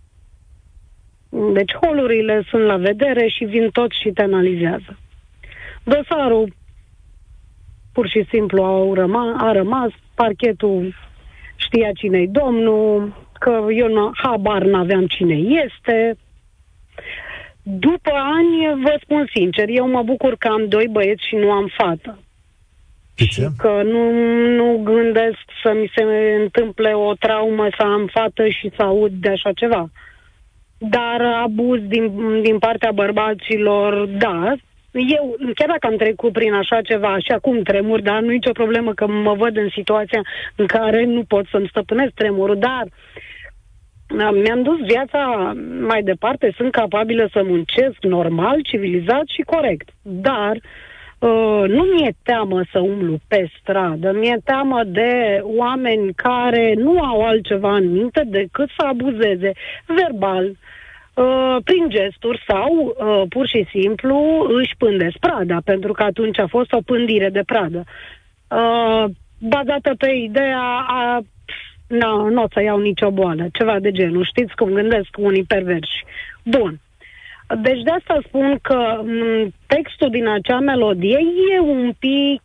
Deci 1.53 1.75
holurile 1.75 2.43
sunt 2.49 2.63
la 2.63 2.77
vedere 2.77 3.29
și 3.29 3.45
vin 3.45 3.69
toți 3.73 4.01
și 4.01 4.11
te 4.11 4.23
analizează. 4.23 4.99
Dosarul 5.85 6.53
pur 7.93 8.09
și 8.09 8.27
simplu 8.29 8.63
au 8.63 8.95
răma, 8.95 9.37
a 9.39 9.53
rămas, 9.53 9.91
parchetul 10.15 10.95
știa 11.57 11.93
cine-i 11.93 12.29
domnul, 12.29 13.15
că 13.39 13.67
eu 13.75 13.89
nu, 13.89 14.11
habar 14.15 14.63
n-aveam 14.63 15.07
cine 15.07 15.35
este. 15.35 16.17
După 17.71 18.13
ani, 18.13 18.83
vă 18.83 18.99
spun 19.03 19.29
sincer, 19.35 19.65
eu 19.69 19.89
mă 19.89 20.03
bucur 20.03 20.37
că 20.39 20.49
am 20.49 20.69
doi 20.69 20.89
băieți 20.91 21.27
și 21.27 21.35
nu 21.35 21.51
am 21.51 21.71
fată. 21.77 22.19
De 23.17 23.25
ce? 23.25 23.41
Și 23.41 23.49
că 23.57 23.83
nu, 23.85 24.13
nu 24.55 24.81
gândesc 24.85 25.39
să 25.63 25.73
mi 25.81 25.91
se 25.95 26.03
întâmple 26.41 26.93
o 26.93 27.15
traumă 27.15 27.69
să 27.77 27.83
am 27.83 28.09
fată 28.13 28.49
și 28.49 28.71
să 28.77 28.83
aud 28.83 29.13
de 29.13 29.29
așa 29.29 29.53
ceva. 29.53 29.91
Dar 30.79 31.21
abuz 31.43 31.81
din, 31.81 32.13
din 32.43 32.59
partea 32.59 32.93
bărbaților, 32.93 34.07
da, 34.07 34.55
eu, 34.93 35.37
chiar 35.55 35.69
dacă 35.69 35.87
am 35.87 35.97
trecut 35.97 36.33
prin 36.33 36.53
așa 36.53 36.81
ceva 36.81 37.19
și 37.19 37.33
acum 37.33 37.63
tremur, 37.63 38.01
dar 38.01 38.21
nu 38.21 38.31
e 38.31 38.35
nicio 38.35 38.53
problemă 38.53 38.95
că 38.95 39.07
mă 39.07 39.35
văd 39.35 39.57
în 39.57 39.69
situația 39.75 40.23
în 40.57 40.67
care 40.67 41.05
nu 41.05 41.23
pot 41.23 41.47
să-mi 41.47 41.69
stăpânesc 41.69 42.13
tremurul, 42.15 42.59
dar 42.59 42.87
mi-am 44.17 44.63
dus 44.63 44.79
viața 44.81 45.53
mai 45.81 46.03
departe, 46.03 46.53
sunt 46.57 46.73
capabilă 46.73 47.29
să 47.33 47.43
muncesc 47.45 47.97
normal, 48.01 48.63
civilizat 48.63 49.27
și 49.27 49.43
corect. 49.43 49.89
Dar 50.03 50.57
uh, 50.57 51.65
nu 51.67 51.83
mi-e 51.83 52.13
teamă 52.23 52.63
să 52.73 52.79
umblu 52.79 53.19
pe 53.29 53.51
stradă, 53.61 54.13
mi-e 54.13 54.39
teamă 54.45 54.85
de 54.85 55.41
oameni 55.43 56.15
care 56.15 56.75
nu 56.77 57.01
au 57.01 57.27
altceva 57.27 57.75
în 57.75 57.93
minte 57.93 58.23
decât 58.27 58.69
să 58.77 58.87
abuzeze 58.87 59.53
verbal, 59.87 60.57
Uh, 61.19 61.57
prin 61.65 61.89
gesturi 61.89 62.43
sau 62.47 62.97
uh, 62.99 63.23
pur 63.29 63.47
și 63.47 63.67
simplu 63.71 64.47
își 64.49 64.75
pândesc 64.79 65.17
prada, 65.17 65.59
pentru 65.65 65.93
că 65.93 66.03
atunci 66.03 66.39
a 66.39 66.47
fost 66.47 66.73
o 66.73 66.81
pândire 66.85 67.29
de 67.29 67.43
pradă. 67.47 67.85
Uh, 68.49 69.05
bazată 69.39 69.95
pe 69.99 70.11
ideea 70.11 70.85
a 70.87 71.21
nu, 71.89 72.29
nu 72.29 72.43
o 72.43 72.47
să 72.53 72.63
iau 72.63 72.79
nicio 72.79 73.11
boală, 73.11 73.47
ceva 73.53 73.79
de 73.79 73.91
genul. 73.91 74.25
Știți 74.25 74.55
cum 74.55 74.73
gândesc 74.73 75.09
unii 75.17 75.45
perversi. 75.45 76.05
Bun. 76.43 76.81
Deci 77.63 77.83
de 77.83 77.91
asta 77.91 78.19
spun 78.27 78.59
că 78.63 79.01
m- 79.01 79.05
mm, 79.05 79.55
textul 79.67 80.11
din 80.11 80.29
acea 80.29 80.59
melodie 80.59 81.19
e 81.55 81.61
un 81.61 81.93
pic, 81.99 82.43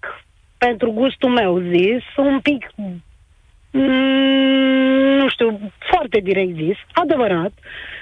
pentru 0.58 0.92
gustul 0.92 1.30
meu 1.30 1.60
zis, 1.60 2.04
un 2.18 2.40
pic, 2.40 2.66
m- 2.66 3.02
mm, 3.72 5.18
nu 5.18 5.30
știu, 5.30 5.60
foarte 5.92 6.20
direct 6.20 6.56
zis, 6.56 6.78
adevărat. 6.94 7.52
Uh, 7.52 7.93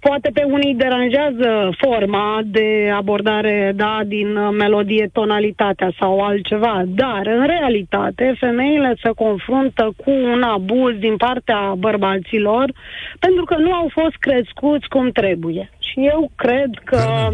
Poate 0.00 0.30
pe 0.34 0.42
unii 0.42 0.74
deranjează 0.74 1.70
forma 1.78 2.40
de 2.44 2.90
abordare, 2.94 3.72
da, 3.76 4.00
din 4.06 4.36
uh, 4.36 4.48
melodie, 4.58 5.10
tonalitatea 5.12 5.92
sau 5.98 6.20
altceva, 6.20 6.82
dar 6.86 7.26
în 7.26 7.46
realitate 7.46 8.34
femeile 8.38 8.94
se 9.02 9.10
confruntă 9.16 9.92
cu 9.96 10.10
un 10.10 10.42
abuz 10.42 10.94
din 10.98 11.16
partea 11.16 11.74
bărbaților 11.78 12.72
pentru 13.18 13.44
că 13.44 13.56
nu 13.56 13.72
au 13.72 13.88
fost 13.92 14.16
crescuți 14.18 14.88
cum 14.88 15.10
trebuie. 15.10 15.70
Și 15.78 16.06
eu 16.06 16.30
cred 16.36 16.70
că 16.84 17.28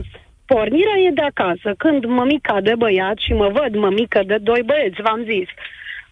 pornirea 0.46 0.98
e 1.06 1.10
de 1.10 1.22
acasă. 1.22 1.74
Când 1.78 2.04
mămica 2.04 2.60
de 2.60 2.74
băiat 2.78 3.18
și 3.18 3.32
mă 3.32 3.48
văd 3.48 3.76
mămică 3.76 4.22
de 4.26 4.36
doi 4.42 4.62
băieți, 4.66 5.02
v-am 5.02 5.22
zis, 5.24 5.48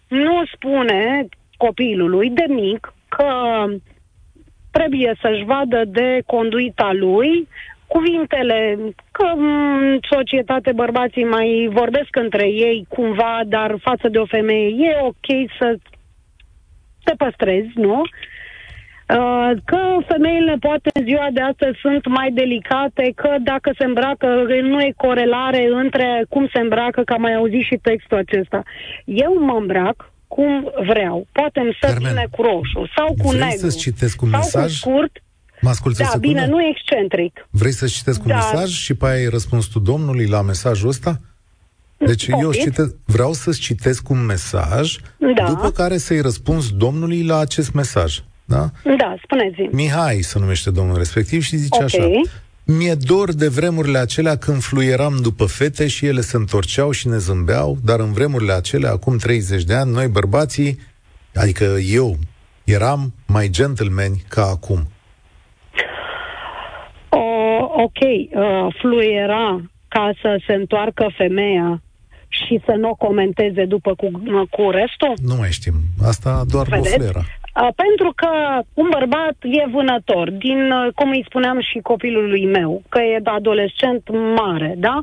nu 0.07 0.43
spune 0.53 1.27
copilului 1.57 2.29
de 2.29 2.45
mic 2.47 2.93
că 3.09 3.25
trebuie 4.77 5.15
să-și 5.21 5.43
vadă 5.43 5.81
de 5.85 6.21
conduita 6.25 6.89
lui, 6.93 7.47
cuvintele, 7.87 8.77
că 9.11 9.27
în 9.35 9.99
societate 10.09 10.71
bărbații 10.71 11.23
mai 11.23 11.69
vorbesc 11.71 12.15
între 12.15 12.45
ei 12.47 12.85
cumva, 12.89 13.41
dar 13.45 13.75
față 13.81 14.07
de 14.09 14.17
o 14.17 14.25
femeie 14.25 14.87
e 14.87 14.99
ok 15.01 15.27
să 15.59 15.77
te 17.03 17.13
păstrezi, 17.17 17.71
nu? 17.73 18.01
Uh, 18.01 19.51
că 19.65 19.97
femeile 20.07 20.55
poate 20.59 20.89
în 20.93 21.05
ziua 21.05 21.27
de 21.31 21.41
astăzi 21.41 21.77
sunt 21.79 22.07
mai 22.07 22.31
delicate, 22.31 23.11
că 23.15 23.35
dacă 23.43 23.71
se 23.77 23.85
îmbracă 23.85 24.27
nu 24.61 24.81
e 24.81 24.93
corelare 24.97 25.67
între 25.71 26.25
cum 26.29 26.47
se 26.53 26.59
îmbracă, 26.59 27.01
că 27.03 27.13
am 27.13 27.21
mai 27.21 27.33
auzit 27.33 27.63
și 27.63 27.79
textul 27.81 28.17
acesta. 28.17 28.63
Eu 29.05 29.37
mă 29.39 29.57
îmbrac 29.59 30.11
cum 30.35 30.71
vreau. 30.87 31.27
Poate 31.31 31.59
îmi 31.59 31.77
să 31.81 31.95
bine 31.97 32.27
cu 32.31 32.41
roșu 32.41 32.81
sau 32.95 33.07
cu 33.21 33.27
Vrei 33.27 33.39
negru. 33.39 33.57
să-ți 33.57 33.77
citesc 33.77 34.21
un 34.21 34.29
sau 34.29 34.39
mesaj? 34.39 34.79
cu 34.79 34.89
scurt. 34.89 35.13
Mă 35.61 35.69
asculți 35.69 36.01
Da, 36.01 36.11
bine, 36.19 36.45
nu 36.47 36.61
e 36.61 36.69
excentric. 36.69 37.47
Vrei 37.49 37.71
să 37.71 37.85
citesc 37.87 38.19
un 38.21 38.27
Da. 38.27 38.35
mesaj 38.35 38.69
și 38.69 38.93
pe 38.93 39.05
aia 39.05 39.15
ai 39.15 39.27
răspuns 39.27 39.65
tu 39.65 39.79
domnului 39.79 40.27
la 40.27 40.41
mesajul 40.41 40.89
ăsta? 40.89 41.19
Deci 41.97 42.27
eu 42.27 42.37
Poftiți? 42.39 42.63
cite- 42.65 42.95
vreau 43.05 43.33
să-ți 43.33 43.59
citesc 43.59 44.09
un 44.09 44.25
mesaj, 44.25 44.95
Da. 45.35 45.43
după 45.47 45.71
care 45.71 45.97
să-i 45.97 46.19
răspunzi 46.21 46.73
domnului 46.73 47.23
la 47.23 47.37
acest 47.37 47.71
mesaj. 47.73 48.19
Da? 48.45 48.69
Da, 48.97 49.15
spuneți-mi. 49.23 49.69
Mihai 49.71 50.21
se 50.21 50.39
numește 50.39 50.71
domnul 50.71 50.97
respectiv 50.97 51.41
și 51.41 51.55
zice 51.55 51.77
Ok. 51.77 51.83
așa. 51.83 52.03
Mi-e 52.67 52.95
dor 52.95 53.33
de 53.33 53.47
vremurile 53.47 53.97
acelea 53.97 54.37
când 54.37 54.61
fluieram 54.61 55.19
după 55.21 55.45
fete 55.45 55.87
și 55.87 56.05
ele 56.05 56.21
se 56.21 56.37
întorceau 56.37 56.91
și 56.91 57.07
ne 57.07 57.17
zâmbeau, 57.17 57.77
dar 57.83 57.99
în 57.99 58.11
vremurile 58.13 58.51
acelea, 58.53 58.91
acum 58.91 59.17
30 59.17 59.63
de 59.63 59.73
ani, 59.73 59.91
noi 59.91 60.07
bărbații, 60.07 60.79
adică 61.35 61.63
eu, 61.91 62.15
eram 62.63 63.13
mai 63.27 63.47
gentlemen 63.49 64.11
ca 64.27 64.41
acum. 64.45 64.79
O, 67.09 67.17
ok, 67.83 67.99
uh, 68.01 68.75
fluiera 68.81 69.61
ca 69.87 70.11
să 70.21 70.41
se 70.47 70.53
întoarcă 70.53 71.11
femeia 71.17 71.81
și 72.27 72.61
să 72.65 72.71
nu 72.77 72.89
o 72.89 72.95
comenteze 72.95 73.65
după 73.65 73.95
cu, 73.95 74.11
cu 74.49 74.69
restul? 74.69 75.13
Nu 75.21 75.35
mai 75.35 75.51
știm. 75.51 75.73
Asta 76.03 76.43
doar 76.47 76.67
o 76.67 76.75
Vedeți? 76.75 76.95
fleră. 76.95 77.25
Uh, 77.61 77.67
pentru 77.75 78.13
că 78.15 78.61
un 78.73 78.87
bărbat 78.91 79.35
e 79.41 79.69
vânător, 79.71 80.31
din, 80.31 80.71
uh, 80.71 80.87
cum 80.95 81.09
îi 81.09 81.25
spuneam 81.27 81.59
și 81.59 81.79
copilului 81.79 82.45
meu, 82.45 82.81
că 82.89 83.01
e 83.01 83.19
adolescent 83.23 84.09
mare, 84.35 84.73
da? 84.77 84.99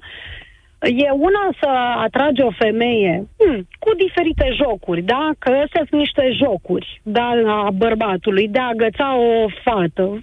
E 0.81 1.11
una 1.11 1.49
să 1.61 1.69
atrage 1.97 2.43
o 2.43 2.51
femeie 2.51 3.27
hmm, 3.39 3.69
cu 3.79 3.95
diferite 3.95 4.51
jocuri, 4.63 5.03
da? 5.03 5.31
Că 5.39 5.51
astea 5.51 5.85
sunt 5.89 6.01
niște 6.01 6.31
jocuri, 6.33 7.01
da, 7.03 7.29
a 7.47 7.71
bărbatului, 7.71 8.49
de 8.49 8.59
a 8.59 8.69
agăța 8.69 9.17
o 9.17 9.47
fată, 9.65 10.23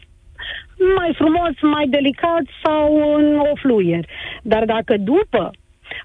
mai 0.96 1.14
frumos, 1.16 1.54
mai 1.62 1.88
delicat 1.88 2.44
sau 2.64 3.14
în 3.16 3.40
o 3.40 3.56
fluier. 3.56 4.06
Dar 4.42 4.66
dacă 4.66 4.98
după 4.98 5.52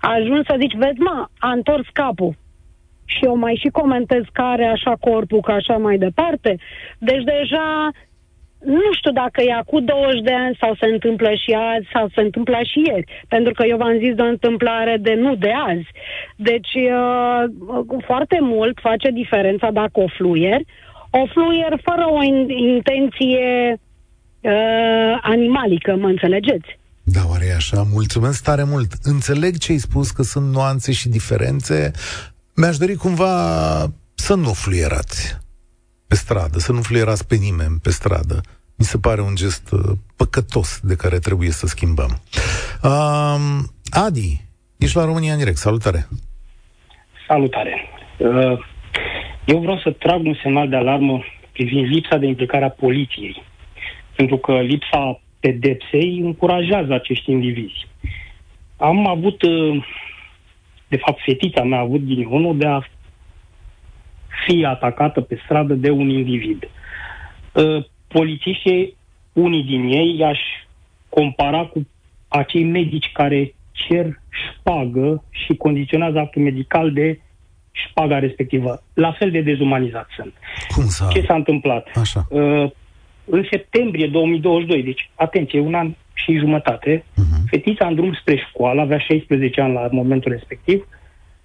ajungi 0.00 0.48
să 0.48 0.56
zici, 0.58 0.74
vezi 0.76 0.98
mă, 0.98 1.26
a 1.38 1.50
întors 1.50 1.87
capul, 1.92 2.34
și 3.04 3.24
eu 3.24 3.36
mai 3.36 3.58
și 3.62 3.68
comentez 3.68 4.22
care 4.32 4.64
așa 4.64 4.96
corpul, 5.00 5.40
ca 5.40 5.52
așa 5.52 5.76
mai 5.76 5.98
departe. 5.98 6.56
Deci 6.98 7.22
deja 7.24 7.90
nu 8.64 8.92
știu 8.92 9.12
dacă 9.12 9.42
e 9.42 9.52
acum 9.52 9.84
20 9.84 10.20
de 10.22 10.32
ani 10.32 10.56
sau 10.60 10.74
se 10.80 10.86
întâmplă 10.86 11.28
și 11.42 11.50
azi 11.74 11.86
sau 11.92 12.08
se 12.14 12.20
întâmplă 12.20 12.58
și 12.70 12.82
ieri. 12.86 13.24
Pentru 13.28 13.52
că 13.52 13.62
eu 13.66 13.76
v-am 13.76 13.98
zis 13.98 14.14
de 14.14 14.22
o 14.22 14.34
întâmplare 14.36 14.96
de 15.00 15.14
nu 15.14 15.34
de 15.34 15.52
azi. 15.68 15.88
Deci 16.36 16.72
uh, 16.74 17.42
foarte 18.06 18.38
mult 18.40 18.78
face 18.82 19.10
diferența 19.10 19.70
dacă 19.70 20.00
o 20.00 20.08
fluier. 20.16 20.60
O 21.10 21.26
fluier 21.26 21.80
fără 21.82 22.04
o 22.08 22.22
in- 22.22 22.58
intenție 22.74 23.78
uh, 24.40 25.18
animalică, 25.22 25.96
mă 25.96 26.08
înțelegeți? 26.08 26.78
Da, 27.02 27.20
oare 27.30 27.44
e 27.50 27.54
așa? 27.54 27.82
Mulțumesc 27.92 28.42
tare 28.42 28.64
mult. 28.64 28.92
Înțeleg 29.02 29.56
ce 29.56 29.72
ai 29.72 29.78
spus, 29.78 30.10
că 30.10 30.22
sunt 30.22 30.52
nuanțe 30.52 30.92
și 30.92 31.08
diferențe. 31.08 31.90
Mi-aș 32.56 32.76
dori 32.76 32.94
cumva 32.94 33.34
să 34.14 34.35
nu 34.35 34.52
fluierați 34.52 35.38
pe 36.08 36.14
stradă, 36.14 36.58
să 36.58 36.72
nu 36.72 36.81
fluierați 36.83 37.29
pe 37.29 37.35
nimeni 37.35 37.79
pe 37.83 37.90
stradă. 37.90 38.40
Mi 38.79 38.85
se 38.85 38.98
pare 38.98 39.20
un 39.20 39.35
gest 39.35 39.72
uh, 39.72 39.81
păcătos 40.16 40.81
de 40.83 40.96
care 40.96 41.18
trebuie 41.18 41.50
să 41.50 41.66
schimbăm. 41.66 42.20
Um, 42.83 43.70
Adi, 44.04 44.40
ești 44.79 44.96
la 44.96 45.04
România 45.04 45.33
în 45.33 45.38
direct. 45.38 45.56
Salutare! 45.56 46.08
Salutare! 47.29 47.88
Uh, 48.18 48.58
Eu 49.44 49.58
vreau 49.58 49.79
să 49.79 49.90
trag 49.90 50.24
un 50.24 50.37
semnal 50.42 50.68
de 50.68 50.76
alarmă 50.76 51.24
privind 51.52 51.87
lipsa 51.87 52.16
de 52.16 52.26
implicare 52.26 52.64
a 52.64 52.70
poliției. 52.70 53.42
Pentru 54.16 54.37
că 54.37 54.60
lipsa 54.60 55.20
pedepsei 55.40 56.20
încurajează 56.22 56.92
acești 56.92 57.31
indivizi. 57.31 57.87
Am 58.76 59.06
avut, 59.06 59.42
uh, 59.42 59.85
de 60.94 61.00
fapt, 61.04 61.20
fetița 61.22 61.62
mea 61.62 61.78
a 61.78 61.80
avut 61.80 62.04
ghinionul 62.04 62.58
de 62.58 62.66
a 62.66 62.80
fi 64.46 64.64
atacată 64.64 65.20
pe 65.20 65.40
stradă 65.44 65.74
de 65.74 65.90
un 65.90 66.08
individ. 66.08 66.68
Uh, 67.52 67.84
Polițiștii, 68.08 68.96
unii 69.32 69.62
din 69.62 69.88
ei, 69.88 70.16
i-aș 70.18 70.38
compara 71.08 71.64
cu 71.64 71.86
acei 72.28 72.64
medici 72.64 73.10
care 73.12 73.54
cer 73.72 74.20
șpagă 74.30 75.24
și 75.30 75.54
condiționează 75.54 76.18
actul 76.18 76.42
medical 76.42 76.92
de 76.92 77.20
șpaga 77.72 78.18
respectivă. 78.18 78.82
La 78.94 79.12
fel 79.12 79.30
de 79.30 79.40
dezumanizat 79.40 80.08
sunt. 80.16 80.32
Cum 80.74 80.86
s-a... 80.86 81.08
Ce 81.08 81.24
s-a 81.26 81.34
întâmplat? 81.34 81.90
Așa. 81.94 82.26
Uh, 82.30 82.70
în 83.24 83.46
septembrie 83.50 84.06
2022, 84.06 84.82
deci, 84.82 85.10
atenție, 85.14 85.60
un 85.60 85.74
an 85.74 85.94
și 86.15 86.38
jumătate, 86.38 86.98
uh-huh. 86.98 87.42
fetița 87.46 87.87
în 87.87 87.94
drum 87.94 88.15
spre 88.21 88.37
școală, 88.48 88.81
avea 88.81 88.98
16 88.98 89.60
ani 89.60 89.73
la 89.73 89.88
momentul 89.90 90.33
respectiv, 90.33 90.87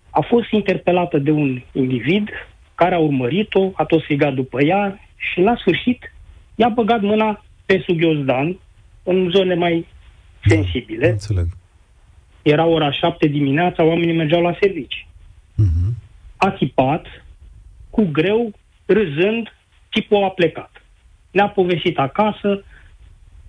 a 0.09 0.21
fost 0.21 0.51
interpelată 0.51 1.17
de 1.17 1.31
un 1.31 1.61
individ 1.71 2.29
care 2.75 2.95
a 2.95 2.99
urmărit-o, 2.99 3.71
a 3.73 3.83
tot 3.83 4.01
strigat 4.01 4.33
după 4.33 4.63
ea 4.63 4.99
și 5.15 5.39
la 5.39 5.55
sfârșit 5.59 6.13
i-a 6.55 6.69
băgat 6.69 7.01
mâna 7.01 7.43
pe 7.65 7.83
sub 7.85 7.97
ghiozdan 7.97 8.59
în 9.03 9.29
zone 9.29 9.55
mai 9.55 9.87
sensibile. 10.45 11.09
Înțeleg. 11.09 11.47
Era 12.41 12.65
ora 12.65 12.91
7 12.91 13.27
dimineața, 13.27 13.83
oamenii 13.83 14.15
mergeau 14.15 14.41
la 14.41 14.57
servici. 14.61 15.07
Uh-huh. 15.53 15.93
A 16.37 16.51
țipat, 16.57 17.05
cu 17.89 18.09
greu, 18.11 18.51
râzând, 18.85 19.53
tipul 19.89 20.23
a 20.23 20.29
plecat. 20.29 20.71
Ne-a 21.31 21.47
povestit 21.47 21.97
acasă, 21.97 22.63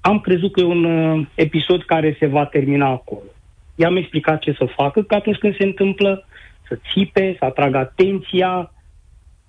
am 0.01 0.21
crezut 0.21 0.53
că 0.53 0.61
e 0.61 0.65
un 0.65 0.85
uh, 0.85 1.27
episod 1.35 1.83
care 1.83 2.17
se 2.19 2.27
va 2.27 2.47
termina 2.47 2.87
acolo. 2.87 3.29
I-am 3.75 3.97
explicat 3.97 4.41
ce 4.41 4.53
să 4.59 4.65
facă, 4.77 5.03
că 5.03 5.15
atunci 5.15 5.39
când 5.39 5.57
se 5.57 5.65
întâmplă 5.65 6.25
să 6.69 6.79
țipe, 6.93 7.37
să 7.39 7.45
atragă 7.45 7.77
atenția, 7.77 8.73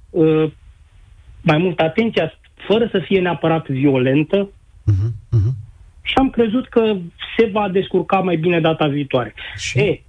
uh, 0.10 0.52
mai 1.42 1.58
mult 1.58 1.80
atenția, 1.80 2.34
fără 2.68 2.88
să 2.92 3.00
fie 3.00 3.20
neapărat 3.20 3.68
violentă, 3.68 4.50
Uh-huh. 4.92 5.38
Uh-huh. 5.38 5.54
și 6.02 6.14
am 6.16 6.30
crezut 6.30 6.70
că 6.70 6.96
se 7.38 7.46
va 7.46 7.70
descurca 7.70 8.20
mai 8.20 8.36
bine 8.36 8.60
data 8.60 8.88
viitoare. 8.88 9.34
Și? 9.56 9.80
E, 9.80 10.02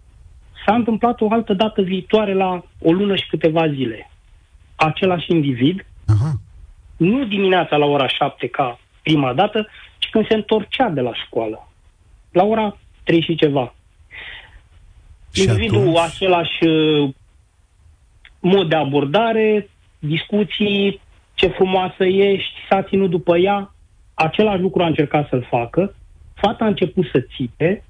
s-a 0.66 0.74
întâmplat 0.74 1.20
o 1.20 1.26
altă 1.30 1.52
dată 1.52 1.82
viitoare 1.82 2.34
la 2.34 2.64
o 2.78 2.92
lună 2.92 3.16
și 3.16 3.28
câteva 3.28 3.68
zile. 3.68 4.10
Același 4.74 5.32
individ, 5.32 5.86
Aha. 6.06 6.32
nu 6.96 7.24
dimineața 7.24 7.76
la 7.76 7.84
ora 7.84 8.08
7 8.08 8.46
ca 8.46 8.78
prima 9.02 9.32
dată, 9.32 9.66
ci 10.02 10.10
când 10.10 10.26
se 10.26 10.34
întorcea 10.34 10.88
de 10.88 11.00
la 11.00 11.14
școală. 11.14 11.68
La 12.32 12.44
ora 12.44 12.76
3 13.04 13.22
și 13.22 13.34
ceva. 13.34 13.74
Și 15.32 15.42
Individul 15.42 15.78
atunci? 15.78 15.98
același 15.98 16.64
uh, 16.64 17.10
mod 18.40 18.68
de 18.68 18.74
abordare, 18.74 19.68
discuții, 19.98 21.00
ce 21.34 21.46
frumoasă 21.46 22.04
ești, 22.04 22.52
s-a 22.68 22.82
ținut 22.82 23.10
după 23.10 23.36
ea, 23.36 23.74
același 24.14 24.60
lucru 24.60 24.82
a 24.82 24.86
încercat 24.86 25.28
să-l 25.28 25.46
facă, 25.50 25.94
fata 26.34 26.64
a 26.64 26.68
început 26.68 27.06
să 27.12 27.26
țipe, 27.36 27.84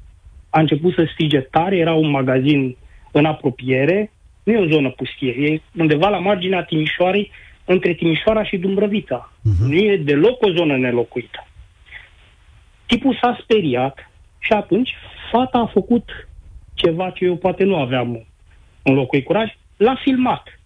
a 0.51 0.61
început 0.61 0.95
să 0.95 1.09
strige 1.13 1.41
tare, 1.41 1.77
era 1.77 1.95
un 1.95 2.11
magazin 2.11 2.77
în 3.13 3.25
apropiere, 3.25 4.13
nu 4.43 4.53
e 4.53 4.59
o 4.59 4.73
zonă 4.73 4.91
pustie, 4.91 5.31
e 5.31 5.61
undeva 5.79 6.09
la 6.09 6.19
marginea 6.19 6.63
Timișoarei, 6.63 7.31
între 7.65 7.95
Timișoara 7.95 8.45
și 8.45 8.57
Dumbrăvița. 8.57 9.33
Mhm. 9.43 9.65
Nu 9.65 9.75
e 9.75 9.97
deloc 9.97 10.43
o 10.43 10.51
zonă 10.51 10.77
nelocuită. 10.77 11.47
Tipul 12.93 13.19
s-a 13.21 13.39
speriat 13.43 14.11
și 14.39 14.53
atunci 14.53 14.95
fata 15.31 15.59
a 15.59 15.67
făcut 15.67 16.29
ceva 16.75 17.11
ce 17.11 17.25
eu 17.25 17.37
poate 17.37 17.65
nu 17.65 17.77
aveam 17.77 18.27
în 18.83 18.95
locul 18.95 19.19
ei 19.19 19.25
curaj, 19.25 19.49
l-a 19.77 19.95
filmat. 20.03 20.61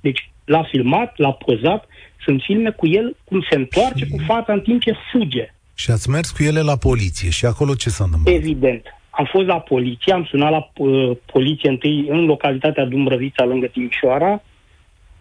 Deci 0.00 0.30
l-a 0.44 0.62
filmat, 0.62 1.18
l-a 1.18 1.32
pozat, 1.32 1.84
sunt 2.24 2.42
filme 2.42 2.70
cu 2.70 2.86
el 2.86 3.16
cum 3.24 3.46
se 3.50 3.56
întoarce 3.56 4.06
cu 4.06 4.16
fata 4.26 4.52
în 4.52 4.60
timp 4.60 4.80
ce 4.82 4.92
fuge. 5.12 5.54
Și 5.74 5.90
ați 5.90 6.10
mers 6.10 6.30
cu 6.30 6.42
ele 6.42 6.60
la 6.60 6.76
poliție 6.76 7.30
și 7.30 7.46
acolo 7.46 7.74
ce 7.74 7.90
s-a 7.90 8.04
întâmplat? 8.04 8.34
Evident. 8.34 8.82
Am 9.10 9.28
fost 9.30 9.46
la 9.46 9.60
poliție, 9.60 10.12
am 10.12 10.24
sunat 10.24 10.50
la 10.50 10.70
uh, 10.76 11.16
poliție 11.32 11.68
întâi 11.68 12.06
în 12.08 12.24
localitatea 12.24 12.84
Dumbrăvița, 12.84 13.44
lângă 13.44 13.66
Timișoara. 13.66 14.42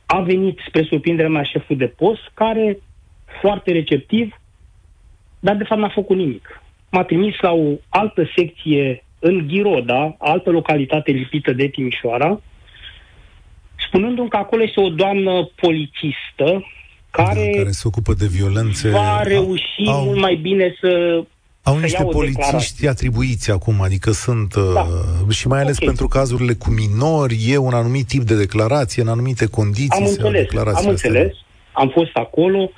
A 0.05 0.19
venit, 0.19 0.59
spre 0.67 0.83
surprinderea 0.83 1.31
mea, 1.31 1.43
șeful 1.43 1.77
de 1.77 1.87
post, 1.87 2.21
care, 2.33 2.77
foarte 3.41 3.71
receptiv, 3.71 4.33
dar 5.39 5.55
de 5.55 5.63
fapt 5.63 5.81
n-a 5.81 5.89
făcut 5.89 6.17
nimic. 6.17 6.61
M-a 6.89 7.03
trimis 7.03 7.35
la 7.41 7.51
o 7.51 7.67
altă 7.89 8.29
secție 8.35 9.03
în 9.19 9.47
Ghiroda, 9.47 10.15
altă 10.19 10.49
localitate 10.49 11.11
lipită 11.11 11.51
de 11.53 11.67
Timișoara, 11.67 12.41
spunându-mi 13.87 14.29
că 14.29 14.37
acolo 14.37 14.63
este 14.63 14.79
o 14.81 14.89
doamnă 14.89 15.49
polițistă 15.55 16.65
care, 17.11 17.49
Da, 17.53 17.57
care 17.57 17.71
se 17.71 17.83
ocupă 17.87 18.13
de 18.13 18.27
violențe. 18.27 18.89
va 18.89 19.21
reuși 19.23 19.83
au, 19.87 20.03
mult 20.03 20.19
mai 20.19 20.35
bine 20.35 20.75
să 20.81 21.23
Au 21.63 21.73
să 21.75 21.81
niște 21.81 22.01
ia 22.01 22.07
o 22.07 22.09
polițiști 22.09 22.43
declarație. 22.45 22.89
atribuiți 22.89 23.51
acum, 23.51 23.81
adică 23.81 24.11
sunt, 24.11 24.53
Da. 24.53 24.61
uh, 24.81 25.29
și 25.35 25.47
mai 25.47 25.61
ales 25.61 25.77
Ok. 25.79 25.85
pentru 25.85 26.07
cazurile 26.07 26.53
cu 26.53 26.69
minori, 26.69 27.37
e 27.47 27.57
un 27.57 27.73
anumit 27.73 28.07
tip 28.07 28.21
de 28.21 28.35
declarație, 28.37 29.01
în 29.01 29.07
anumite 29.07 29.45
condiții. 29.47 29.89
Am 30.01 30.05
se 30.05 30.17
iau 30.19 30.27
înțeles, 30.27 30.41
declarațiile 30.47 30.89
am 30.89 30.93
astea. 30.95 31.09
înțeles. 31.09 31.35
Am 31.71 31.89
fost 31.89 32.11
acolo, 32.13 32.71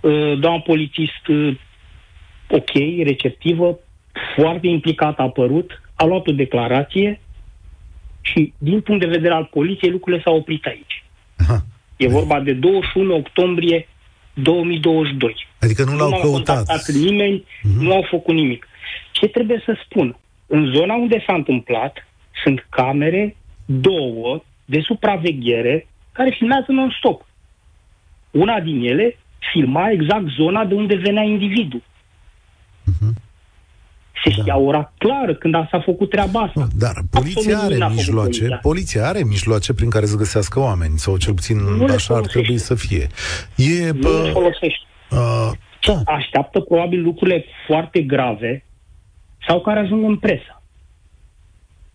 uh, 0.00 0.38
doamna 0.40 0.60
polițist 0.60 1.26
uh, 1.28 1.56
ok, 2.48 2.70
receptivă, 3.04 3.78
foarte 4.36 4.66
implicată 4.66 5.20
a 5.22 5.24
apărut, 5.24 5.82
a 5.94 6.04
luat 6.04 6.26
o 6.26 6.32
declarație 6.32 7.20
și 8.20 8.52
din 8.58 8.80
punct 8.80 9.00
de 9.00 9.06
vedere 9.16 9.34
al 9.34 9.48
poliției 9.52 9.90
lucrurile 9.90 10.22
s-au 10.22 10.36
oprit 10.36 10.64
aici. 10.66 11.04
Aha. 11.38 11.64
E 11.96 12.08
vorba 12.08 12.40
de 12.40 12.52
21 12.52 13.14
octombrie 13.14 13.88
2022. 14.34 15.34
Adică 15.60 15.84
nu 15.84 15.96
l-au 15.96 16.08
m-a 16.08 16.18
căutat. 16.20 16.56
contactat 16.56 16.94
nimeni, 16.94 17.44
Mhm. 17.62 17.82
nu 17.84 17.92
au 17.92 18.06
făcut 18.10 18.34
nimic. 18.34 18.68
Ce 19.12 19.26
trebuie 19.26 19.62
să 19.64 19.76
spun? 19.84 20.16
În 20.46 20.72
zona 20.74 20.94
unde 20.94 21.22
s-a 21.26 21.34
întâmplat 21.34 22.06
sunt 22.44 22.66
camere, 22.70 23.36
două, 23.64 24.42
de 24.64 24.80
supraveghere, 24.80 25.86
care 26.12 26.34
filmează 26.38 26.66
non-stop. 26.68 27.26
Una 28.30 28.60
din 28.60 28.80
ele 28.82 29.18
filma 29.52 29.90
exact 29.90 30.26
zona 30.36 30.64
de 30.64 30.74
unde 30.74 30.94
venea 30.96 31.22
individul. 31.22 31.82
Se 34.24 34.30
Da. 34.30 34.40
știa 34.42 34.56
ora 34.56 34.92
clară 34.98 35.34
când 35.34 35.54
a 35.54 35.68
s-a 35.70 35.80
făcut 35.80 36.10
treaba 36.10 36.40
asta. 36.40 36.60
Nu, 36.60 36.66
Dar 36.78 36.94
poliția 37.10 37.40
Absolut 37.56 37.58
are 37.58 37.66
nimic 37.74 37.78
n-a 37.78 37.86
făcut 37.88 37.96
mijloace, 37.96 38.38
poliția. 38.38 38.58
poliția 38.62 39.06
are 39.08 39.22
mijloace 39.24 39.74
prin 39.74 39.90
care 39.90 40.06
să 40.06 40.16
găsească 40.16 40.60
oameni, 40.60 40.98
sau 40.98 41.16
cel 41.16 41.34
puțin 41.34 41.56
Nu 41.58 41.86
le 41.86 41.92
așa 41.92 42.14
ar 42.14 42.20
folosește. 42.20 42.38
trebui 42.40 42.58
să 42.58 42.74
fie. 42.74 43.06
E, 43.56 43.90
Nu 43.90 43.98
bă, 44.00 44.22
le 44.24 44.30
folosește. 44.30 44.84
uh, 45.10 45.50
da, 45.86 46.02
Așteaptă 46.12 46.60
probabil 46.60 47.02
lucrurile 47.02 47.44
foarte 47.66 48.00
grave 48.02 48.64
sau 49.46 49.60
care 49.60 49.80
ajung 49.80 50.04
în 50.04 50.16
presă. 50.16 50.62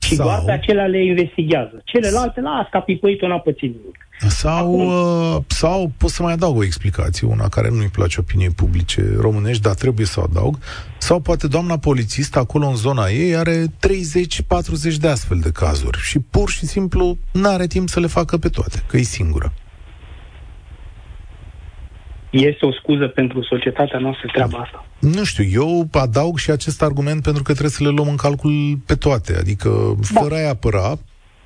Și 0.01 0.15
Sau- 0.15 0.25
doar 0.25 0.41
pe 0.45 0.51
acelea 0.51 0.85
le 0.85 1.05
investigează. 1.05 1.81
Celelalte, 1.85 2.41
las, 2.41 2.67
că 2.71 2.77
a 2.77 2.81
pipăit-o, 2.81 3.27
n-a 3.27 3.39
pățit 3.39 3.75
nimic. 3.75 4.07
Sau, 4.27 4.79
Acum- 4.79 5.35
uh, 5.35 5.43
sau 5.47 5.91
pot 5.97 6.09
să 6.09 6.23
mai 6.23 6.33
adaug 6.33 6.57
o 6.57 6.63
explicație, 6.63 7.27
una 7.27 7.47
care 7.49 7.69
nu-i 7.69 7.87
place 7.87 8.19
opiniei 8.19 8.49
publice 8.49 9.05
românești, 9.19 9.61
dar 9.61 9.73
trebuie 9.73 10.05
să 10.05 10.19
o 10.19 10.23
adaug. 10.23 10.57
Sau 10.97 11.19
poate 11.19 11.47
doamna 11.47 11.77
polițist 11.77 12.35
acolo 12.35 12.67
în 12.67 12.75
zona 12.75 13.07
ei 13.07 13.35
are 13.35 13.65
30-40 13.67 14.95
de 14.99 15.07
astfel 15.07 15.39
de 15.39 15.51
cazuri 15.51 15.97
și 15.99 16.19
pur 16.19 16.49
și 16.49 16.65
simplu 16.65 17.17
n-are 17.31 17.67
timp 17.67 17.89
să 17.89 17.99
le 17.99 18.07
facă 18.07 18.37
pe 18.37 18.49
toate, 18.49 18.83
că 18.87 18.97
e 18.97 19.01
singură. 19.01 19.53
Este 22.29 22.65
o 22.65 22.71
scuză 22.71 23.07
pentru 23.07 23.43
societatea 23.43 23.99
noastră 23.99 24.29
treaba 24.33 24.57
asta. 24.57 24.85
Nu 24.99 25.23
știu, 25.23 25.43
eu 25.43 25.87
adaug 25.91 26.37
și 26.37 26.51
acest 26.51 26.81
argument 26.81 27.23
pentru 27.23 27.43
că 27.43 27.51
trebuie 27.51 27.71
să 27.71 27.83
le 27.83 27.89
luăm 27.89 28.07
în 28.07 28.15
calcul 28.15 28.79
pe 28.85 28.95
toate, 28.95 29.35
adică 29.37 29.97
Da. 30.13 30.19
fără 30.21 30.35
a 30.35 30.47
apăra, 30.47 30.97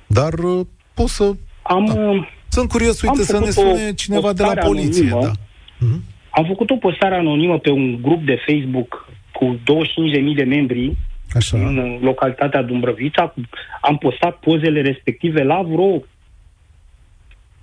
dar 0.06 0.32
uh, 0.32 0.66
pot 0.94 1.08
să... 1.08 1.32
Am, 1.62 1.84
Da. 1.84 2.28
Uh, 2.54 2.58
Sunt 2.58 2.68
curios, 2.68 3.02
Am 3.02 3.08
uite, 3.12 3.24
să 3.24 3.38
ne 3.38 3.46
făcut 3.46 3.56
o 3.56 3.60
spune 3.76 3.92
cineva 3.94 4.32
de 4.32 4.42
la 4.42 4.46
postare 4.48 4.66
poliție, 4.66 5.06
anonimă. 5.10 5.26
da. 5.26 5.32
Mhm. 5.86 6.02
am 6.30 6.44
făcut 6.44 6.70
o 6.70 6.76
postare 6.76 7.14
anonimă 7.14 7.58
pe 7.58 7.70
un 7.70 8.02
grup 8.02 8.22
de 8.24 8.38
Facebook 8.46 9.08
cu 9.32 9.58
25.000 9.64 10.34
de 10.36 10.44
membri 10.44 10.96
Așa. 11.34 11.56
în 11.56 11.76
uh, 11.78 11.98
localitatea 12.00 12.62
Dumbrăvița. 12.62 13.34
Am 13.80 13.96
postat 13.98 14.36
pozele 14.38 14.80
respective 14.80 15.42
la 15.42 15.62
vreo 15.62 16.02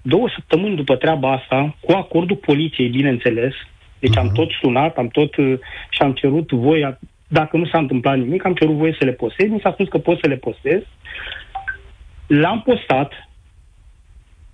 două 0.01 0.29
săptămâni 0.35 0.75
după 0.75 0.95
treaba 0.95 1.31
asta, 1.31 1.75
cu 1.79 1.91
acordul 1.91 2.35
poliției, 2.35 2.87
bineînțeles. 2.89 3.53
Deci 3.99 4.17
am 4.17 4.25
Mhm. 4.25 4.33
tot 4.33 4.49
sunat, 4.61 4.97
am 4.97 5.07
tot 5.07 5.35
uh, 5.35 5.53
și 5.89 6.01
am 6.01 6.11
cerut 6.13 6.51
voia, 6.51 6.99
dacă 7.27 7.57
nu 7.57 7.65
s-a 7.65 7.77
întâmplat 7.77 8.17
nimic, 8.17 8.45
am 8.45 8.53
cerut 8.53 8.75
voie 8.75 8.95
să 8.99 9.05
le 9.05 9.11
postez, 9.11 9.49
mi 9.49 9.59
s-a 9.63 9.71
spus 9.71 9.87
că 9.87 9.97
pot 9.97 10.19
să 10.21 10.27
le 10.27 10.35
postez. 10.35 10.81
L-am 12.27 12.61
postat. 12.61 13.11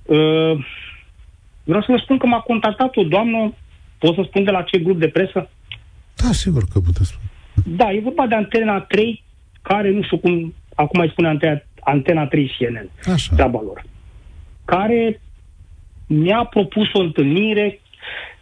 Uh, 0.08 0.66
vreau 1.64 1.82
să 1.82 1.92
vă 1.92 1.98
spun 1.98 2.18
că 2.18 2.26
m-a 2.26 2.40
contactat 2.40 2.96
o 2.96 3.04
doamnă, 3.04 3.54
pot 3.98 4.16
să 4.16 4.24
spun 4.26 4.44
de 4.44 4.52
la 4.52 4.62
ce 4.62 4.78
grup 4.78 5.00
de 5.00 5.08
presă? 5.08 5.50
Da, 6.16 6.32
sigur 6.32 6.64
că 6.74 6.80
puteți 6.80 7.08
spune. 7.08 7.76
Da, 7.78 7.92
e 7.92 8.00
vorba 8.00 8.28
de 8.28 8.36
Antena 8.36 8.80
3, 8.80 9.24
care 9.62 9.90
nu 9.90 10.02
știu 10.04 10.18
cum, 10.18 10.54
acum 10.76 11.00
mai 11.00 11.10
spune 11.10 11.28
Antena, 11.28 11.62
Antena 11.80 12.28
3 12.28 12.52
CNN, 12.58 12.90
Așa. 13.14 13.36
treaba 13.36 13.62
lor, 13.62 13.84
care 14.66 15.22
mi-a 16.08 16.44
propus 16.44 16.94
o 16.94 17.00
întâlnire, 17.00 17.80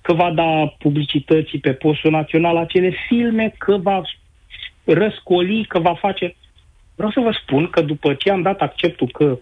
că 0.01 0.13
va 0.13 0.32
da 0.32 0.76
publicității 0.78 1.59
pe 1.59 1.72
postul 1.72 2.11
național 2.11 2.57
acele 2.57 2.93
filme, 3.07 3.53
că 3.57 3.78
va 3.78 4.01
răscoli, 4.84 5.66
că 5.66 5.80
va 5.80 5.93
face... 5.93 6.36
Vreau 6.95 7.11
să 7.11 7.20
vă 7.20 7.38
spun 7.41 7.68
că 7.68 7.82
după 7.82 8.13
ce 8.13 8.32
am 8.32 8.41
dat 8.41 8.59
acceptul 8.59 9.07
că 9.07 9.39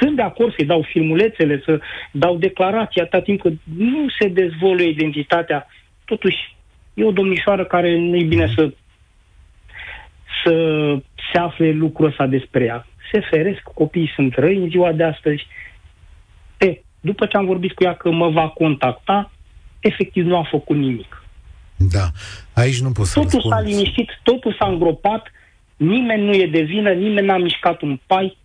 sunt 0.00 0.16
de 0.16 0.22
acord 0.22 0.54
să-i 0.54 0.66
dau 0.66 0.82
filmulețele, 0.82 1.62
să 1.64 1.80
dau 2.12 2.36
declarații 2.36 3.00
atâta 3.00 3.20
timp 3.20 3.40
cât 3.40 3.52
nu 3.76 4.06
se 4.18 4.28
dezvoluie 4.28 4.88
identitatea, 4.88 5.66
totuși 6.04 6.56
e 6.94 7.04
o 7.04 7.10
domnișoară 7.10 7.64
care 7.64 7.98
nu-i 7.98 8.24
bine 8.24 8.52
să 8.54 8.72
să 10.44 10.52
se 11.32 11.38
afle 11.38 11.70
lucrul 11.70 12.06
ăsta 12.06 12.26
despre 12.26 12.64
ea. 12.64 12.86
Se 13.12 13.20
feresc, 13.30 13.62
copiii 13.62 14.12
sunt 14.14 14.34
răi 14.34 14.56
în 14.56 14.68
ziua 14.68 14.92
de 14.92 15.04
astăzi. 15.04 15.46
E, 16.58 16.80
după 17.00 17.26
ce 17.26 17.36
am 17.36 17.46
vorbit 17.46 17.72
cu 17.72 17.84
ea 17.84 17.94
că 17.94 18.10
mă 18.10 18.28
va 18.28 18.48
contacta, 18.48 19.30
efectiv 19.80 20.26
nu 20.26 20.36
a 20.36 20.42
făcut 20.50 20.76
nimic. 20.76 21.22
Da, 21.76 22.10
aici 22.54 22.80
nu 22.80 22.92
pot 22.92 23.06
să 23.06 23.20
Totul 23.20 23.50
s-a 23.50 23.60
liniștit, 23.60 24.20
totul 24.22 24.56
s-a 24.58 24.66
îngropat, 24.68 25.32
nimeni 25.76 26.24
nu 26.24 26.32
e 26.32 26.46
de 26.46 26.60
vină, 26.60 26.92
nimeni 26.92 27.26
n-a 27.26 27.36
mișcat 27.36 27.82
un 27.82 28.00
pai. 28.06 28.36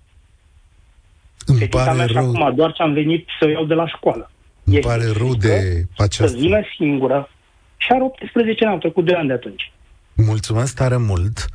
Îmi 1.46 1.60
deci, 1.60 1.70
pare 1.70 1.92
mea 1.92 2.06
rău. 2.06 2.30
acum, 2.30 2.56
doar 2.56 2.72
ce 2.72 2.82
am 2.82 2.94
venit 2.94 3.28
să 3.40 3.46
o 3.46 3.50
iau 3.50 3.66
de 3.66 3.74
la 3.74 3.88
școală. 3.88 4.32
Îmi 4.64 4.76
este 4.78 4.88
pare 4.88 5.06
rău 5.18 5.36
de 5.36 5.86
aceasta. 5.98 6.36
Să 6.38 6.42
vină 6.42 6.62
singură. 6.78 7.30
Și 7.78 7.88
are 7.92 8.04
18 8.04 8.66
ani, 8.66 8.74
au 8.74 8.80
trecut 8.80 9.06
2 9.06 9.16
ani 9.16 9.28
de 9.28 9.34
atunci. 9.34 9.72
Mulțumesc 10.16 10.76
tare 10.76 10.98
mult. 10.98 11.46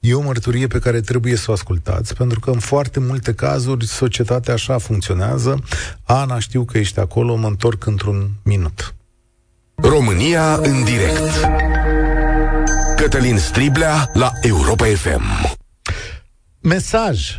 E 0.00 0.14
o 0.14 0.22
mărturie 0.22 0.66
pe 0.66 0.78
care 0.78 1.00
trebuie 1.00 1.36
să 1.36 1.50
o 1.50 1.52
ascultați, 1.52 2.16
pentru 2.16 2.40
că 2.40 2.50
în 2.50 2.58
foarte 2.58 3.00
multe 3.00 3.34
cazuri 3.34 3.86
societatea 3.86 4.54
așa 4.54 4.78
funcționează. 4.78 5.62
Ana, 6.04 6.38
știu 6.38 6.64
că 6.64 6.78
ești 6.78 7.00
acolo, 7.00 7.36
mă 7.36 7.46
întorc 7.46 7.86
într-un 7.86 8.28
minut. 8.44 8.94
România 9.74 10.54
în 10.54 10.84
direct. 10.84 11.48
Cătălin 12.96 13.38
Striblea 13.38 14.10
la 14.12 14.30
Europa 14.42 14.84
FM. 14.84 15.56
Mesaj. 16.60 17.36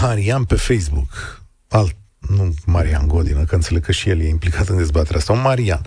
Marian 0.00 0.44
pe 0.44 0.54
Facebook. 0.54 1.42
Alt, 1.68 1.96
nu 2.18 2.54
Marian 2.66 3.06
Godină, 3.06 3.44
că 3.44 3.54
înțeleg 3.54 3.84
că 3.84 3.92
și 3.92 4.08
el 4.08 4.20
e 4.20 4.28
implicat 4.28 4.68
în 4.68 4.76
dezbaterea 4.76 5.18
asta. 5.18 5.32
Un 5.32 5.40
Marian. 5.40 5.80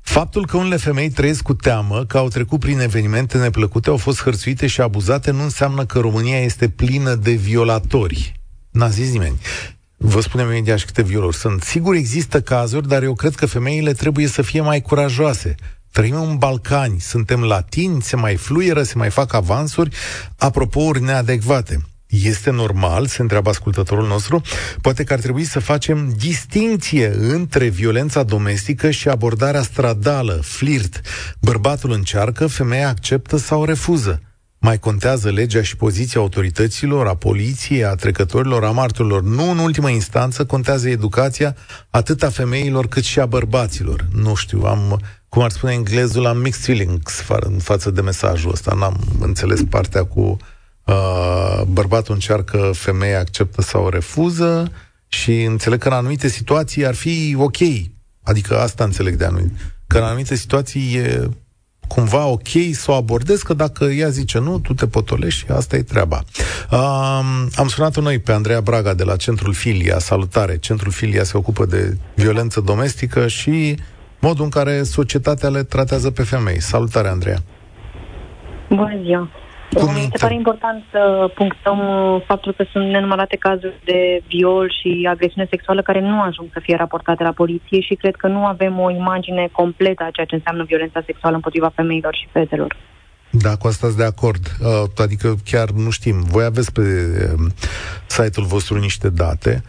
Faptul 0.00 0.46
că 0.46 0.56
unele 0.56 0.76
femei 0.76 1.10
trăiesc 1.10 1.42
cu 1.42 1.54
teamă, 1.54 2.04
că 2.04 2.18
au 2.18 2.28
trecut 2.28 2.60
prin 2.60 2.80
evenimente 2.80 3.38
neplăcute, 3.38 3.90
au 3.90 3.96
fost 3.96 4.22
hărțuite 4.22 4.66
și 4.66 4.80
abuzate, 4.80 5.30
nu 5.30 5.42
înseamnă 5.42 5.86
că 5.86 5.98
România 5.98 6.40
este 6.40 6.68
plină 6.68 7.14
de 7.14 7.32
violatori. 7.32 8.40
N-a 8.70 8.88
zis 8.88 9.10
nimeni. 9.10 9.38
Vă 9.96 10.20
spunem 10.20 10.46
imediat 10.46 10.78
și 10.78 10.84
câte 10.84 11.02
violuri 11.02 11.36
sunt. 11.36 11.62
Sigur 11.62 11.94
există 11.94 12.40
cazuri, 12.40 12.88
dar 12.88 13.02
eu 13.02 13.14
cred 13.14 13.34
că 13.34 13.46
femeile 13.46 13.92
trebuie 13.92 14.26
să 14.26 14.42
fie 14.42 14.60
mai 14.60 14.80
curajoase. 14.80 15.54
Trăim 15.92 16.14
în 16.14 16.36
Balcani, 16.36 17.00
suntem 17.00 17.42
latini, 17.42 18.02
se 18.02 18.16
mai 18.16 18.36
fluieră, 18.36 18.82
se 18.82 18.92
mai 18.96 19.10
fac 19.10 19.32
avansuri, 19.32 19.96
apropouri 20.36 21.02
neadecvate. 21.02 21.80
Este 22.20 22.50
normal, 22.50 23.06
se 23.06 23.22
întreabă 23.22 23.48
ascultătorul 23.50 24.06
nostru, 24.06 24.42
poate 24.80 25.04
că 25.04 25.12
ar 25.12 25.18
trebui 25.18 25.44
să 25.44 25.60
facem 25.60 26.14
distinție 26.16 27.14
între 27.18 27.68
violența 27.68 28.22
domestică 28.22 28.90
și 28.90 29.08
abordarea 29.08 29.62
stradală, 29.62 30.40
flirt. 30.42 31.00
Bărbatul 31.40 31.92
încearcă, 31.92 32.46
femeia 32.46 32.88
acceptă 32.88 33.36
sau 33.36 33.64
refuză. 33.64 34.20
Mai 34.58 34.78
contează 34.78 35.30
legea 35.30 35.62
și 35.62 35.76
poziția 35.76 36.20
autorităților, 36.20 37.06
a 37.06 37.14
poliției, 37.14 37.84
a 37.84 37.94
trecătorilor, 37.94 38.64
a 38.64 38.70
marturilor. 38.70 39.22
Nu 39.22 39.50
în 39.50 39.58
ultimă 39.58 39.88
instanță 39.88 40.44
contează 40.44 40.88
educația 40.88 41.56
atât 41.90 42.22
a 42.22 42.30
femeilor 42.30 42.86
cât 42.88 43.04
și 43.04 43.20
a 43.20 43.26
bărbaților. 43.26 44.06
Nu 44.14 44.34
știu, 44.34 44.62
am, 44.62 45.00
cum 45.28 45.42
ar 45.42 45.50
spune 45.50 45.72
englezul, 45.72 46.26
am 46.26 46.38
mixed 46.38 46.64
feelings 46.64 47.24
în 47.40 47.58
față 47.58 47.90
de 47.90 48.00
mesajul 48.00 48.50
ăsta. 48.50 48.74
N-am 48.74 49.00
înțeles 49.20 49.60
partea 49.68 50.04
cu 50.04 50.20
uh, 50.20 50.36
bărbatul 51.68 52.14
încearcă, 52.14 52.70
femeia 52.74 53.18
acceptă 53.18 53.62
sau 53.62 53.88
refuză 53.88 54.72
și 55.08 55.42
înțeleg 55.42 55.78
că 55.78 55.88
în 55.88 55.94
anumite 55.94 56.28
situații 56.28 56.86
ar 56.86 56.94
fi 56.94 57.36
ok. 57.38 57.56
Adică 58.22 58.58
asta 58.58 58.84
înțeleg 58.84 59.14
de 59.14 59.24
anumite. 59.24 59.52
Că 59.86 59.98
în 59.98 60.04
anumite 60.04 60.34
situații 60.34 60.94
e 60.96 61.28
cumva 61.88 62.26
ok 62.26 62.48
să 62.72 62.90
o 62.90 62.94
abordez, 62.94 63.42
că 63.42 63.54
dacă 63.54 63.84
ea 63.84 64.08
zice 64.08 64.38
nu, 64.38 64.58
tu 64.58 64.74
te 64.74 64.86
potolești 64.86 65.40
și 65.40 65.50
asta 65.50 65.76
e 65.76 65.82
treaba. 65.82 66.22
Um, 66.70 67.48
am 67.56 67.68
sunat-o 67.68 68.00
noi 68.00 68.18
pe 68.18 68.32
Andreea 68.32 68.60
Braga 68.60 68.94
de 68.94 69.04
la 69.04 69.16
Centrul 69.16 69.52
Filia. 69.52 69.98
Salutare! 69.98 70.58
Centrul 70.58 70.92
Filia 70.92 71.24
se 71.24 71.36
ocupă 71.36 71.66
de 71.66 71.96
violență 72.14 72.60
domestică 72.60 73.28
și 73.28 73.76
modul 74.20 74.44
în 74.44 74.50
care 74.50 74.82
societatea 74.82 75.48
le 75.48 75.62
tratează 75.62 76.10
pe 76.10 76.22
femei. 76.22 76.60
Salutare, 76.60 77.08
Andreea! 77.08 77.38
Bună 78.68 79.00
ziua! 79.04 79.41
Cum 79.74 79.92
Mi 79.92 80.08
se 80.12 80.18
pare 80.20 80.34
important 80.34 80.84
să 80.90 81.30
punctăm 81.34 81.78
uh, 81.78 82.22
faptul 82.26 82.52
că 82.52 82.64
sunt 82.72 82.86
nenumărate 82.88 83.36
cazuri 83.36 83.80
de 83.84 84.22
viol 84.28 84.74
și 84.80 85.08
agresiune 85.10 85.46
sexuală 85.50 85.82
care 85.82 86.00
nu 86.00 86.20
ajung 86.20 86.48
să 86.52 86.60
fie 86.62 86.76
raportate 86.76 87.22
la 87.22 87.32
poliție 87.32 87.80
și 87.80 87.94
cred 87.94 88.16
că 88.16 88.26
nu 88.26 88.46
avem 88.46 88.78
o 88.78 88.90
imagine 88.90 89.48
completă 89.52 90.02
a 90.02 90.10
ceea 90.10 90.26
ce 90.26 90.34
înseamnă 90.34 90.64
violența 90.64 91.02
sexuală 91.06 91.34
împotriva 91.34 91.72
femeilor 91.74 92.14
și 92.14 92.28
fetelor. 92.32 92.76
Da, 93.30 93.56
cu 93.56 93.66
asta 93.66 93.88
de 93.96 94.04
acord. 94.04 94.44
Uh, 94.60 94.90
adică 94.96 95.34
chiar 95.44 95.68
nu 95.68 95.90
știm. 95.90 96.16
Voi 96.28 96.44
aveți 96.44 96.72
pe 96.72 96.80
uh, 96.80 97.50
site-ul 98.06 98.46
vostru 98.46 98.78
niște 98.78 99.08
date. 99.08 99.62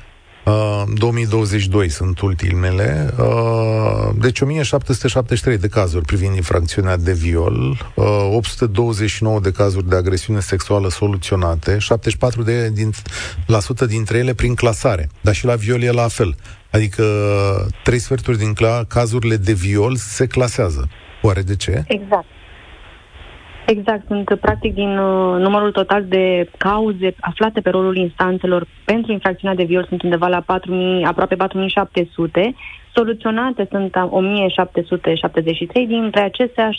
2022 0.96 1.86
uh, 1.86 1.92
sunt 1.92 2.20
ultimele. 2.20 3.14
Uh, 3.20 4.10
deci 4.20 4.42
1773 4.42 5.58
de 5.58 5.68
cazuri 5.68 6.06
privind 6.06 6.36
infracțiunea 6.36 6.98
de 6.98 7.14
viol, 7.14 7.78
829 7.96 9.36
uh, 9.36 9.42
de 9.42 9.52
cazuri 9.52 9.90
de 9.90 9.96
agresiune 9.96 10.40
sexuală 10.40 10.90
soluționate, 10.90 11.78
74 11.78 12.44
de, 12.44 12.70
din, 12.70 12.92
la 13.48 13.60
sută 13.60 13.86
dintre 13.86 14.18
ele 14.18 14.34
prin 14.34 14.56
clasare. 14.56 15.10
Dar 15.22 15.34
și 15.34 15.46
la 15.46 15.56
viol 15.56 15.82
e 15.82 15.92
la 15.92 16.08
fel. 16.08 16.36
Adică 16.72 17.04
trei 17.84 18.00
sferturi 18.00 18.38
din 18.38 18.54
cazurile 18.88 19.36
de 19.36 19.54
viol 19.54 19.96
se 19.96 20.28
clasează. 20.28 20.90
Oare 21.22 21.42
de 21.42 21.56
ce? 21.56 21.84
Exact. 21.88 22.26
Exact, 23.66 24.08
sunt 24.08 24.40
practic 24.42 24.74
din 24.74 24.98
uh, 24.98 25.40
numărul 25.40 25.72
total 25.72 26.06
de 26.06 26.50
cauze 26.58 27.16
aflate 27.20 27.62
pe 27.62 27.70
rolul 27.70 27.96
instanțelor 27.96 28.68
pentru 28.86 29.12
infracțiunea 29.12 29.58
de 29.58 29.64
viol 29.64 29.86
sunt 29.88 30.04
undeva 30.04 30.28
la 30.28 30.42
4.000, 30.42 30.46
aproape 31.04 31.36
4.700, 31.36 31.42
soluționate 32.94 33.68
sunt 33.72 33.96
1.773, 33.96 35.74
dintre 35.88 36.22
acestea 36.22 36.70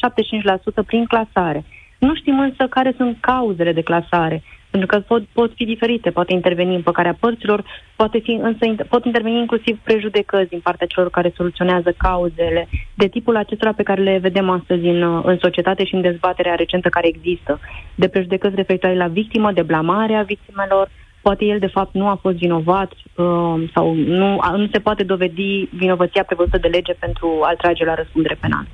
75% 0.83 0.87
prin 0.87 1.05
clasare. 1.05 1.65
Nu 1.99 2.15
știm 2.15 2.39
însă 2.39 2.67
care 2.71 2.95
sunt 2.97 3.17
cauzele 3.21 3.73
de 3.73 3.83
clasare. 3.83 4.43
Pentru 4.75 4.93
că 4.93 5.05
pot, 5.07 5.23
pot 5.33 5.53
fi 5.55 5.65
diferite, 5.65 6.11
poate 6.11 6.33
interveni 6.33 6.75
împăcarea 6.75 7.17
părților, 7.21 7.65
poate 7.97 8.19
fi, 8.19 8.31
însă 8.31 8.85
pot 8.89 9.05
interveni 9.05 9.39
inclusiv 9.39 9.79
prejudecăți 9.85 10.49
din 10.49 10.61
partea 10.61 10.87
celor 10.87 11.11
care 11.11 11.33
soluționează 11.37 11.95
cauzele 11.97 12.69
de 12.95 13.09
tipul 13.09 13.37
acestora 13.37 13.73
pe 13.73 13.83
care 13.83 14.03
le 14.03 14.19
vedem 14.19 14.51
astăzi 14.51 14.87
în, 14.87 15.03
în 15.25 15.39
societate 15.41 15.85
și 15.85 15.95
în 15.95 16.01
dezbaterea 16.01 16.55
recentă 16.55 16.89
care 16.89 17.07
există. 17.09 17.61
De 17.95 18.09
prejudecăți 18.09 18.55
referitoare 18.55 18.97
la 18.97 19.07
victimă, 19.07 19.53
de 19.53 19.63
blamarea 19.63 20.23
victimelor, 20.23 20.91
poate 21.23 21.45
el 21.45 21.59
de 21.59 21.75
fapt 21.77 21.95
nu 21.95 22.09
a 22.09 22.19
fost 22.21 22.37
vinovat 22.37 22.93
uh, 22.93 23.71
sau 23.75 23.95
nu, 23.95 24.41
nu 24.57 24.69
se 24.73 24.79
poate 24.79 25.03
dovedi 25.03 25.69
vinovăția 25.73 26.25
prevăzută 26.25 26.59
de 26.59 26.69
lege 26.69 26.93
pentru 26.93 27.41
a-l 27.43 27.57
trage 27.57 27.85
la 27.85 27.95
răspundere 27.95 28.37
penală. 28.41 28.67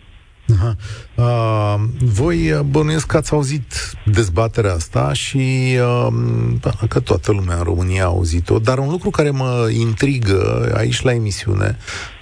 Aha. 0.52 0.76
Uh, 1.14 1.80
voi 1.98 2.52
uh, 2.52 2.60
bănuiesc 2.60 3.06
că 3.06 3.16
ați 3.16 3.32
auzit 3.32 3.74
dezbaterea 4.04 4.72
asta 4.72 5.12
și 5.12 5.76
uh, 5.80 6.86
că 6.88 7.00
toată 7.00 7.32
lumea 7.32 7.56
în 7.56 7.62
România 7.62 8.02
a 8.02 8.06
auzit-o, 8.06 8.58
dar 8.58 8.78
un 8.78 8.90
lucru 8.90 9.10
care 9.10 9.30
mă 9.30 9.68
intrigă 9.72 10.72
aici 10.76 11.02
la 11.02 11.12
emisiune, 11.12 11.76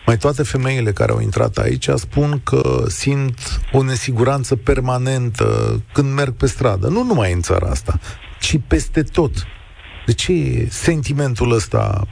mai 0.07 0.17
toate 0.17 0.43
femeile 0.43 0.93
care 0.93 1.13
au 1.13 1.21
intrat 1.21 1.57
aici 1.57 1.89
spun 1.95 2.41
că 2.45 2.85
simt 2.87 3.61
o 3.73 3.83
nesiguranță 3.83 4.57
permanentă 4.57 5.81
când 5.93 6.13
merg 6.13 6.35
pe 6.35 6.47
stradă. 6.47 6.89
Nu 6.89 7.03
numai 7.03 7.33
în 7.33 7.41
țara 7.41 7.69
asta, 7.69 8.01
ci 8.41 8.57
peste 8.67 9.03
tot. 9.03 9.33
De 10.07 10.13
ce 10.13 10.33
e 10.33 10.69
sentimentul 10.71 11.53
ăsta 11.53 12.07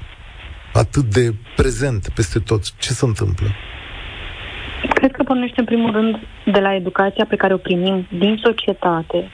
atât 0.73 1.05
de 1.05 1.35
prezent 1.57 2.09
peste 2.09 2.39
tot? 2.39 2.77
Ce 2.77 2.93
se 2.93 3.05
întâmplă? 3.05 3.55
Cred 4.95 5.11
că 5.11 5.22
pornește 5.22 5.61
în 5.61 5.64
primul 5.64 5.91
rând 5.93 6.18
de 6.45 6.61
la 6.61 6.74
educația 6.74 7.24
pe 7.29 7.37
care 7.37 7.55
o 7.55 7.57
primim 7.57 8.07
din 8.18 8.41
societate. 8.43 9.31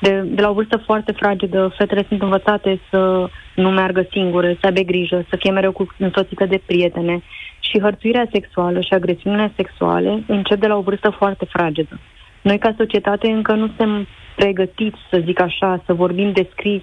De, 0.00 0.20
de 0.26 0.40
la 0.40 0.48
o 0.50 0.52
vârstă 0.52 0.76
foarte 0.76 1.12
fragedă, 1.12 1.74
fetele 1.76 2.04
sunt 2.08 2.22
învățate 2.22 2.80
să 2.90 3.28
nu 3.54 3.70
meargă 3.70 4.06
singure, 4.10 4.56
să 4.60 4.66
aibă 4.66 4.80
grijă, 4.80 5.24
să 5.28 5.36
fie 5.36 5.50
mereu 5.50 5.72
cu 5.72 5.86
însoțită 5.98 6.44
de 6.44 6.60
prietene. 6.66 7.22
Și 7.60 7.80
hărțuirea 7.80 8.28
sexuală 8.32 8.80
și 8.80 8.94
agresiunile 8.94 9.52
sexuale 9.56 10.22
încep 10.26 10.60
de 10.60 10.66
la 10.66 10.76
o 10.76 10.80
vârstă 10.80 11.10
foarte 11.10 11.44
fragedă. 11.44 11.98
Noi, 12.42 12.58
ca 12.58 12.74
societate, 12.76 13.30
încă 13.30 13.52
nu 13.52 13.66
suntem 13.66 14.06
pregătiți, 14.36 14.98
să 15.10 15.22
zic 15.24 15.40
așa, 15.40 15.82
să 15.86 15.92
vorbim 15.94 16.32
descris 16.32 16.82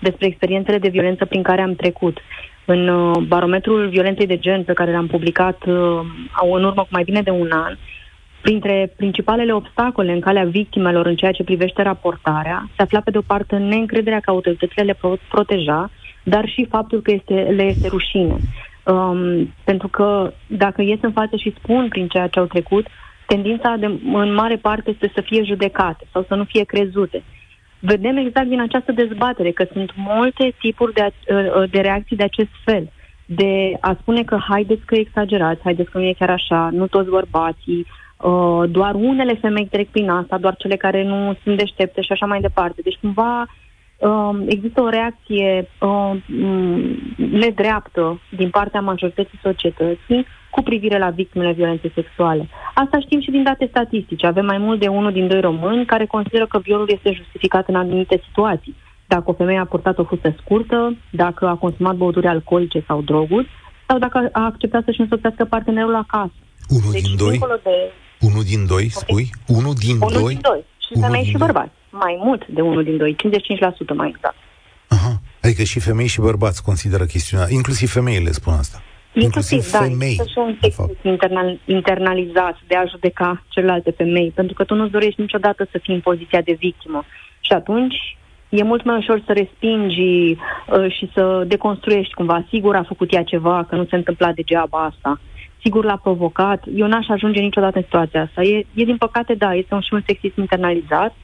despre 0.00 0.26
experiențele 0.26 0.78
de 0.78 0.88
violență 0.88 1.24
prin 1.24 1.42
care 1.42 1.62
am 1.62 1.74
trecut. 1.74 2.18
În 2.64 2.88
uh, 2.88 3.16
barometrul 3.26 3.88
violenței 3.88 4.26
de 4.26 4.38
gen 4.38 4.64
pe 4.64 4.72
care 4.72 4.92
l-am 4.92 5.06
publicat 5.06 5.64
uh, 5.66 6.00
în 6.54 6.64
urmă 6.64 6.82
cu 6.82 6.88
mai 6.90 7.02
bine 7.04 7.22
de 7.22 7.30
un 7.30 7.50
an, 7.52 7.76
Printre 8.44 8.92
principalele 8.96 9.52
obstacole 9.52 10.12
în 10.12 10.20
calea 10.20 10.44
victimelor 10.44 11.06
în 11.06 11.16
ceea 11.16 11.32
ce 11.32 11.42
privește 11.44 11.82
raportarea 11.82 12.68
se 12.76 12.82
afla 12.82 13.00
pe 13.00 13.10
de 13.10 13.18
o 13.18 13.20
parte 13.26 13.56
neîncrederea 13.56 14.20
că 14.20 14.30
autoritățile 14.30 14.82
le 14.82 14.92
pot 14.92 15.18
proteja, 15.18 15.90
dar 16.22 16.48
și 16.48 16.66
faptul 16.70 17.02
că 17.02 17.10
este, 17.10 17.34
le 17.34 17.62
este 17.62 17.88
rușine. 17.88 18.36
Um, 18.84 19.52
pentru 19.64 19.88
că 19.88 20.32
dacă 20.46 20.82
ies 20.82 20.98
în 21.00 21.12
față 21.12 21.36
și 21.36 21.54
spun 21.58 21.88
prin 21.88 22.08
ceea 22.08 22.26
ce 22.26 22.38
au 22.38 22.44
trecut, 22.44 22.86
tendința 23.26 23.76
de, 23.78 23.86
în 24.12 24.34
mare 24.34 24.56
parte 24.56 24.90
este 24.90 25.10
să 25.14 25.20
fie 25.20 25.42
judecate 25.44 26.06
sau 26.12 26.24
să 26.28 26.34
nu 26.34 26.44
fie 26.44 26.64
crezute. 26.64 27.22
Vedem 27.86 28.16
exact 28.16 28.48
din 28.48 28.60
această 28.60 28.92
dezbatere 28.92 29.50
că 29.50 29.66
sunt 29.72 29.90
multe 29.96 30.54
tipuri 30.58 30.92
de, 30.92 31.12
uh, 31.28 31.70
de 31.70 31.80
reacții 31.80 32.16
de 32.16 32.22
acest 32.22 32.50
fel. 32.64 32.90
De 33.26 33.76
a 33.80 33.96
spune 34.00 34.22
că 34.22 34.36
haideți 34.48 34.84
că 34.84 34.94
exagerați, 34.94 35.60
haideți 35.62 35.90
că 35.90 35.98
nu 35.98 36.04
e 36.04 36.14
chiar 36.18 36.30
așa, 36.30 36.68
nu 36.72 36.86
toți 36.86 37.10
bărbații, 37.10 37.86
uh, 38.16 38.70
doar 38.70 38.94
unele 38.94 39.34
femei 39.34 39.68
trec 39.70 39.88
prin 39.88 40.10
asta, 40.10 40.38
doar 40.38 40.56
cele 40.56 40.76
care 40.76 41.04
nu 41.04 41.36
sunt 41.42 41.56
deștepte 41.56 42.00
și 42.00 42.12
așa 42.12 42.26
mai 42.26 42.40
departe. 42.40 42.80
Deci 42.82 42.98
cumva 43.00 43.46
uh, 43.98 44.42
există 44.46 44.80
o 44.80 44.88
reacție 44.88 45.68
uh, 45.80 46.10
nedreaptă 47.16 48.20
din 48.36 48.50
partea 48.50 48.80
majorității 48.80 49.38
societății 49.42 50.26
cu 50.54 50.62
privire 50.62 50.98
la 50.98 51.10
victimele 51.10 51.52
violenței 51.52 51.92
sexuale. 51.94 52.48
Asta 52.74 53.00
știm 53.00 53.20
și 53.20 53.30
din 53.30 53.42
date 53.42 53.66
statistice. 53.70 54.26
Avem 54.26 54.44
mai 54.44 54.58
mult 54.58 54.80
de 54.80 54.86
unul 54.86 55.12
din 55.12 55.26
doi 55.28 55.40
români 55.40 55.86
care 55.92 56.06
consideră 56.06 56.46
că 56.46 56.58
violul 56.58 56.90
este 56.96 57.12
justificat 57.12 57.68
în 57.68 57.74
anumite 57.74 58.22
situații. 58.26 58.74
Dacă 59.06 59.24
o 59.30 59.32
femeie 59.32 59.58
a 59.58 59.64
purtat 59.64 59.98
o 59.98 60.04
fustă 60.04 60.34
scurtă, 60.40 60.96
dacă 61.10 61.46
a 61.46 61.54
consumat 61.54 61.94
băuturi 61.94 62.26
alcoolice 62.26 62.84
sau 62.86 63.02
droguri, 63.02 63.48
sau 63.86 63.98
dacă 63.98 64.28
a 64.32 64.44
acceptat 64.44 64.84
să-și 64.84 65.00
însoțească 65.00 65.44
partenerul 65.44 65.94
acasă. 65.94 66.32
Unul 66.68 66.92
deci, 66.92 67.02
din 67.02 67.16
doi? 67.16 67.38
De... 67.62 67.92
Unul 68.20 68.42
din 68.42 68.66
doi, 68.66 68.88
spui? 68.88 69.30
Unul 69.46 69.74
din 69.74 69.96
unul 69.96 70.20
doi? 70.20 70.32
Din 70.32 70.38
doi. 70.42 70.64
Și 70.86 71.00
femei 71.00 71.24
și 71.24 71.36
bărbați. 71.36 71.72
Mai 71.90 72.20
mult 72.24 72.46
de 72.46 72.60
unul 72.60 72.84
din 72.84 72.96
doi, 72.96 73.16
55% 73.92 73.94
mai 73.94 74.08
exact. 74.08 74.36
Aha. 74.88 75.20
Adică 75.42 75.62
și 75.62 75.80
femei 75.80 76.06
și 76.06 76.20
bărbați 76.20 76.62
consideră 76.62 77.04
chestiunea, 77.04 77.46
inclusiv 77.50 77.90
femeile 77.90 78.30
spun 78.30 78.52
asta. 78.52 78.82
Inclusiv, 79.14 79.52
inclusiv 79.52 79.72
da, 79.72 79.78
femei, 79.78 80.08
există 80.08 80.24
și 80.26 80.38
un 80.38 80.56
text 80.60 80.80
internal, 81.02 81.58
internalizat 81.64 82.58
de 82.66 82.74
a 82.74 82.84
judeca 82.84 83.42
celelalte 83.48 83.90
femei, 83.90 84.32
pentru 84.34 84.54
că 84.54 84.64
tu 84.64 84.74
nu-ți 84.74 84.90
dorești 84.90 85.20
niciodată 85.20 85.68
să 85.70 85.78
fii 85.82 85.94
în 85.94 86.00
poziția 86.00 86.40
de 86.40 86.56
victimă. 86.58 87.04
Și 87.40 87.52
atunci 87.52 88.16
e 88.48 88.62
mult 88.62 88.84
mai 88.84 88.96
ușor 88.96 89.22
să 89.26 89.32
respingi 89.32 90.00
uh, 90.00 90.92
și 90.96 91.10
să 91.14 91.44
deconstruiești 91.46 92.14
cumva. 92.14 92.44
Sigur 92.48 92.76
a 92.76 92.82
făcut 92.82 93.12
ea 93.12 93.22
ceva, 93.22 93.66
că 93.68 93.76
nu 93.76 93.84
se 93.84 93.96
întâmpla 93.96 94.32
degeaba 94.32 94.84
asta. 94.84 95.20
Sigur 95.62 95.84
l-a 95.84 95.96
provocat. 95.96 96.64
Eu 96.74 96.86
n-aș 96.86 97.08
ajunge 97.08 97.40
niciodată 97.40 97.76
în 97.76 97.82
situația 97.82 98.22
asta. 98.22 98.42
E, 98.42 98.66
e 98.74 98.84
din 98.84 98.96
păcate, 98.96 99.34
da, 99.34 99.54
este 99.54 99.74
un 99.74 99.80
și 99.80 99.94
un 99.94 100.02
sexism 100.06 100.40
internalizat 100.40 101.14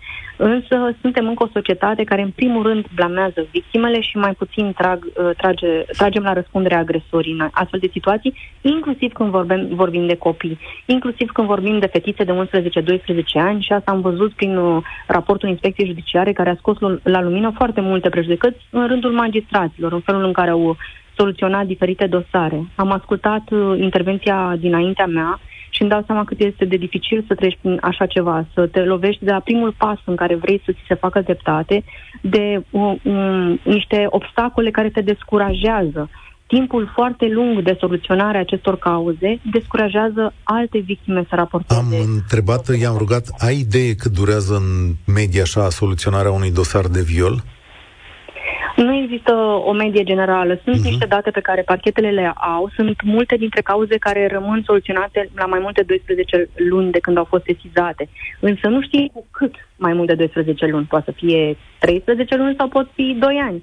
Însă 0.42 0.96
suntem 1.00 1.28
încă 1.28 1.42
o 1.42 1.52
societate 1.52 2.04
care 2.04 2.22
în 2.22 2.30
primul 2.30 2.62
rând 2.62 2.84
blamează 2.94 3.46
victimele 3.50 4.00
și 4.00 4.16
mai 4.16 4.32
puțin 4.32 4.72
trag, 4.72 5.04
uh, 5.04 5.30
trage, 5.36 5.66
tragem 5.96 6.22
la 6.22 6.32
răspundere 6.32 6.74
agresorii 6.74 7.32
în 7.32 7.48
astfel 7.50 7.80
de 7.80 7.90
situații, 7.92 8.34
inclusiv 8.60 9.12
când 9.12 9.30
vorbim, 9.30 9.68
vorbim 9.70 10.06
de 10.06 10.16
copii, 10.16 10.58
inclusiv 10.86 11.30
când 11.30 11.46
vorbim 11.46 11.78
de 11.78 11.86
fetițe 11.86 12.24
de 12.24 12.32
11-12 12.32 13.22
ani 13.34 13.62
și 13.62 13.72
asta 13.72 13.90
am 13.90 14.00
văzut 14.00 14.32
prin 14.32 14.56
uh, 14.56 14.82
raportul 15.06 15.48
Inspecției 15.48 15.86
Judiciare 15.86 16.32
care 16.32 16.50
a 16.50 16.56
scos 16.56 16.76
la 17.02 17.22
lumină 17.22 17.52
foarte 17.56 17.80
multe 17.80 18.08
prejudecăți 18.08 18.66
în 18.70 18.86
rândul 18.86 19.12
magistraților, 19.12 19.92
în 19.92 20.00
felul 20.00 20.24
în 20.24 20.32
care 20.32 20.50
au 20.50 20.76
soluționat 21.16 21.66
diferite 21.66 22.06
dosare. 22.06 22.64
Am 22.74 22.90
ascultat 22.90 23.50
uh, 23.50 23.78
intervenția 23.78 24.56
dinaintea 24.58 25.06
mea 25.06 25.40
și 25.80 25.86
îmi 25.86 25.94
dau 25.96 26.04
seama 26.06 26.24
cât 26.24 26.40
este 26.40 26.64
de 26.64 26.76
dificil 26.76 27.24
să 27.26 27.34
treci 27.34 27.58
prin 27.60 27.78
așa 27.82 28.06
ceva, 28.06 28.46
să 28.54 28.66
te 28.66 28.80
lovești 28.80 29.24
de 29.24 29.30
la 29.30 29.40
primul 29.40 29.74
pas 29.78 29.98
în 30.04 30.16
care 30.16 30.34
vrei 30.34 30.62
să 30.64 30.72
ți 30.72 30.88
se 30.88 30.94
facă 30.94 31.20
dreptate, 31.20 31.84
de 32.22 32.62
um, 32.70 33.00
um, 33.04 33.60
niște 33.62 34.06
obstacole 34.08 34.70
care 34.70 34.90
te 34.90 35.00
descurajează. 35.00 36.10
Timpul 36.46 36.90
foarte 36.94 37.26
lung 37.28 37.62
de 37.62 37.76
soluționare 37.80 38.36
a 38.36 38.40
acestor 38.40 38.78
cauze 38.78 39.40
descurajează 39.52 40.32
alte 40.42 40.78
victime 40.78 41.24
să 41.28 41.34
raporteze. 41.34 41.80
Am 41.80 41.92
întrebat, 42.14 42.78
i-am 42.80 42.96
rugat, 42.96 43.24
ai 43.38 43.58
idee 43.58 43.94
cât 43.94 44.12
durează 44.12 44.54
în 44.54 44.94
media 45.14 45.42
așa 45.42 45.68
soluționarea 45.68 46.30
unui 46.30 46.52
dosar 46.52 46.86
de 46.86 47.00
viol? 47.00 47.32
Uh, 47.32 47.59
nu 48.76 48.94
există 48.94 49.32
o 49.64 49.72
medie 49.72 50.02
generală. 50.02 50.60
Sunt 50.64 50.76
uh-huh. 50.76 50.90
niște 50.90 51.06
date 51.06 51.30
pe 51.30 51.40
care 51.40 51.62
parchetele 51.62 52.10
le 52.10 52.32
au. 52.36 52.70
Sunt 52.74 53.02
multe 53.02 53.36
dintre 53.36 53.60
cauze 53.60 53.96
care 53.98 54.26
rămân 54.26 54.62
soluționate 54.66 55.30
la 55.34 55.46
mai 55.46 55.58
multe 55.58 55.82
12 55.82 56.48
luni 56.54 56.90
de 56.90 56.98
când 56.98 57.16
au 57.16 57.24
fost 57.24 57.44
sesizate. 57.44 58.08
Însă 58.40 58.68
nu 58.68 58.82
știi 58.82 59.10
cu 59.14 59.26
cât 59.30 59.54
mai 59.76 59.92
mult 59.92 60.06
de 60.06 60.14
12 60.14 60.66
luni. 60.66 60.86
Poate 60.86 61.04
să 61.04 61.16
fie 61.16 61.56
13 61.78 62.36
luni 62.36 62.54
sau 62.58 62.68
pot 62.68 62.90
fi 62.94 63.16
2 63.20 63.36
ani. 63.48 63.62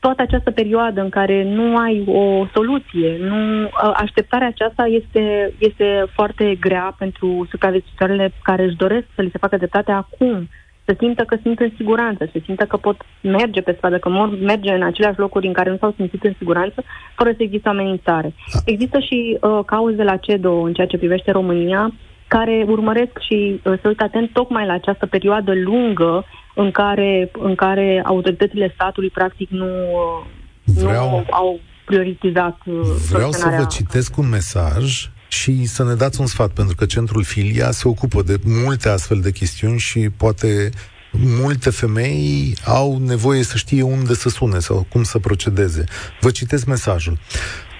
Toată 0.00 0.22
această 0.22 0.50
perioadă 0.50 1.00
în 1.00 1.08
care 1.08 1.44
nu 1.44 1.76
ai 1.76 2.04
o 2.06 2.46
soluție, 2.54 3.16
nu, 3.20 3.68
așteptarea 3.94 4.46
aceasta 4.46 4.86
este, 4.86 5.52
este 5.58 6.04
foarte 6.14 6.56
grea 6.60 6.94
pentru 6.98 7.46
supraviețuitoarele 7.50 8.32
care 8.42 8.64
își 8.64 8.76
doresc 8.76 9.06
să 9.14 9.22
li 9.22 9.30
se 9.30 9.38
facă 9.38 9.56
dreptate 9.56 9.92
acum 9.92 10.48
să 10.84 10.94
simtă 10.98 11.22
că 11.22 11.36
sunt 11.42 11.58
în 11.58 11.72
siguranță, 11.76 12.28
să 12.32 12.38
simtă 12.44 12.64
că 12.64 12.76
pot 12.76 12.96
merge 13.20 13.60
pe 13.60 13.74
stradă, 13.76 13.98
că 13.98 14.08
mor, 14.08 14.38
merge 14.38 14.70
în 14.70 14.82
aceleași 14.82 15.18
locuri 15.18 15.46
în 15.46 15.52
care 15.52 15.70
nu 15.70 15.76
s-au 15.76 15.92
simțit 15.96 16.24
în 16.24 16.34
siguranță, 16.38 16.82
fără 17.16 17.30
să 17.30 17.42
există 17.42 17.68
amenințare. 17.68 18.34
Da. 18.52 18.58
Există 18.64 18.98
și 18.98 19.38
uh, 19.40 19.60
cauze 19.66 20.02
la 20.02 20.16
CEDO 20.16 20.52
în 20.52 20.72
ceea 20.72 20.86
ce 20.86 20.98
privește 20.98 21.30
România, 21.30 21.92
care 22.26 22.64
urmăresc 22.68 23.18
și 23.18 23.60
uh, 23.64 23.78
să 23.80 23.88
uită 23.88 24.04
atent 24.04 24.30
tocmai 24.32 24.66
la 24.66 24.72
această 24.72 25.06
perioadă 25.06 25.52
lungă 25.54 26.24
în 26.54 26.70
care, 26.70 27.30
în 27.32 27.54
care 27.54 28.02
autoritățile 28.04 28.72
statului 28.74 29.10
practic 29.10 29.50
nu, 29.50 29.66
uh, 29.66 30.24
Vreau... 30.64 31.10
nu 31.10 31.24
au 31.30 31.60
prioritizat 31.84 32.58
uh, 32.64 32.74
Vreau 33.10 33.30
să 33.30 33.54
vă 33.58 33.64
citesc 33.70 34.16
un 34.16 34.28
mesaj 34.28 35.08
și 35.34 35.66
să 35.66 35.84
ne 35.84 35.94
dați 35.94 36.20
un 36.20 36.26
sfat, 36.26 36.50
pentru 36.50 36.74
că 36.74 36.84
Centrul 36.84 37.24
Filia 37.24 37.70
se 37.70 37.88
ocupă 37.88 38.22
de 38.22 38.38
multe 38.44 38.88
astfel 38.88 39.20
de 39.20 39.30
chestiuni 39.30 39.78
și 39.78 40.10
poate 40.16 40.70
multe 41.16 41.70
femei 41.70 42.56
au 42.64 42.98
nevoie 42.98 43.42
să 43.42 43.56
știe 43.56 43.82
unde 43.82 44.14
să 44.14 44.28
sune 44.28 44.58
sau 44.58 44.86
cum 44.88 45.02
să 45.02 45.18
procedeze. 45.18 45.84
Vă 46.20 46.30
citesc 46.30 46.64
mesajul. 46.64 47.18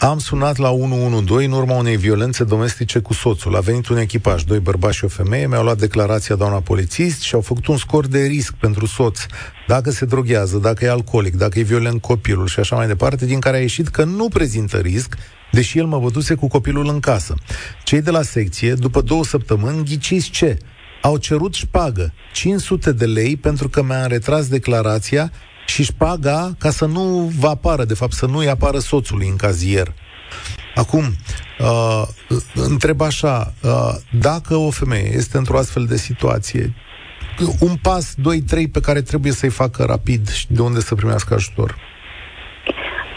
Am 0.00 0.18
sunat 0.18 0.56
la 0.56 0.70
112 0.70 1.48
în 1.50 1.60
urma 1.60 1.76
unei 1.76 1.96
violențe 1.96 2.44
domestice 2.44 2.98
cu 2.98 3.12
soțul. 3.12 3.56
A 3.56 3.60
venit 3.60 3.88
un 3.88 3.96
echipaj, 3.96 4.42
doi 4.42 4.58
bărbați 4.58 4.96
și 4.96 5.04
o 5.04 5.08
femeie, 5.08 5.46
mi-au 5.46 5.62
luat 5.62 5.78
declarația 5.78 6.34
doamna 6.34 6.60
polițist 6.60 7.20
și 7.20 7.34
au 7.34 7.40
făcut 7.40 7.66
un 7.66 7.76
scor 7.76 8.06
de 8.06 8.22
risc 8.22 8.52
pentru 8.52 8.86
soț. 8.86 9.20
Dacă 9.66 9.90
se 9.90 10.04
droghează, 10.04 10.58
dacă 10.58 10.84
e 10.84 10.90
alcoolic, 10.90 11.36
dacă 11.36 11.58
e 11.58 11.62
violent 11.62 12.00
copilul 12.00 12.46
și 12.46 12.60
așa 12.60 12.76
mai 12.76 12.86
departe, 12.86 13.26
din 13.26 13.40
care 13.40 13.56
a 13.56 13.60
ieșit 13.60 13.88
că 13.88 14.04
nu 14.04 14.28
prezintă 14.28 14.76
risc, 14.76 15.16
deși 15.54 15.78
el 15.78 15.84
mă 15.84 15.98
văduse 15.98 16.34
cu 16.34 16.48
copilul 16.48 16.88
în 16.88 17.00
casă. 17.00 17.34
Cei 17.84 18.02
de 18.02 18.10
la 18.10 18.22
secție, 18.22 18.74
după 18.74 19.00
două 19.00 19.24
săptămâni, 19.24 19.84
ghiciți 19.84 20.30
ce? 20.30 20.58
Au 21.02 21.16
cerut 21.16 21.54
șpagă, 21.54 22.12
500 22.32 22.92
de 22.92 23.06
lei 23.06 23.36
pentru 23.36 23.68
că 23.68 23.82
mi-a 23.82 24.06
retras 24.06 24.48
declarația 24.48 25.32
și 25.66 25.84
șpaga 25.84 26.54
ca 26.58 26.70
să 26.70 26.86
nu 26.86 27.32
vă 27.38 27.48
apară, 27.48 27.84
de 27.84 27.94
fapt 27.94 28.12
să 28.12 28.26
nu-i 28.26 28.48
apară 28.48 28.78
soțului 28.78 29.28
în 29.28 29.36
cazier. 29.36 29.94
Acum, 30.74 31.16
uh, 31.58 32.02
întreb 32.54 33.00
așa, 33.00 33.54
uh, 33.62 33.94
dacă 34.20 34.56
o 34.56 34.70
femeie 34.70 35.14
este 35.14 35.36
într-o 35.36 35.58
astfel 35.58 35.84
de 35.84 35.96
situație, 35.96 36.74
un 37.58 37.76
pas, 37.76 38.14
doi, 38.16 38.40
trei 38.40 38.68
pe 38.68 38.80
care 38.80 39.02
trebuie 39.02 39.32
să-i 39.32 39.48
facă 39.48 39.84
rapid 39.84 40.30
și 40.30 40.46
de 40.48 40.62
unde 40.62 40.80
să 40.80 40.94
primească 40.94 41.34
ajutor? 41.34 41.93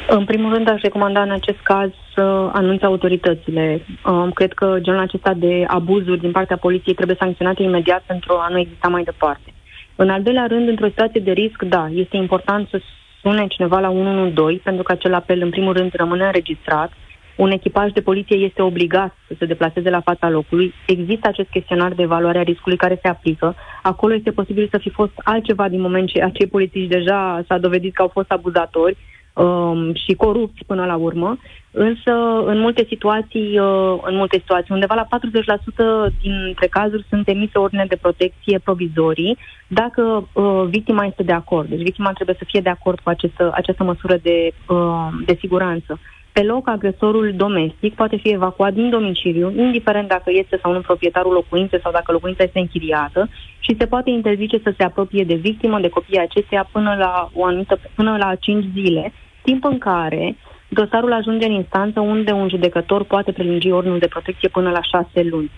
În 0.10 0.26
primul 0.26 0.54
rând, 0.54 0.70
aș 0.70 0.82
recomanda 0.82 1.22
în 1.22 1.32
acest 1.32 1.60
caz 1.64 1.90
să 2.14 2.22
anunțe 2.54 2.86
autoritățile. 2.86 3.86
Um, 4.06 4.32
cred 4.32 4.54
că 4.54 4.78
genul 4.82 5.00
acesta 5.00 5.34
de 5.34 5.64
abuzuri 5.68 6.20
din 6.20 6.32
partea 6.32 6.58
poliției 6.58 6.96
trebuie 6.96 7.16
sancționate 7.20 7.64
imediat 7.64 8.04
pentru 8.06 8.34
a 8.34 8.48
nu 8.50 8.60
exista 8.60 8.88
mai 8.88 9.04
departe. 9.04 9.54
În 9.96 10.10
al 10.10 10.22
doilea 10.24 10.46
rând, 10.48 10.68
într-o 10.68 10.88
situație 10.88 11.22
de 11.22 11.32
risc, 11.32 11.64
da, 11.64 11.88
este 11.94 12.18
important 12.18 12.68
să 12.70 12.82
sune 13.22 13.48
cineva 13.48 13.80
la 13.80 13.90
112, 13.90 14.64
pentru 14.64 14.84
că 14.84 14.92
acel 14.92 15.14
apel, 15.14 15.42
în 15.42 15.50
primul 15.50 15.74
rând, 15.74 15.92
rămâne 15.94 16.26
înregistrat. 16.26 16.92
Un 17.36 17.52
echipaj 17.52 17.92
de 17.92 18.02
poliție 18.02 18.38
este 18.38 18.62
obligat 18.62 19.16
să 19.28 19.34
se 19.40 19.46
deplaseze 19.46 19.90
la 19.90 20.02
fața 20.02 20.30
locului. 20.30 20.74
Există 20.86 21.28
acest 21.28 21.50
chestionar 21.50 21.94
de 21.94 22.02
evaluare 22.02 22.38
a 22.38 22.44
riscului 22.44 22.78
care 22.78 23.00
se 23.02 23.08
aplică. 23.08 23.56
Acolo 23.82 24.14
este 24.14 24.32
posibil 24.32 24.68
să 24.72 24.78
fi 24.78 24.90
fost 24.90 25.14
altceva 25.24 25.70
din 25.70 25.82
moment 25.82 26.08
ce 26.08 26.24
acei 26.24 26.48
polițiști 26.48 26.90
deja 26.90 27.44
s-a 27.48 27.58
dovedit 27.58 27.94
că 27.94 28.02
au 28.02 28.08
fost 28.08 28.32
abuzatori 28.32 28.98
um, 29.44 29.94
și 29.94 30.14
corupți 30.14 30.64
până 30.66 30.86
la 30.86 30.96
urmă, 30.96 31.38
însă 31.72 32.12
în 32.46 32.60
multe 32.60 32.86
situații, 32.88 33.60
uh, 33.60 33.98
în 34.02 34.16
multe 34.16 34.38
situații, 34.38 34.74
undeva 34.74 34.96
la 34.96 35.06
40% 35.06 36.14
dintre 36.22 36.68
cazuri 36.68 37.06
sunt 37.10 37.28
emise 37.28 37.58
ordine 37.58 37.86
de 37.88 37.96
protecție 37.96 38.60
provizorii 38.64 39.38
dacă 39.68 40.28
uh, 40.34 40.64
victima 40.70 41.06
este 41.06 41.24
de 41.24 41.32
acord. 41.32 41.70
Deci 41.70 41.82
victima 41.82 42.12
trebuie 42.12 42.36
să 42.40 42.46
fie 42.48 42.62
de 42.62 42.70
acord 42.70 43.00
cu 43.00 43.10
această, 43.10 43.52
această 43.54 43.84
măsură 43.84 44.18
de, 44.22 44.52
uh, 44.68 45.08
de 45.26 45.38
siguranță 45.40 46.00
pe 46.38 46.44
loc 46.44 46.68
agresorul 46.68 47.34
domestic 47.36 47.96
poate 47.96 48.18
fi 48.18 48.30
evacuat 48.30 48.74
din 48.74 48.90
domiciliu, 48.90 49.54
indiferent 49.56 50.08
dacă 50.08 50.32
este 50.34 50.60
sau 50.62 50.74
nu 50.74 50.80
proprietarul 50.80 51.34
locuinței 51.34 51.80
sau 51.82 51.92
dacă 51.92 52.12
locuința 52.12 52.44
este 52.44 52.60
închiriată 52.60 53.30
și 53.60 53.76
se 53.80 53.86
poate 53.86 54.10
interzice 54.10 54.60
să 54.64 54.74
se 54.78 54.84
apropie 54.84 55.24
de 55.24 55.34
victimă, 55.34 55.80
de 55.80 55.90
copiii 55.90 56.20
acesteia 56.20 56.70
până 56.72 56.96
la, 57.00 57.30
o 57.34 57.46
anumită, 57.46 57.80
până 57.96 58.18
la 58.18 58.36
5 58.36 58.66
zile, 58.74 59.14
timp 59.48 59.64
în 59.64 59.78
care 59.78 60.36
dosarul 60.70 61.14
ajunge 61.14 61.46
în 61.46 61.52
instanță 61.52 62.00
unde 62.00 62.32
un 62.32 62.50
judecător 62.50 63.04
poate 63.04 63.32
prelungi 63.32 63.72
ordinul 63.72 64.00
de 64.00 64.14
protecție 64.16 64.50
până 64.50 64.70
la 64.70 64.82
6 64.82 65.22
luni. 65.22 65.52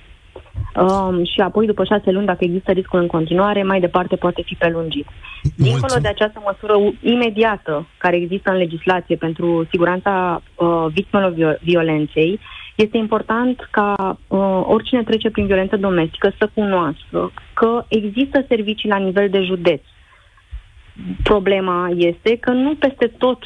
Um, 0.76 1.26
și 1.26 1.40
apoi, 1.40 1.66
după 1.66 1.84
șase 1.84 2.12
luni, 2.12 2.26
dacă 2.26 2.44
există 2.44 2.72
riscul 2.72 3.00
în 3.00 3.08
continuare, 3.08 3.64
mai 3.64 3.80
departe 3.80 4.16
poate 4.16 4.42
fi 4.46 4.56
prelungit. 4.56 5.08
Dincolo 5.56 5.96
de 6.02 6.08
această 6.08 6.42
măsură 6.46 6.74
imediată 7.02 7.88
care 7.98 8.16
există 8.16 8.52
în 8.52 8.58
legislație 8.58 9.16
pentru 9.16 9.68
siguranța 9.70 10.42
uh, 10.56 10.86
victimelor 10.94 11.60
violenței, 11.62 12.40
este 12.76 12.98
important 12.98 13.68
ca 13.72 14.18
uh, 14.28 14.62
oricine 14.64 15.04
trece 15.04 15.30
prin 15.30 15.46
violență 15.46 15.78
domestică 15.78 16.34
să 16.38 16.50
cunoască 16.54 17.32
că 17.54 17.86
există 17.88 18.46
servicii 18.48 18.90
la 18.90 18.98
nivel 18.98 19.30
de 19.30 19.42
județ. 19.42 19.82
Problema 21.24 21.90
este 21.96 22.38
că 22.38 22.52
nu 22.52 22.76
peste 22.76 23.08
tot 23.18 23.40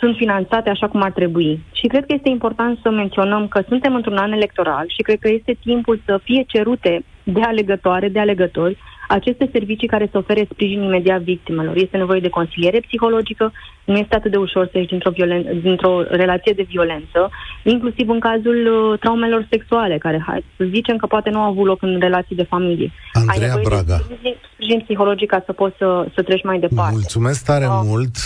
sunt 0.00 0.16
finanțate 0.16 0.70
așa 0.70 0.88
cum 0.88 1.02
ar 1.02 1.12
trebui. 1.12 1.60
Și 1.72 1.86
cred 1.86 2.06
că 2.06 2.12
este 2.12 2.28
important 2.28 2.78
să 2.82 2.90
menționăm 2.90 3.48
că 3.48 3.62
suntem 3.68 3.94
într-un 3.94 4.16
an 4.16 4.32
electoral 4.32 4.84
și 4.88 5.02
cred 5.02 5.18
că 5.18 5.28
este 5.28 5.56
timpul 5.60 6.00
să 6.04 6.20
fie 6.22 6.44
cerute 6.46 7.04
de 7.22 7.40
alegătoare, 7.40 8.08
de 8.08 8.18
alegători, 8.18 8.78
aceste 9.18 9.48
servicii 9.52 9.88
care 9.88 10.08
să 10.10 10.18
ofere 10.18 10.48
sprijin 10.50 10.82
imediat 10.82 11.20
victimelor. 11.20 11.76
Este 11.76 11.96
nevoie 11.96 12.20
de 12.20 12.28
consiliere 12.28 12.80
psihologică, 12.80 13.52
nu 13.84 13.96
este 13.96 14.14
atât 14.16 14.30
de 14.30 14.36
ușor 14.36 14.68
să 14.70 14.78
ieși 14.78 14.88
dintr-o, 14.88 15.10
violen- 15.10 15.62
dintr-o 15.62 16.02
relație 16.02 16.52
de 16.52 16.66
violență, 16.68 17.30
inclusiv 17.62 18.08
în 18.08 18.20
cazul 18.20 18.58
uh, 18.66 18.98
traumelor 18.98 19.46
sexuale, 19.50 19.98
care, 19.98 20.22
hai 20.26 20.44
să 20.56 20.64
zicem 20.64 20.96
că 20.96 21.06
poate 21.06 21.30
nu 21.30 21.40
au 21.40 21.50
avut 21.50 21.66
loc 21.66 21.82
în 21.82 21.98
relații 22.00 22.36
de 22.36 22.42
familie. 22.42 22.92
Andreea 23.12 23.54
Ai 23.54 23.62
Braga. 23.62 23.98
De 24.22 24.36
sprijin 24.52 24.80
psihologic 24.80 25.28
ca 25.28 25.42
să 25.46 25.52
poți 25.52 25.76
să, 25.78 26.06
să 26.14 26.22
treci 26.22 26.44
mai 26.44 26.58
departe. 26.58 26.92
Mulțumesc 26.92 27.44
tare 27.44 27.66
uh. 27.66 27.80
mult. 27.84 28.16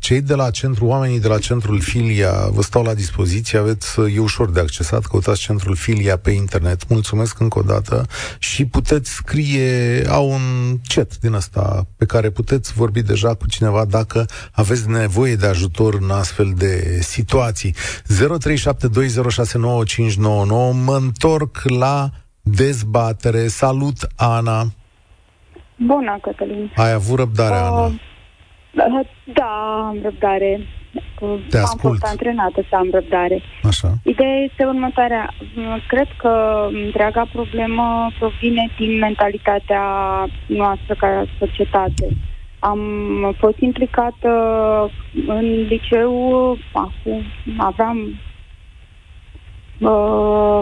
Cei 0.00 0.20
de 0.20 0.34
la 0.34 0.50
centru, 0.50 0.84
oamenii 0.86 1.20
de 1.20 1.28
la 1.28 1.38
centrul 1.38 1.80
Filia, 1.80 2.32
vă 2.50 2.62
stau 2.62 2.82
la 2.82 2.94
dispoziție, 2.94 3.58
aveți, 3.58 4.00
e 4.16 4.20
ușor 4.20 4.50
de 4.50 4.60
accesat, 4.60 5.02
căutați 5.04 5.40
centrul 5.40 5.76
Filia 5.76 6.16
pe 6.16 6.30
internet. 6.30 6.88
Mulțumesc 6.88 7.40
încă 7.40 7.58
o 7.58 7.62
dată 7.62 8.06
și 8.38 8.66
puteți 8.66 9.14
scrie, 9.14 10.02
au 10.08 10.31
un 10.32 10.76
chat 10.94 11.18
din 11.18 11.34
asta 11.34 11.86
pe 11.96 12.04
care 12.04 12.30
puteți 12.30 12.72
vorbi 12.72 13.02
deja 13.02 13.34
cu 13.34 13.48
cineva 13.48 13.84
dacă 13.84 14.24
aveți 14.52 14.90
nevoie 14.90 15.34
de 15.34 15.46
ajutor 15.46 15.94
în 16.00 16.10
astfel 16.10 16.52
de 16.56 16.98
situații. 17.00 17.74
0372069599 17.74 17.78
Mă 20.84 20.98
întorc 21.00 21.62
la 21.78 22.10
dezbatere. 22.40 23.46
Salut, 23.46 23.96
Ana! 24.16 24.64
Bună, 25.76 26.18
Cătălin! 26.22 26.72
Ai 26.76 26.92
avut 26.92 27.18
răbdare, 27.18 27.54
uh, 27.54 27.60
Ana? 27.60 27.92
Da, 29.34 29.86
am 29.88 29.98
răbdare. 30.02 30.60
Te 31.48 31.56
am 31.56 31.62
ascult. 31.62 31.80
fost 31.80 32.04
antrenată 32.04 32.64
să 32.68 32.76
am 32.76 32.88
răbdare. 32.92 33.42
Așa. 33.62 33.88
Ideea 34.02 34.36
este 34.36 34.64
următoarea. 34.64 35.34
Cred 35.88 36.08
că 36.16 36.66
întreaga 36.84 37.28
problemă 37.32 38.10
provine 38.18 38.70
din 38.78 38.98
mentalitatea 38.98 39.84
noastră 40.46 40.94
ca 40.98 41.24
societate. 41.38 42.06
Am 42.58 42.80
fost 43.38 43.58
implicată 43.58 44.30
în 45.26 45.44
liceu, 45.44 46.56
acum 46.72 47.22
aveam 47.56 48.20
uh, 49.80 50.60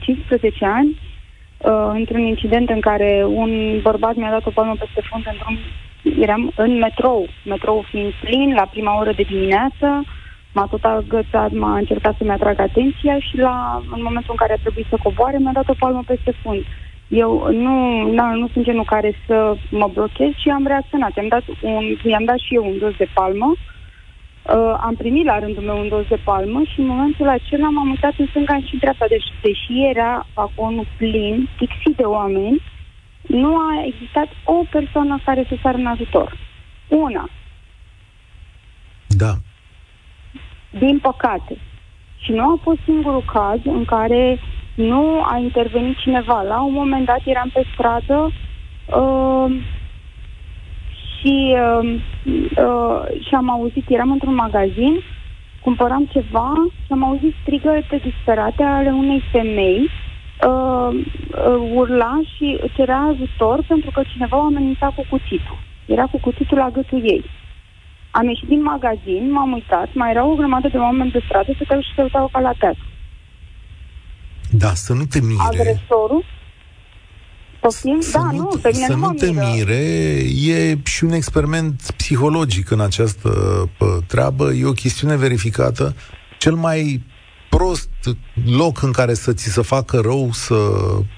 15 0.00 0.64
ani, 0.64 1.00
uh, 1.58 1.90
într-un 1.92 2.20
incident 2.20 2.68
în 2.68 2.80
care 2.80 3.24
un 3.26 3.80
bărbat 3.82 4.14
mi-a 4.14 4.30
dat 4.30 4.46
o 4.46 4.50
palmă 4.50 4.74
peste 4.78 5.00
fund 5.10 5.26
într-un 5.32 5.58
eram 6.02 6.52
în 6.56 6.78
metrou, 6.78 7.28
metrou 7.44 7.84
fiind 7.90 8.12
plin, 8.20 8.54
la 8.54 8.66
prima 8.70 8.98
oră 8.98 9.12
de 9.12 9.22
dimineață, 9.22 10.04
m-a 10.52 10.66
tot 10.70 10.84
agățat, 10.84 11.50
m-a 11.52 11.76
încercat 11.76 12.14
să-mi 12.18 12.30
atrag 12.30 12.58
atenția 12.58 13.18
și 13.18 13.36
la, 13.36 13.82
în 13.94 14.02
momentul 14.02 14.30
în 14.30 14.36
care 14.36 14.52
a 14.52 14.62
trebuit 14.62 14.86
să 14.88 14.96
coboare, 15.02 15.38
mi-a 15.38 15.52
dat 15.52 15.68
o 15.68 15.74
palmă 15.78 16.02
peste 16.06 16.32
fund. 16.42 16.64
Eu 17.08 17.48
nu, 17.50 17.76
na, 18.12 18.34
nu 18.34 18.48
sunt 18.52 18.64
genul 18.64 18.84
care 18.84 19.14
să 19.26 19.54
mă 19.70 19.90
blochez 19.92 20.32
și 20.36 20.48
am 20.48 20.66
reacționat. 20.66 21.16
I-am 21.16 21.28
dat, 21.28 21.42
un, 21.62 21.84
i-am 22.04 22.24
dat 22.24 22.38
și 22.38 22.54
eu 22.54 22.64
un 22.66 22.78
dos 22.78 22.96
de 22.96 23.08
palmă, 23.14 23.54
Uh, 24.42 24.74
am 24.80 24.94
primit 24.94 25.24
la 25.24 25.38
rândul 25.38 25.62
meu 25.62 25.78
un 25.78 25.88
dos 25.88 26.06
de 26.08 26.18
palmă 26.24 26.62
și 26.72 26.80
în 26.80 26.86
momentul 26.86 27.28
acela 27.28 27.68
m-am 27.68 27.88
uitat 27.88 28.14
în 28.16 28.26
stânga 28.26 28.56
și 28.56 28.72
în 28.72 28.78
dreapta. 28.78 29.06
Deci, 29.08 29.28
deși 29.42 29.88
era 29.90 30.26
vagonul 30.34 30.86
plin, 30.96 31.48
fixit 31.56 31.96
de 31.96 32.02
oameni, 32.02 32.62
nu 33.22 33.56
a 33.56 33.84
existat 33.84 34.28
o 34.44 34.62
persoană 34.70 35.18
care 35.24 35.44
să 35.48 35.54
sară 35.62 35.76
în 35.76 35.86
ajutor. 35.86 36.36
Una. 36.88 37.28
Da. 39.06 39.34
Din 40.70 40.98
păcate. 40.98 41.56
Și 42.16 42.32
nu 42.32 42.42
a 42.42 42.58
fost 42.62 42.78
singurul 42.84 43.24
caz 43.32 43.58
în 43.64 43.84
care 43.84 44.38
nu 44.74 45.22
a 45.22 45.36
intervenit 45.36 45.98
cineva. 45.98 46.42
La 46.42 46.62
un 46.62 46.72
moment 46.72 47.06
dat 47.06 47.20
eram 47.24 47.50
pe 47.52 47.64
stradă 47.72 48.32
uh, 48.86 49.62
și, 51.18 51.54
uh, 51.54 52.00
uh, 52.56 53.22
și 53.26 53.34
am 53.34 53.50
auzit, 53.50 53.88
eram 53.88 54.10
într-un 54.10 54.34
magazin, 54.34 55.02
cumpăram 55.60 56.08
ceva 56.12 56.52
și 56.84 56.92
am 56.92 57.04
auzit 57.04 57.34
strigăte 57.42 58.00
disperate 58.02 58.62
ale 58.62 58.90
unei 58.90 59.22
femei 59.32 59.80
uh, 59.82 60.11
uh, 60.48 60.90
urla 61.74 62.20
și 62.36 62.60
cerea 62.76 63.00
ajutor 63.12 63.64
pentru 63.68 63.90
că 63.90 64.02
cineva 64.12 64.36
o 64.36 64.48
amenința 64.50 64.86
cu 64.96 65.06
cuțitul. 65.10 65.58
Era 65.86 66.04
cu 66.12 66.18
cuțitul 66.20 66.58
la 66.58 66.70
gâtul 66.70 67.02
ei. 67.04 67.24
Am 68.10 68.28
ieșit 68.28 68.48
din 68.48 68.62
magazin, 68.62 69.30
m-am 69.30 69.52
uitat, 69.52 69.88
mai 69.94 70.10
erau 70.10 70.30
o 70.30 70.34
grămadă 70.34 70.68
de 70.68 70.76
oameni 70.76 71.10
pe 71.10 71.22
stradă, 71.24 71.50
se 71.58 71.80
și 71.80 71.94
se 71.96 72.02
uitau 72.02 72.28
ca 72.32 72.40
la 72.40 72.52
teatru. 72.58 72.86
Da, 74.50 74.74
să 74.74 74.92
nu 74.92 75.04
te 75.04 75.20
mire. 75.20 75.42
Agresorul 75.50 76.24
Poftim? 77.62 78.00
Să 78.00 78.18
da, 78.18 78.30
nu, 78.30 78.36
nu, 78.36 78.58
pe 78.62 78.70
mine 78.72 78.86
să 78.86 78.94
nu, 78.94 79.06
nu 79.06 79.12
te 79.12 79.30
miră. 79.30 79.46
mire, 79.54 79.84
e 80.46 80.78
și 80.84 81.04
un 81.04 81.12
experiment 81.12 81.92
psihologic 81.96 82.70
în 82.70 82.80
această 82.80 83.30
pă, 83.78 83.98
treabă, 84.06 84.52
e 84.52 84.66
o 84.66 84.72
chestiune 84.72 85.16
verificată. 85.16 85.94
Cel 86.38 86.54
mai 86.54 87.02
prost 87.48 87.88
loc 88.56 88.82
în 88.82 88.92
care 88.92 89.14
să 89.14 89.32
ți 89.32 89.52
se 89.52 89.62
facă 89.62 90.00
rău 90.00 90.28
să, 90.32 90.54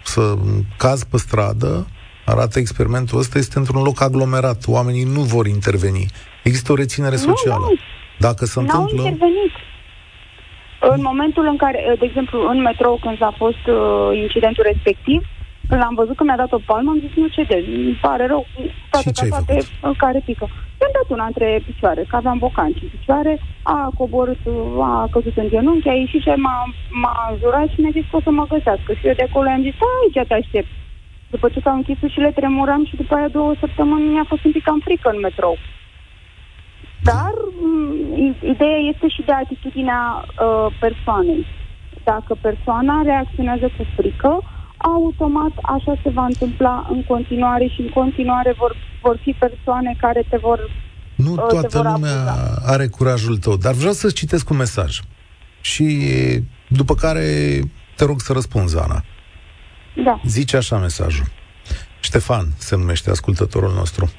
să 0.03 0.35
cazi 0.77 1.07
pe 1.07 1.17
stradă, 1.17 1.87
arată 2.25 2.59
experimentul 2.59 3.19
ăsta, 3.19 3.39
este 3.39 3.59
într-un 3.59 3.83
loc 3.83 4.03
aglomerat. 4.03 4.65
Oamenii 4.67 5.05
nu 5.05 5.21
vor 5.21 5.47
interveni. 5.47 6.07
Există 6.43 6.73
o 6.73 6.75
reținere 6.75 7.17
socială. 7.17 7.61
Nu, 7.61 7.69
nu. 7.69 7.79
Dacă 8.19 8.45
se 8.45 8.61
N-au 8.61 8.81
întâmplă... 8.81 9.05
intervenit. 9.05 9.55
În 10.81 11.01
momentul 11.03 11.47
în 11.47 11.57
care, 11.57 11.97
de 11.99 12.05
exemplu, 12.05 12.49
în 12.49 12.61
metrou, 12.61 12.99
când 13.01 13.23
a 13.23 13.35
fost 13.37 13.65
uh, 13.67 14.19
incidentul 14.25 14.65
respectiv, 14.67 15.21
când 15.21 15.34
l-am 15.69 15.95
văzut 15.95 16.17
că 16.17 16.25
mi-a 16.25 16.37
dat 16.37 16.53
o 16.53 16.59
palmă, 16.67 16.91
am 16.91 16.99
zis, 16.99 17.15
nu 17.15 17.27
cede, 17.27 17.57
îmi 17.67 17.99
pare 18.01 18.27
rău, 18.27 18.47
toate 18.91 19.11
ce 19.11 19.29
ca 19.29 19.37
toate 19.37 19.57
uh, 19.83 19.91
care 19.97 20.21
pică. 20.25 20.47
I-am 20.81 20.93
dat 20.99 21.09
una 21.17 21.27
între 21.27 21.63
picioare, 21.67 22.03
că 22.09 22.17
aveam 22.17 22.39
bocanci 22.39 22.83
în 22.83 22.89
picioare, 22.89 23.41
a 23.63 23.91
coborât, 23.99 24.41
a 24.81 25.09
căzut 25.11 25.37
în 25.37 25.49
genunchi, 25.49 25.89
a 25.89 25.93
ieșit 25.93 26.23
și 26.23 26.29
m-a, 26.29 26.75
m-a 26.91 27.37
jurat 27.41 27.69
și 27.69 27.81
mi-a 27.81 27.91
zis 27.93 28.05
că 28.11 28.17
o 28.17 28.21
să 28.21 28.31
mă 28.31 28.47
găsească. 28.47 28.93
Și 28.93 29.07
eu 29.07 29.15
de 29.21 29.23
acolo 29.23 29.49
am 29.49 29.63
zis, 29.63 29.75
aici 30.03 30.27
te 30.29 30.35
aștept. 30.35 30.69
După 31.31 31.49
ce 31.49 31.61
s-au 31.61 31.75
închis 31.75 32.01
ușile, 32.01 32.31
tremuram 32.31 32.85
și 32.87 32.97
după 32.97 33.15
aia 33.15 33.29
două 33.29 33.53
săptămâni 33.61 34.13
mi-a 34.13 34.25
fost 34.29 34.45
un 34.45 34.53
pic 34.53 34.63
cam 34.63 34.81
frică 34.85 35.09
în 35.11 35.21
metrou. 35.21 35.57
Dar 37.11 37.33
m- 37.61 38.41
ideea 38.55 38.79
este 38.93 39.09
și 39.09 39.23
de 39.23 39.33
atitudinea 39.33 40.25
uh, 40.25 40.67
persoanei. 40.79 41.47
Dacă 42.05 42.35
persoana 42.41 43.03
reacționează 43.03 43.67
cu 43.77 43.83
frică, 43.97 44.43
automat 44.93 45.53
așa 45.63 46.01
se 46.03 46.11
va 46.11 46.25
întâmpla 46.25 46.87
în 46.91 47.05
continuare 47.05 47.67
și 47.67 47.81
în 47.81 47.89
continuare 47.89 48.55
vor, 48.59 48.77
vor 49.03 49.19
fi 49.23 49.37
persoane 49.39 49.97
care 50.01 50.25
te 50.29 50.37
vor 50.37 50.59
Nu 51.17 51.31
uh, 51.31 51.37
toată 51.37 51.67
te 51.67 51.77
vor 51.77 51.93
lumea 51.93 52.21
abuza. 52.21 52.61
are 52.65 52.87
curajul 52.87 53.39
tău, 53.39 53.57
dar 53.57 53.73
vreau 53.75 53.93
să 53.93 54.11
citesc 54.11 54.51
un 54.51 54.57
mesaj. 54.57 55.01
Și 55.61 55.87
după 56.69 56.95
care 56.95 57.59
te 57.97 58.05
rog 58.05 58.21
să 58.21 58.33
răspunzi, 58.33 58.79
Ana. 58.79 59.05
Da. 60.05 60.21
Zice 60.27 60.57
așa 60.57 60.79
mesajul. 60.79 61.27
Ștefan 62.01 62.47
se 62.57 62.77
numește 62.77 63.11
ascultătorul 63.11 63.73
nostru. 63.73 64.11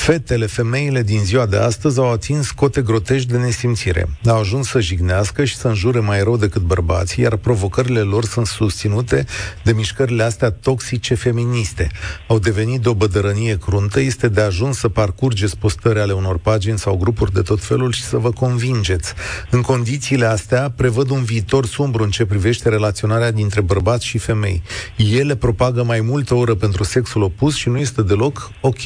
Fetele, 0.00 0.46
femeile 0.46 1.02
din 1.02 1.24
ziua 1.24 1.46
de 1.46 1.56
astăzi 1.56 1.98
au 1.98 2.12
atins 2.12 2.50
cote 2.50 2.82
grotești 2.82 3.30
de 3.30 3.36
nesimțire. 3.36 4.08
Au 4.26 4.38
ajuns 4.38 4.68
să 4.68 4.80
jignească 4.80 5.44
și 5.44 5.56
să 5.56 5.68
înjure 5.68 6.00
mai 6.00 6.22
rău 6.22 6.36
decât 6.36 6.62
bărbații, 6.62 7.22
iar 7.22 7.36
provocările 7.36 8.00
lor 8.00 8.24
sunt 8.24 8.46
susținute 8.46 9.26
de 9.64 9.72
mișcările 9.72 10.22
astea 10.22 10.50
toxice 10.50 11.14
feministe. 11.14 11.90
Au 12.28 12.38
devenit 12.38 12.80
de 12.80 12.88
o 12.88 12.94
bădărănie 12.94 13.58
cruntă, 13.58 14.00
este 14.00 14.28
de 14.28 14.40
ajuns 14.40 14.78
să 14.78 14.88
parcurgeți 14.88 15.58
postări 15.58 16.00
ale 16.00 16.12
unor 16.12 16.38
pagini 16.38 16.78
sau 16.78 16.96
grupuri 16.96 17.32
de 17.32 17.42
tot 17.42 17.62
felul 17.62 17.92
și 17.92 18.02
să 18.02 18.16
vă 18.16 18.30
convingeți. 18.30 19.12
În 19.50 19.60
condițiile 19.60 20.26
astea, 20.26 20.72
prevăd 20.76 21.10
un 21.10 21.22
viitor 21.22 21.66
sumbru 21.66 22.02
în 22.02 22.10
ce 22.10 22.24
privește 22.24 22.68
relaționarea 22.68 23.30
dintre 23.30 23.60
bărbați 23.60 24.06
și 24.06 24.18
femei. 24.18 24.62
Ele 24.96 25.36
propagă 25.36 25.82
mai 25.82 26.00
multă 26.00 26.34
oră 26.34 26.54
pentru 26.54 26.84
sexul 26.84 27.22
opus 27.22 27.54
și 27.54 27.68
nu 27.68 27.78
este 27.78 28.02
deloc 28.02 28.50
ok. 28.60 28.80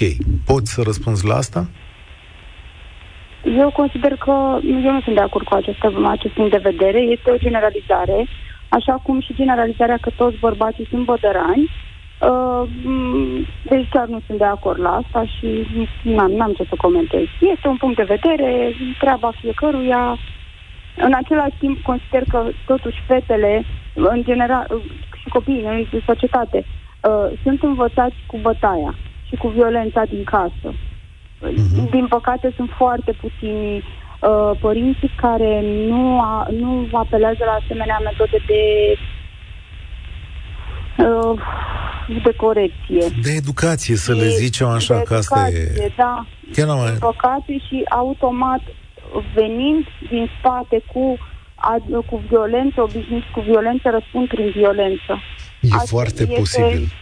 Poți 0.44 0.72
să 0.72 0.80
răspunzi 0.80 1.02
la 1.22 1.34
asta? 1.34 1.66
Eu 3.44 3.70
consider 3.70 4.16
că 4.16 4.58
eu 4.84 4.92
nu 4.92 5.00
sunt 5.00 5.14
de 5.14 5.20
acord 5.20 5.44
cu 5.46 5.54
acest, 5.54 5.78
acest 6.06 6.34
punct 6.34 6.50
de 6.50 6.68
vedere. 6.70 6.98
Este 6.98 7.30
o 7.30 7.36
generalizare, 7.36 8.26
așa 8.68 8.92
cum 9.02 9.20
și 9.20 9.34
generalizarea 9.34 9.98
că 10.00 10.10
toți 10.16 10.36
bărbații 10.38 10.86
sunt 10.90 11.04
bădărani. 11.04 11.70
Uh, 12.20 12.68
deci 13.62 13.88
chiar 13.90 14.06
nu 14.06 14.20
sunt 14.26 14.38
de 14.38 14.44
acord 14.44 14.80
la 14.80 14.94
asta 14.94 15.24
și 15.24 15.66
n-am, 16.02 16.30
n-am 16.30 16.52
ce 16.52 16.64
să 16.68 16.74
comentez. 16.76 17.24
Este 17.40 17.68
un 17.68 17.76
punct 17.76 17.96
de 17.96 18.02
vedere, 18.16 18.74
treaba 18.98 19.32
fiecăruia. 19.40 20.18
În 20.96 21.12
același 21.12 21.56
timp, 21.58 21.82
consider 21.82 22.22
că 22.28 22.46
totuși 22.66 23.02
fetele, 23.06 23.64
în 23.94 24.22
general, 24.22 24.66
și 25.20 25.28
copiii 25.28 25.86
în 25.92 26.00
societate, 26.06 26.64
uh, 26.64 27.38
sunt 27.42 27.62
învățați 27.62 28.16
cu 28.26 28.38
bătaia 28.42 28.94
și 29.28 29.36
cu 29.36 29.48
violența 29.48 30.02
din 30.04 30.24
casă. 30.24 30.68
Uh-huh. 31.42 31.90
Din 31.90 32.06
păcate, 32.06 32.52
sunt 32.56 32.70
foarte 32.76 33.12
puțini 33.20 33.76
uh, 33.76 34.50
părinții 34.60 35.10
care 35.16 35.62
nu, 35.88 36.20
a, 36.20 36.46
nu 36.50 36.88
apelează 36.92 37.44
la 37.44 37.58
asemenea 37.62 37.98
metode 38.04 38.38
de 38.46 38.62
uh, 41.04 41.40
de 42.22 42.32
corecție. 42.36 43.06
De 43.22 43.30
educație, 43.30 43.96
să 43.96 44.12
de, 44.12 44.20
le 44.20 44.28
zicem 44.28 44.66
așa, 44.66 45.00
că 45.00 45.14
asta 45.14 45.48
e... 45.48 45.92
da. 45.96 46.26
Chiar 46.52 46.66
mai... 46.66 46.90
Din 46.90 46.98
păcate 46.98 47.58
și 47.68 47.82
automat 47.88 48.60
venind 49.34 49.86
din 50.10 50.30
spate 50.38 50.82
cu, 50.92 51.18
ad, 51.54 51.82
cu 52.06 52.22
violență, 52.28 52.82
obișnuiți 52.82 53.30
cu 53.34 53.40
violență, 53.40 53.90
răspund 53.90 54.28
prin 54.28 54.50
violență. 54.50 55.22
E 55.60 55.68
Asta 55.72 55.86
foarte 55.86 56.22
este, 56.22 56.34
posibil. 56.34 56.92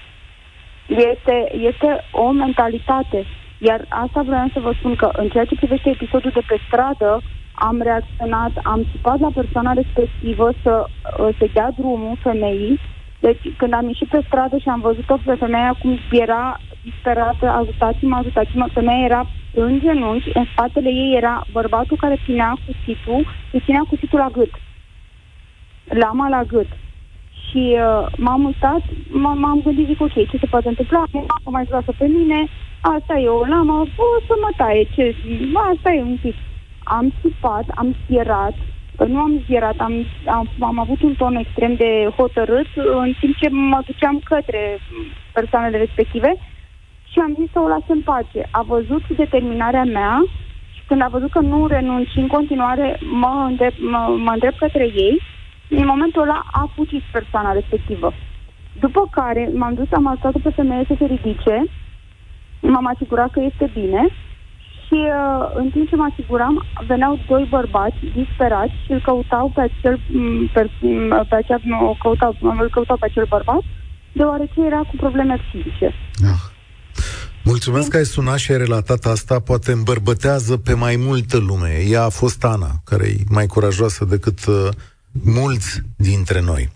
Este, 0.89 1.37
este 1.71 2.05
o 2.11 2.31
mentalitate. 2.31 3.27
Iar 3.69 3.81
asta 3.89 4.23
vreau 4.23 4.49
să 4.53 4.61
vă 4.61 4.73
spun 4.79 4.95
că 4.95 5.09
în 5.13 5.29
ceea 5.29 5.45
ce 5.45 5.55
privește 5.55 5.89
episodul 5.89 6.31
de 6.35 6.43
pe 6.47 6.57
stradă, 6.67 7.23
am 7.53 7.81
reacționat, 7.81 8.53
am 8.63 8.87
țipat 8.91 9.19
la 9.21 9.31
persoana 9.35 9.73
respectivă 9.73 10.51
să 10.63 10.91
se 11.39 11.47
dea 11.53 11.71
drumul 11.79 12.17
femeii. 12.21 12.81
Deci 13.19 13.43
când 13.57 13.73
am 13.73 13.87
ieșit 13.87 14.09
pe 14.09 14.21
stradă 14.27 14.57
și 14.59 14.69
am 14.69 14.81
văzut-o 14.81 15.17
pe 15.25 15.35
femeia 15.35 15.73
cum 15.73 15.99
era 16.11 16.61
disperată, 16.81 17.47
ajutați-mă, 17.49 18.17
ajutați-mă, 18.17 18.67
femeia 18.73 19.05
era 19.05 19.31
în 19.51 19.79
genunchi, 19.81 20.31
în 20.35 20.45
spatele 20.53 20.89
ei 20.89 21.17
era 21.17 21.45
bărbatul 21.53 21.97
care 21.97 22.21
ținea 22.25 22.53
cuțitul, 22.65 23.27
și 23.51 23.61
ținea 23.65 23.85
cuțitul 23.89 24.19
la 24.19 24.29
gât. 24.29 24.53
Lama 25.85 26.29
la 26.29 26.43
gât. 26.45 26.71
Și 27.49 27.79
uh, 27.87 28.07
m-am 28.17 28.45
uitat, 28.45 28.83
m- 29.21 29.39
m-am 29.43 29.61
gândit, 29.65 29.87
zic, 29.87 30.01
ok, 30.01 30.13
ce 30.31 30.39
se 30.39 30.47
poate 30.47 30.69
întâmpla? 30.69 31.03
Mă 31.45 31.51
mai 31.51 31.65
groasă 31.69 31.93
pe 31.99 32.07
mine, 32.07 32.47
asta 32.83 33.15
e 33.19 33.29
o 33.29 33.45
lamă, 33.45 33.73
o 33.97 34.05
să 34.27 34.35
mă 34.41 34.51
taie, 34.57 34.85
ce, 34.95 35.15
asta 35.73 35.91
e 35.93 36.03
un 36.03 36.19
pic. 36.23 36.35
Am 36.85 37.13
țipat, 37.21 37.65
am 37.75 37.95
spierat, 38.03 38.55
nu 39.07 39.19
am 39.19 39.43
zierat, 39.47 39.75
am, 39.79 40.07
am, 40.27 40.49
am 40.61 40.79
avut 40.79 41.03
un 41.03 41.15
ton 41.15 41.35
extrem 41.37 41.75
de 41.75 42.09
hotărât 42.17 42.67
în 42.75 43.13
timp 43.21 43.37
ce 43.37 43.49
mă 43.49 43.81
duceam 43.87 44.21
către 44.25 44.79
persoanele 45.33 45.77
respective 45.77 46.37
și 47.11 47.19
am 47.19 47.37
zis 47.39 47.51
să 47.53 47.59
o 47.61 47.69
las 47.69 47.87
în 47.89 48.01
pace. 48.01 48.49
A 48.51 48.63
văzut 48.63 49.09
determinarea 49.17 49.85
mea 49.85 50.23
și 50.75 50.83
când 50.87 51.03
a 51.03 51.09
văzut 51.09 51.31
că 51.31 51.41
nu 51.41 51.67
renunț 51.67 52.07
și 52.09 52.19
în 52.19 52.27
continuare 52.27 52.99
mă 53.01 53.45
îndrept, 53.49 53.81
mă, 53.91 54.15
mă 54.19 54.31
îndrept 54.33 54.59
către 54.59 54.85
ei, 54.85 55.21
în 55.69 55.87
momentul 55.87 56.23
ăla 56.23 56.43
a 56.51 56.71
fucit 56.75 57.03
persoana 57.13 57.53
respectivă. 57.53 58.13
După 58.81 59.09
care 59.11 59.51
m-am 59.55 59.75
dus, 59.75 59.87
am 59.93 60.07
ajutat 60.07 60.33
pe 60.43 60.51
femeie 60.51 60.85
să 60.87 60.95
se 60.99 61.05
ridice, 61.05 61.65
m-am 62.71 62.87
asigurat 62.87 63.31
că 63.31 63.41
este 63.51 63.71
bine 63.75 64.03
și 64.87 64.99
uh, 65.21 65.51
în 65.55 65.71
timp 65.71 65.89
ce 65.89 65.97
mă 65.97 66.09
asiguram, 66.11 66.65
veneau 66.87 67.19
doi 67.29 67.47
bărbați 67.51 68.01
disperați 68.15 68.75
și 68.85 68.93
îl 68.93 69.01
căutau 69.01 69.53
pe 69.55 69.61
acel, 69.61 70.01
pe, 70.53 70.71
pe 71.29 71.35
acea, 71.35 71.61
o 71.91 71.97
căutau, 72.03 72.37
îl 72.41 72.71
căutau 72.71 72.97
pe 72.97 73.09
acel 73.09 73.27
bărbat, 73.29 73.63
deoarece 74.13 74.59
era 74.67 74.79
cu 74.79 74.97
probleme 74.97 75.37
psihice. 75.37 75.95
Ah. 76.33 76.43
Mulțumesc 77.45 77.89
că 77.89 77.97
ai 77.97 78.05
sunat 78.05 78.39
și 78.39 78.53
ai 78.53 78.59
relatat 78.59 79.05
asta, 79.05 79.41
poate 79.41 79.73
îmbărbătează 79.73 80.57
pe 80.57 80.75
mai 80.75 80.97
multă 80.97 81.39
lume. 81.39 81.85
Ea 81.89 82.05
a 82.05 82.09
fost 82.09 82.45
Ana, 82.45 82.71
care 82.85 83.07
e 83.07 83.17
mai 83.29 83.47
curajoasă 83.47 84.05
decât 84.05 84.47
uh, 84.47 84.69
mulți 85.13 85.81
dintre 85.97 86.41
noi. 86.41 86.71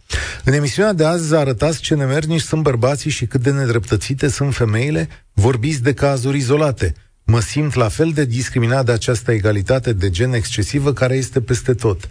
În 0.44 0.52
emisiunea 0.52 0.92
de 0.92 1.04
azi 1.04 1.34
arătați 1.34 1.80
ce 1.80 1.94
nemernici 1.94 2.40
sunt 2.40 2.62
bărbații 2.62 3.10
și 3.10 3.26
cât 3.26 3.42
de 3.42 3.50
nedreptățite 3.50 4.28
sunt 4.28 4.54
femeile, 4.54 5.08
vorbiți 5.32 5.82
de 5.82 5.92
cazuri 5.92 6.36
izolate. 6.36 6.94
Mă 7.24 7.40
simt 7.40 7.74
la 7.74 7.88
fel 7.88 8.10
de 8.12 8.24
discriminat 8.24 8.84
de 8.84 8.92
această 8.92 9.32
egalitate 9.32 9.92
de 9.92 10.10
gen 10.10 10.32
excesivă 10.32 10.92
care 10.92 11.16
este 11.16 11.40
peste 11.40 11.74
tot. 11.74 12.08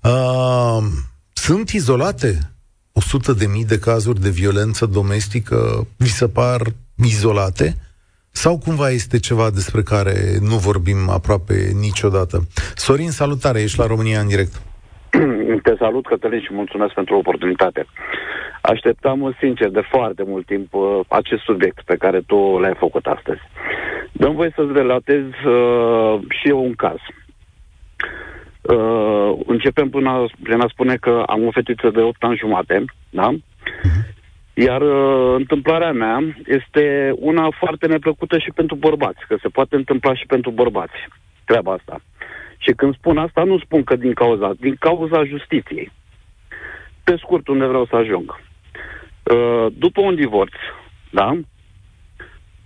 Uh, 0.00 0.84
sunt 1.32 1.70
izolate 1.70 2.54
100 2.92 3.32
de 3.32 3.46
mii 3.46 3.64
de 3.64 3.78
cazuri 3.78 4.20
de 4.20 4.30
violență 4.30 4.86
domestică, 4.86 5.86
vi 5.96 6.10
se 6.10 6.28
par 6.28 6.72
izolate? 6.94 7.76
Sau 8.30 8.58
cumva 8.58 8.90
este 8.90 9.18
ceva 9.18 9.50
despre 9.50 9.82
care 9.82 10.38
nu 10.40 10.56
vorbim 10.56 11.08
aproape 11.08 11.72
niciodată? 11.78 12.48
Sorin, 12.76 13.10
salutare, 13.10 13.62
ești 13.62 13.78
la 13.78 13.86
România 13.86 14.20
în 14.20 14.28
direct. 14.28 14.62
Te 15.62 15.74
salut, 15.78 16.06
Cătălin, 16.06 16.40
și 16.40 16.52
mulțumesc 16.52 16.94
pentru 16.94 17.16
oportunitate. 17.16 17.86
Așteptam, 18.60 19.36
sincer, 19.38 19.68
de 19.68 19.80
foarte 19.90 20.22
mult 20.26 20.46
timp 20.46 20.74
uh, 20.74 21.00
acest 21.08 21.42
subiect 21.42 21.82
pe 21.84 21.96
care 21.96 22.20
tu 22.20 22.36
l-ai 22.36 22.74
făcut 22.78 23.06
astăzi. 23.06 23.40
Dăm 24.12 24.34
voie 24.34 24.52
să-ți 24.54 24.72
relatez 24.72 25.24
uh, 25.46 26.20
și 26.28 26.48
eu 26.48 26.64
un 26.64 26.74
caz. 26.74 26.98
Uh, 28.62 29.38
începem 29.46 29.88
până, 29.88 30.24
prin 30.42 30.60
a 30.60 30.66
spune 30.68 30.96
că 30.96 31.22
am 31.26 31.46
o 31.46 31.50
fetiță 31.50 31.90
de 31.90 32.00
8 32.00 32.22
ani 32.22 32.36
jumate, 32.36 32.84
da? 33.10 33.30
Uh-huh. 33.32 34.12
Iar 34.54 34.80
uh, 34.80 35.34
întâmplarea 35.36 35.92
mea 35.92 36.18
este 36.46 37.12
una 37.16 37.48
foarte 37.58 37.86
neplăcută 37.86 38.38
și 38.38 38.50
pentru 38.54 38.76
bărbați, 38.76 39.26
că 39.28 39.36
se 39.42 39.48
poate 39.48 39.76
întâmpla 39.76 40.14
și 40.14 40.26
pentru 40.26 40.50
bărbați 40.50 41.08
treaba 41.44 41.72
asta. 41.72 42.00
Și 42.64 42.72
când 42.76 42.94
spun 42.94 43.18
asta, 43.18 43.42
nu 43.44 43.58
spun 43.58 43.84
că 43.84 43.96
din 43.96 44.12
cauza, 44.12 44.52
din 44.60 44.76
cauza 44.78 45.24
justiției. 45.24 45.92
Pe 47.04 47.16
scurt, 47.16 47.48
unde 47.48 47.64
vreau 47.64 47.86
să 47.86 47.96
ajung. 47.96 48.40
Uh, 49.32 49.66
după 49.78 50.00
un 50.00 50.14
divorț, 50.14 50.52
da, 51.10 51.38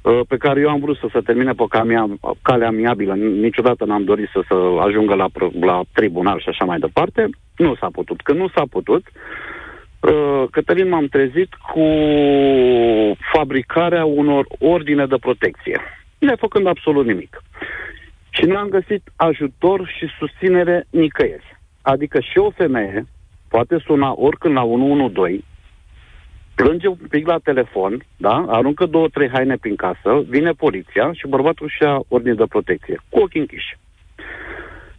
uh, 0.02 0.20
pe 0.28 0.36
care 0.36 0.60
eu 0.60 0.68
am 0.68 0.80
vrut 0.80 0.96
să 0.96 1.08
se 1.12 1.20
termine 1.20 1.52
pe 1.52 1.64
calea, 1.68 2.06
calea 2.42 2.68
amiabilă, 2.68 3.14
niciodată 3.14 3.84
n-am 3.84 4.04
dorit 4.04 4.28
să, 4.32 4.40
să 4.48 4.54
ajungă 4.86 5.14
la, 5.14 5.26
la 5.60 5.82
tribunal 5.92 6.40
și 6.40 6.48
așa 6.48 6.64
mai 6.64 6.78
departe, 6.78 7.28
nu 7.56 7.74
s-a 7.74 7.88
putut. 7.92 8.20
Când 8.20 8.38
nu 8.38 8.48
s-a 8.48 8.62
putut, 8.70 9.06
uh, 9.06 9.12
Uh, 10.00 10.44
Cătălin, 10.50 10.88
m-am 10.88 11.06
trezit 11.06 11.54
cu 11.54 11.86
fabricarea 13.32 14.04
unor 14.04 14.46
ordine 14.58 15.06
de 15.06 15.16
protecție, 15.20 15.80
nefăcând 16.18 16.66
absolut 16.66 17.06
nimic. 17.06 17.42
Și 18.38 18.44
nu 18.44 18.56
am 18.56 18.68
găsit 18.68 19.02
ajutor 19.16 19.86
și 19.86 20.06
susținere 20.18 20.86
nicăieri. 20.90 21.60
Adică 21.82 22.20
și 22.20 22.38
o 22.38 22.50
femeie 22.50 23.06
poate 23.48 23.78
suna 23.78 24.14
oricând 24.16 24.54
la 24.54 24.62
112, 24.62 25.44
plânge 26.54 26.88
un 26.88 27.06
pic 27.08 27.26
la 27.26 27.38
telefon, 27.38 28.04
da? 28.16 28.44
aruncă 28.48 28.86
două, 28.86 29.08
trei 29.08 29.28
haine 29.28 29.56
prin 29.56 29.76
casă, 29.76 30.24
vine 30.28 30.50
poliția 30.50 31.12
și 31.12 31.26
bărbatul 31.28 31.68
și 31.68 31.82
ia 31.82 32.00
ordine 32.08 32.34
de 32.34 32.44
protecție, 32.48 33.00
cu 33.08 33.18
ochii 33.18 33.40
închiși. 33.40 33.78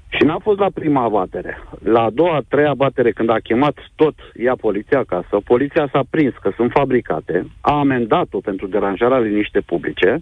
Și 0.08 0.24
n-a 0.24 0.38
fost 0.38 0.60
la 0.60 0.70
prima 0.74 1.04
abatere. 1.04 1.62
La 1.84 2.02
a 2.04 2.10
doua, 2.10 2.36
a 2.36 2.46
treia 2.48 2.70
abatere, 2.70 3.12
când 3.12 3.30
a 3.30 3.40
chemat 3.44 3.78
tot 3.96 4.16
ea 4.36 4.56
poliția 4.56 5.00
acasă, 5.00 5.42
poliția 5.44 5.90
s-a 5.92 6.02
prins 6.10 6.34
că 6.42 6.52
sunt 6.56 6.72
fabricate, 6.72 7.46
a 7.62 7.78
amendat-o 7.78 8.40
pentru 8.40 8.68
deranjarea 8.68 9.20
liniște 9.20 9.60
publice, 9.60 10.22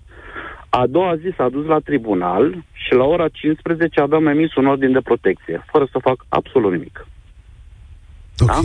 a 0.70 0.88
doua 0.88 1.16
zi 1.16 1.34
s-a 1.36 1.50
dus 1.50 1.66
la 1.66 1.80
tribunal 1.80 2.64
și 2.72 2.94
la 2.94 3.04
ora 3.04 3.28
15 3.28 4.02
aveam 4.02 4.28
emis 4.28 4.56
un 4.56 4.68
ordin 4.68 4.92
de 4.92 5.02
protecție, 5.02 5.66
fără 5.72 5.88
să 5.92 6.00
fac 6.02 6.26
absolut 6.30 6.72
nimic. 6.72 7.08
Okay. 8.40 8.62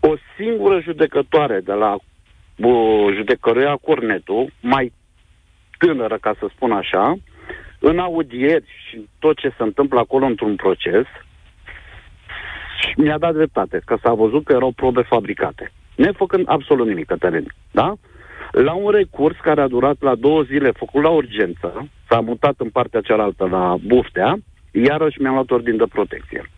Da? 0.00 0.08
O 0.08 0.14
singură 0.36 0.80
judecătoare 0.80 1.60
de 1.60 1.72
la 1.72 1.94
uh, 1.94 3.14
judecătoria 3.14 3.76
Cornetu, 3.76 4.50
mai 4.60 4.92
tânără, 5.78 6.18
ca 6.20 6.34
să 6.38 6.46
spun 6.54 6.72
așa, 6.72 7.16
în 7.78 7.98
audieri 7.98 8.66
și 8.88 9.08
tot 9.18 9.36
ce 9.38 9.48
se 9.48 9.62
întâmplă 9.62 9.98
acolo 9.98 10.24
într-un 10.26 10.56
proces, 10.56 11.06
și 12.80 13.00
mi-a 13.00 13.18
dat 13.18 13.34
dreptate, 13.34 13.82
că 13.84 13.96
s-a 14.02 14.12
văzut 14.12 14.44
că 14.44 14.52
erau 14.52 14.70
probe 14.70 15.02
fabricate. 15.02 15.72
Nefăcând 15.96 16.44
absolut 16.48 16.86
nimic, 16.86 17.06
Cătălin. 17.06 17.52
Da? 17.70 17.94
La 18.62 18.72
un 18.74 18.90
recurs 18.90 19.36
care 19.42 19.60
a 19.60 19.68
durat 19.68 19.96
la 20.00 20.14
două 20.14 20.42
zile, 20.42 20.70
făcut 20.76 21.02
la 21.02 21.08
urgență, 21.08 21.88
s-a 22.08 22.20
mutat 22.20 22.54
în 22.56 22.68
partea 22.68 23.00
cealaltă 23.00 23.48
la 23.50 23.76
Buftea, 23.86 24.38
iarăși 24.70 25.20
mi-am 25.20 25.34
luat 25.34 25.50
ordin 25.50 25.76
de 25.76 25.84
protecție. 25.88 26.50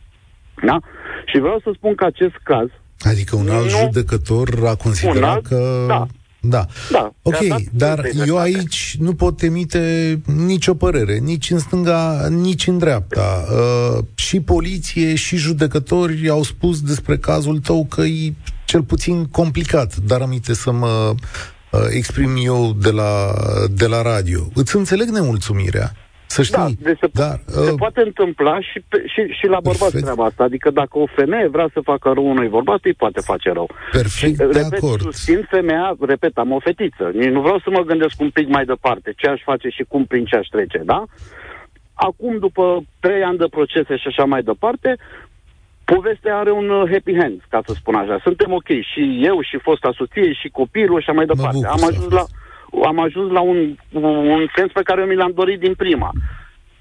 Da? 0.67 0.79
Și 1.27 1.39
vreau 1.39 1.61
să 1.63 1.71
spun 1.75 1.95
că 1.95 2.05
acest 2.05 2.35
caz... 2.43 2.69
Adică 3.01 3.37
un 3.37 3.49
alt 3.49 3.65
nu, 3.65 3.69
judecător 3.69 4.49
a 4.67 4.75
considerat 4.75 5.35
alt, 5.35 5.47
că... 5.47 5.85
Da, 5.89 6.07
da. 6.41 6.65
da 6.91 7.13
ok, 7.23 7.37
dar 7.73 8.05
eu 8.27 8.39
aici 8.39 8.97
nu 8.99 9.15
pot 9.15 9.43
emite 9.43 10.15
nicio 10.47 10.75
părere, 10.75 11.19
nici 11.19 11.51
în 11.51 11.59
stânga, 11.59 12.29
nici 12.29 12.67
în 12.67 12.79
dreapta. 12.79 13.45
Uh, 13.51 14.05
și 14.15 14.41
poliție 14.41 15.15
și 15.15 15.37
judecători 15.37 16.29
au 16.29 16.43
spus 16.43 16.81
despre 16.81 17.17
cazul 17.17 17.59
tău 17.59 17.87
că 17.91 18.03
e 18.03 18.33
cel 18.65 18.83
puțin 18.83 19.25
complicat, 19.25 19.97
dar 19.97 20.21
aminte 20.21 20.55
să 20.55 20.73
mă 20.73 21.13
uh, 21.13 21.17
exprim 21.91 22.37
eu 22.43 22.73
de 22.73 22.91
la, 22.91 23.33
de 23.69 23.87
la 23.87 24.03
radio. 24.03 24.41
Îți 24.55 24.77
înțeleg 24.77 25.09
nemulțumirea. 25.09 25.91
Să 26.27 26.43
știi. 26.43 26.57
Da, 26.57 26.67
deci 26.89 26.99
se, 26.99 27.09
dar, 27.12 27.41
se 27.47 27.71
uh, 27.71 27.75
poate 27.77 28.01
întâmpla 28.01 28.61
și, 28.61 28.81
pe, 28.89 29.05
și, 29.07 29.21
și 29.39 29.47
la 29.47 29.61
bărbați 29.61 29.79
perfect. 29.79 30.03
treaba 30.03 30.25
asta. 30.25 30.43
Adică 30.45 30.71
dacă 30.71 30.99
o 30.99 31.07
femeie 31.17 31.49
vrea 31.49 31.69
să 31.73 31.81
facă 31.83 32.11
rău 32.14 32.27
unui 32.31 32.49
bărbat, 32.49 32.79
îi 32.83 32.95
poate 32.95 33.21
face 33.21 33.51
rău. 33.53 33.71
Perfect, 33.91 34.33
și, 34.33 34.33
de 34.33 34.45
repet, 34.45 34.83
acord. 34.83 35.01
susțin 35.01 35.47
femeia, 35.51 35.97
repet, 36.01 36.37
am 36.39 36.53
o 36.53 36.61
fetiță. 36.61 37.11
Nu 37.12 37.41
vreau 37.41 37.59
să 37.59 37.71
mă 37.71 37.83
gândesc 37.83 38.21
un 38.21 38.31
pic 38.31 38.49
mai 38.49 38.64
departe, 38.64 39.12
ce 39.17 39.27
aș 39.27 39.41
face 39.45 39.69
și 39.69 39.85
cum 39.89 40.05
prin 40.05 40.25
ce 40.25 40.37
aș 40.37 40.47
trece, 40.47 40.83
da? 40.85 41.05
Acum, 41.95 42.39
după 42.39 42.85
trei 43.01 43.23
ani 43.23 43.39
de 43.39 43.47
procese 43.51 43.97
și 43.97 44.07
așa 44.07 44.25
mai 44.25 44.43
departe, 44.43 44.97
povestea 45.95 46.37
are 46.39 46.51
un 46.51 46.68
uh, 46.70 46.91
happy 46.93 47.14
hand, 47.20 47.39
ca 47.49 47.61
să 47.66 47.72
spun 47.74 47.95
așa. 47.95 48.18
Suntem 48.22 48.53
ok, 48.53 48.68
și 48.93 49.03
eu, 49.30 49.41
și 49.43 49.57
fosta 49.59 49.91
soție, 49.97 50.32
și 50.32 50.49
copilul, 50.49 51.01
și 51.01 51.07
așa 51.09 51.16
mai 51.18 51.26
departe. 51.26 51.66
Am 51.66 51.84
ajuns 51.91 52.12
la 52.12 52.24
am 52.84 52.99
ajuns 52.99 53.32
la 53.32 53.41
un, 53.41 53.76
un 54.37 54.47
sens 54.57 54.72
pe 54.72 54.82
care 54.82 55.05
mi 55.05 55.14
l-am 55.14 55.32
dorit 55.34 55.59
din 55.61 55.74
prima. 55.74 56.11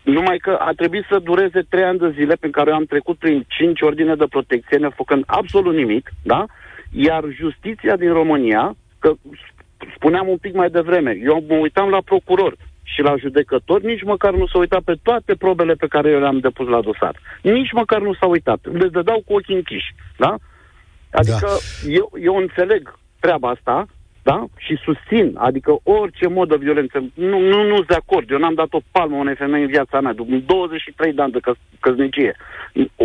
Numai 0.03 0.37
că 0.37 0.57
a 0.59 0.71
trebuit 0.75 1.05
să 1.09 1.19
dureze 1.19 1.61
trei 1.69 1.83
ani 1.83 1.99
de 1.99 2.13
zile 2.17 2.35
pe 2.35 2.49
care 2.49 2.69
eu 2.69 2.75
am 2.75 2.85
trecut 2.85 3.17
prin 3.17 3.45
cinci 3.47 3.81
ordine 3.81 4.15
de 4.15 4.25
protecție, 4.29 4.77
nefăcând 4.77 5.23
absolut 5.25 5.75
nimic, 5.75 6.11
da? 6.23 6.45
Iar 6.91 7.23
justiția 7.29 7.95
din 7.95 8.13
România, 8.13 8.75
că 8.99 9.13
spuneam 9.95 10.27
un 10.27 10.37
pic 10.37 10.53
mai 10.53 10.69
devreme, 10.69 11.19
eu 11.23 11.43
mă 11.47 11.55
uitam 11.55 11.89
la 11.89 12.01
procuror 12.05 12.55
și 12.93 13.01
la 13.01 13.15
judecător, 13.17 13.81
nici 13.81 14.03
măcar 14.03 14.33
nu 14.33 14.47
s-a 14.47 14.57
uitat 14.57 14.81
pe 14.81 14.95
toate 15.03 15.35
probele 15.35 15.73
pe 15.73 15.87
care 15.87 16.09
eu 16.09 16.19
le-am 16.19 16.39
depus 16.39 16.67
la 16.67 16.81
dosar. 16.81 17.15
Nici 17.41 17.71
măcar 17.71 18.01
nu 18.01 18.13
s-a 18.13 18.25
uitat. 18.25 18.59
Le 18.71 18.87
dădeau 18.87 19.23
cu 19.25 19.33
ochii 19.33 19.55
închiși, 19.55 19.95
da? 20.17 20.35
Adică 21.11 21.47
da. 21.47 21.91
Eu, 21.91 22.11
eu 22.21 22.35
înțeleg 22.35 22.99
treaba 23.19 23.49
asta, 23.49 23.85
da? 24.23 24.45
Și 24.57 24.77
susțin, 24.83 25.35
adică 25.37 25.71
orice 25.83 26.27
mod 26.27 26.49
de 26.49 26.55
violență, 26.59 26.97
nu, 27.13 27.39
nu, 27.39 27.63
nu 27.63 27.75
sunt 27.75 27.87
de 27.87 27.93
acord. 27.93 28.31
Eu 28.31 28.37
n-am 28.37 28.53
dat 28.53 28.67
o 28.73 28.79
palmă 28.91 29.15
unei 29.15 29.35
femei 29.35 29.61
în 29.61 29.67
viața 29.67 30.01
mea, 30.01 30.13
după 30.13 30.35
23 30.45 31.13
de 31.13 31.21
ani 31.21 31.31
de 31.31 31.39
căs- 31.39 31.67
căsnicie. 31.79 32.35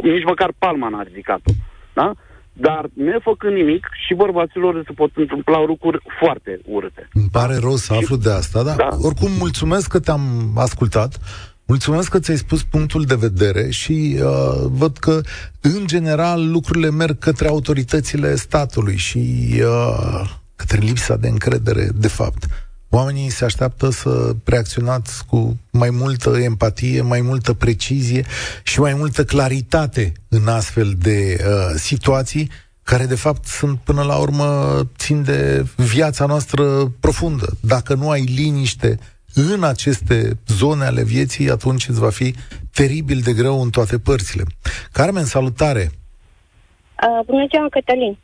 Nici 0.03 0.25
măcar 0.25 0.51
palma 0.59 0.89
n-a 0.89 1.03
ridicat-o, 1.03 1.53
da? 1.93 2.13
Dar 2.53 2.91
nefăcând 2.95 3.55
nimic, 3.55 3.87
și 4.07 4.15
bărbaților 4.15 4.83
se 4.87 4.93
pot 4.93 5.11
întâmpla 5.15 5.65
lucruri 5.65 6.03
foarte 6.21 6.61
urâte. 6.65 7.09
Îmi 7.13 7.29
pare 7.33 7.57
rău 7.57 7.77
să 7.77 7.93
aflu 7.93 8.17
de 8.17 8.31
asta, 8.31 8.63
dar 8.63 8.77
da. 8.77 8.89
oricum 9.01 9.31
mulțumesc 9.39 9.89
că 9.89 10.01
te-am 10.01 10.53
ascultat. 10.57 11.19
Mulțumesc 11.67 12.11
că 12.11 12.19
ți-ai 12.19 12.37
spus 12.37 12.63
punctul 12.63 13.05
de 13.05 13.15
vedere 13.15 13.71
și 13.71 14.19
uh, 14.23 14.67
văd 14.71 14.97
că, 14.97 15.21
în 15.61 15.87
general, 15.87 16.51
lucrurile 16.51 16.91
merg 16.91 17.19
către 17.19 17.49
autoritățile 17.49 18.35
statului 18.35 18.97
și 18.97 19.55
uh, 19.63 20.31
către 20.57 20.79
lipsa 20.79 21.17
de 21.17 21.29
încredere, 21.29 21.89
de 21.95 22.09
fapt. 22.09 22.70
Oamenii 22.93 23.29
se 23.29 23.45
așteaptă 23.45 23.91
să 23.91 24.33
reacționați 24.45 25.27
cu 25.27 25.59
mai 25.73 25.91
multă 25.91 26.39
empatie, 26.39 27.03
mai 27.03 27.21
multă 27.21 27.55
precizie 27.55 28.25
și 28.63 28.81
mai 28.81 28.95
multă 28.95 29.25
claritate 29.25 30.13
în 30.29 30.49
astfel 30.49 30.95
de 30.99 31.37
uh, 31.41 31.75
situații 31.75 32.51
care 32.83 33.05
de 33.05 33.15
fapt 33.15 33.45
sunt 33.45 33.79
până 33.79 34.03
la 34.03 34.17
urmă 34.17 34.81
țin 34.97 35.23
de 35.25 35.67
viața 35.77 36.27
noastră 36.27 36.87
profundă. 37.01 37.47
Dacă 37.61 37.95
nu 37.95 38.11
ai 38.11 38.23
liniște 38.23 38.99
în 39.35 39.65
aceste 39.65 40.39
zone 40.47 40.85
ale 40.85 41.03
vieții, 41.05 41.51
atunci 41.51 41.89
îți 41.89 42.01
va 42.01 42.11
fi 42.11 42.35
teribil 42.73 43.21
de 43.21 43.33
greu 43.33 43.63
în 43.63 43.71
toate 43.71 43.99
părțile. 43.99 44.45
Carmen, 44.93 45.25
salutare! 45.25 45.91
Uh, 45.91 47.27
bună 47.27 47.47
ziua, 47.51 47.67
Cătălin! 47.71 48.19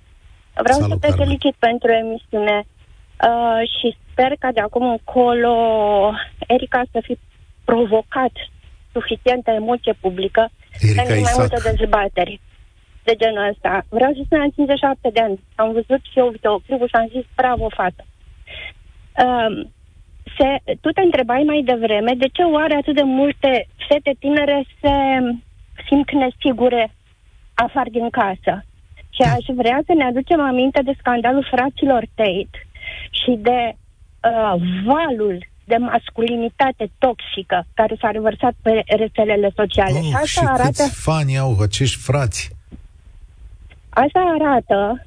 Vreau 0.62 0.80
Salut, 0.80 0.98
să 1.00 1.08
te 1.08 1.16
felicit 1.16 1.54
pentru 1.58 1.88
emisiune 1.90 2.66
uh, 2.66 3.60
și 3.78 3.96
sper 4.16 4.36
ca 4.38 4.50
de 4.52 4.60
acum 4.60 4.88
încolo 4.88 5.54
Erica 6.46 6.82
să 6.92 7.00
fi 7.02 7.18
provocat 7.64 8.32
suficientă 8.92 9.50
emoție 9.50 9.94
publică 10.00 10.48
Erica 10.80 11.02
pentru 11.02 11.20
mai 11.20 11.32
multe 11.36 11.58
dezbateri 11.70 12.40
de 13.04 13.14
genul 13.14 13.48
ăsta. 13.50 13.84
Vreau 13.88 14.12
să 14.12 14.20
spun, 14.24 14.40
am 14.40 14.50
57 14.50 15.10
de 15.12 15.20
ani. 15.20 15.38
Am 15.54 15.72
văzut 15.72 16.00
și 16.10 16.18
eu 16.18 16.28
videoclipul 16.28 16.88
și 16.88 16.94
am 16.94 17.08
zis, 17.14 17.24
bravo, 17.34 17.68
fată. 17.68 18.04
Uh, 19.24 19.66
se, 20.36 20.48
tu 20.80 20.88
te 20.90 21.00
întrebai 21.00 21.42
mai 21.42 21.62
devreme 21.64 22.12
de 22.22 22.28
ce 22.32 22.42
oare 22.42 22.74
atât 22.74 22.94
de 22.94 23.02
multe 23.02 23.68
fete 23.88 24.12
tinere 24.18 24.64
se 24.80 24.94
simt 25.86 26.10
nesigure 26.12 26.90
afară 27.54 27.88
din 27.90 28.10
casă. 28.10 28.64
Și 29.16 29.22
aș 29.22 29.44
vrea 29.60 29.78
să 29.86 29.92
ne 29.94 30.04
aducem 30.04 30.40
aminte 30.40 30.80
de 30.82 30.94
scandalul 30.98 31.48
fraților 31.50 32.02
Tate 32.14 32.58
și 33.10 33.30
de 33.48 33.76
uh, 34.28 34.60
valul 34.84 35.46
de 35.64 35.76
masculinitate 35.76 36.90
toxică 36.98 37.66
care 37.74 37.96
s-a 38.00 38.10
revărsat 38.10 38.54
pe 38.62 38.82
rețelele 38.86 39.50
sociale. 39.56 39.98
Oh, 39.98 40.04
și 40.04 40.14
asta 40.14 40.26
și 40.26 40.40
arată... 40.46 40.82
fani 40.92 41.38
au 41.38 41.56
acești 41.60 42.02
frați? 42.02 42.50
Asta 43.88 44.20
arată 44.38 45.06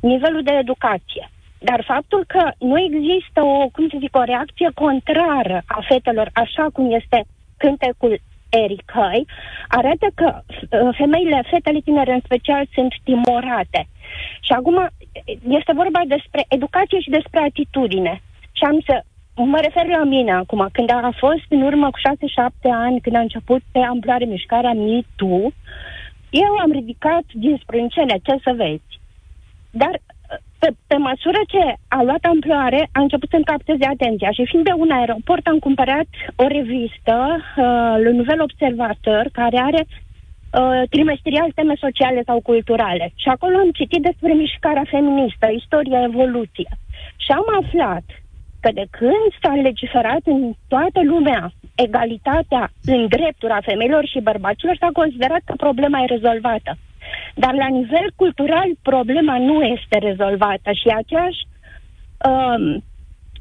nivelul 0.00 0.42
de 0.42 0.52
educație. 0.60 1.30
Dar 1.58 1.84
faptul 1.86 2.24
că 2.26 2.42
nu 2.58 2.76
există 2.80 3.40
o, 3.42 3.68
cum 3.68 3.88
să 3.88 3.96
zic, 4.00 4.16
o 4.16 4.22
reacție 4.22 4.70
contrară 4.74 5.62
a 5.66 5.80
fetelor, 5.88 6.30
așa 6.32 6.66
cum 6.72 6.94
este 6.94 7.24
cântecul 7.56 8.20
Ericăi, 8.48 9.26
arată 9.68 10.06
că 10.14 10.28
uh, 10.40 10.94
femeile, 10.96 11.44
fetele 11.50 11.80
tinere 11.80 12.12
în 12.12 12.20
special, 12.24 12.68
sunt 12.74 12.92
timorate. 13.04 13.88
Și 14.40 14.52
acum 14.52 14.88
este 15.48 15.72
vorba 15.74 16.00
despre 16.06 16.44
educație 16.48 17.00
și 17.00 17.10
despre 17.10 17.40
atitudine. 17.40 18.22
Și 18.58 18.64
am 18.64 18.80
să 18.86 19.02
mă 19.34 19.58
refer 19.62 19.86
la 19.86 20.04
mine 20.04 20.32
acum, 20.32 20.68
când 20.72 20.90
a 20.90 21.10
fost 21.16 21.46
în 21.48 21.62
urmă 21.62 21.90
cu 21.90 21.98
6-7 21.98 22.52
ani, 22.62 23.00
când 23.00 23.16
a 23.16 23.20
început 23.20 23.62
pe 23.72 23.78
amploare 23.78 24.24
mișcarea 24.24 24.72
Me 24.72 25.00
Too, 25.16 25.50
eu 26.30 26.52
am 26.64 26.70
ridicat 26.70 27.24
din 27.32 27.58
sprâncene, 27.62 28.16
ce 28.22 28.34
să 28.44 28.52
vezi. 28.56 29.00
Dar 29.70 30.00
pe, 30.58 30.68
pe 30.86 30.96
măsură 30.96 31.40
ce 31.48 31.74
a 31.88 32.02
luat 32.02 32.24
amploare, 32.24 32.88
a 32.92 33.00
început 33.00 33.28
să-mi 33.30 33.50
capteze 33.52 33.84
atenția 33.84 34.30
și 34.30 34.46
fiind 34.46 34.64
de 34.64 34.72
un 34.76 34.90
aeroport 34.90 35.46
am 35.46 35.58
cumpărat 35.58 36.06
o 36.36 36.46
revistă, 36.46 37.16
uh, 37.36 37.94
Le 38.02 38.10
Nouvel 38.10 38.40
Observateur, 38.42 39.28
care 39.32 39.58
are 39.58 39.82
uh, 39.86 40.82
trimestrial 40.90 41.50
teme 41.54 41.74
sociale 41.78 42.22
sau 42.26 42.40
culturale. 42.40 43.12
Și 43.14 43.28
acolo 43.28 43.56
am 43.58 43.70
citit 43.70 44.02
despre 44.02 44.32
mișcarea 44.32 44.86
feministă, 44.90 45.46
istoria, 45.50 46.02
evoluție. 46.02 46.70
Și 47.16 47.30
am 47.30 47.46
aflat 47.62 48.04
că 48.60 48.70
de 48.72 48.86
când 48.90 49.26
s-a 49.42 49.54
legiferat 49.54 50.20
în 50.24 50.52
toată 50.68 51.00
lumea 51.02 51.52
egalitatea 51.74 52.70
în 52.84 53.06
drepturi 53.06 53.52
a 53.52 53.60
femeilor 53.70 54.06
și 54.06 54.20
bărbaților, 54.20 54.76
s-a 54.76 54.90
considerat 54.92 55.40
că 55.44 55.54
problema 55.56 56.00
e 56.00 56.14
rezolvată. 56.16 56.76
Dar 57.34 57.54
la 57.54 57.66
nivel 57.66 58.12
cultural 58.16 58.68
problema 58.82 59.38
nu 59.38 59.62
este 59.62 59.98
rezolvată 59.98 60.70
și 60.72 60.88
aceeași, 60.88 61.40
um, 62.28 62.84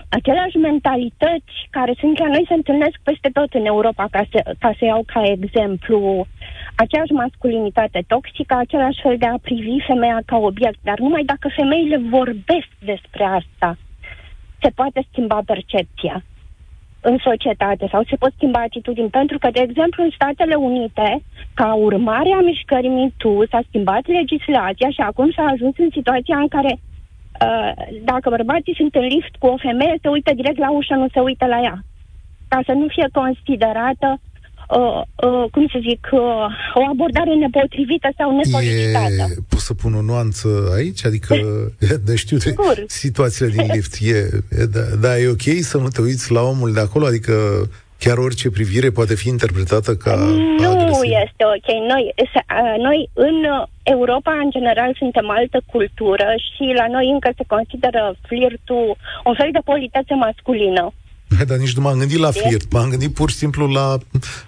aceleași 0.10 0.58
mentalități 0.58 1.56
care 1.70 1.94
sunt 2.00 2.20
la 2.20 2.28
noi 2.28 2.46
se 2.48 2.54
întâlnesc 2.54 2.98
peste 3.04 3.30
tot 3.34 3.54
în 3.54 3.66
Europa, 3.66 4.08
ca 4.12 4.22
să, 4.32 4.56
ca 4.60 4.72
să 4.78 4.86
iau 4.86 5.04
ca 5.14 5.22
exemplu 5.24 6.28
aceeași 6.76 7.12
masculinitate 7.12 8.04
toxică, 8.08 8.56
același 8.56 9.02
fel 9.02 9.18
de 9.18 9.26
a 9.26 9.38
privi 9.42 9.86
femeia 9.88 10.20
ca 10.26 10.38
obiect, 10.38 10.80
dar 10.84 11.00
numai 11.00 11.24
dacă 11.24 11.48
femeile 11.56 11.98
vorbesc 11.98 12.70
despre 12.80 13.24
asta, 13.24 13.78
se 14.62 14.70
poate 14.76 15.08
schimba 15.10 15.42
percepția 15.46 16.24
în 17.02 17.18
societate 17.18 17.88
sau 17.92 18.04
se 18.04 18.16
pot 18.16 18.32
schimba 18.36 18.60
atitudini. 18.60 19.10
Pentru 19.10 19.38
că, 19.38 19.50
de 19.52 19.60
exemplu, 19.60 20.04
în 20.04 20.10
Statele 20.14 20.56
Unite, 20.56 21.22
ca 21.54 21.74
urmare 21.74 22.32
a 22.34 22.40
mișcării 22.40 22.90
MeToo, 22.90 23.46
s-a 23.52 23.62
schimbat 23.68 24.06
legislația 24.08 24.90
și 24.90 25.02
acum 25.02 25.32
s-a 25.32 25.46
ajuns 25.54 25.76
în 25.78 25.90
situația 25.92 26.38
în 26.38 26.48
care 26.48 26.72
uh, 26.78 27.72
dacă 28.04 28.30
bărbații 28.30 28.76
sunt 28.76 28.96
în 28.96 29.06
lift 29.06 29.34
cu 29.40 29.48
o 29.48 29.58
femeie, 29.58 29.96
se 30.02 30.08
uită 30.08 30.34
direct 30.34 30.58
la 30.58 30.72
ușă, 30.72 30.94
nu 30.96 31.08
se 31.14 31.20
uită 31.20 31.46
la 31.46 31.60
ea. 31.62 31.78
ca 32.48 32.60
să 32.66 32.72
nu 32.72 32.88
fie 32.88 33.08
considerată 33.12 34.20
uh, 34.70 35.02
uh, 35.28 35.50
cum 35.52 35.68
să 35.72 35.80
zic, 35.90 36.08
uh, 36.12 36.20
o 36.74 36.82
abordare 36.92 37.34
nepotrivită 37.34 38.10
sau 38.18 38.36
nesolicitată. 38.36 39.32
E, 39.32 39.42
pot 39.50 39.60
să 39.60 39.74
pun 39.74 39.94
o 39.94 40.02
nuanță 40.02 40.48
aici? 40.76 41.06
Adică, 41.06 41.36
de 42.06 42.16
știu, 42.16 42.38
de 42.38 42.56
situațiile 42.88 43.52
din 43.52 43.68
lift. 43.74 43.98
E, 44.02 44.18
e 44.62 44.66
da, 44.66 44.82
da, 45.02 45.20
e 45.20 45.28
ok 45.28 45.46
să 45.60 45.78
nu 45.78 45.88
te 45.88 46.02
uiți 46.02 46.32
la 46.32 46.42
omul 46.42 46.74
de 46.74 46.80
acolo? 46.80 47.06
Adică 47.06 47.34
chiar 48.00 48.18
orice 48.18 48.50
privire 48.50 48.90
poate 48.90 49.16
fi 49.16 49.28
interpretată 49.28 49.96
ca 49.96 50.16
Nu 50.64 50.70
agresiv. 50.70 51.12
este 51.26 51.44
ok. 51.56 51.70
Noi, 51.88 52.14
noi 52.88 53.10
în 53.14 53.38
Europa, 53.84 54.32
în 54.44 54.50
general, 54.52 54.96
suntem 54.98 55.30
altă 55.30 55.60
cultură 55.72 56.28
și 56.48 56.64
la 56.76 56.88
noi 56.88 57.10
încă 57.10 57.30
se 57.38 57.44
consideră 57.48 58.16
flirtul 58.28 58.96
un 59.26 59.34
fel 59.34 59.50
de 59.52 59.60
politețe 59.64 60.14
masculină. 60.14 60.94
Hai, 61.36 61.46
dar 61.46 61.58
nici 61.58 61.76
nu 61.76 61.82
m-am 61.82 61.98
gândit 61.98 62.20
la 62.20 62.32
flirt, 62.32 62.72
m-am 62.72 62.90
gândit 62.90 63.14
pur 63.14 63.30
și 63.30 63.36
simplu 63.36 63.68
la 63.68 63.98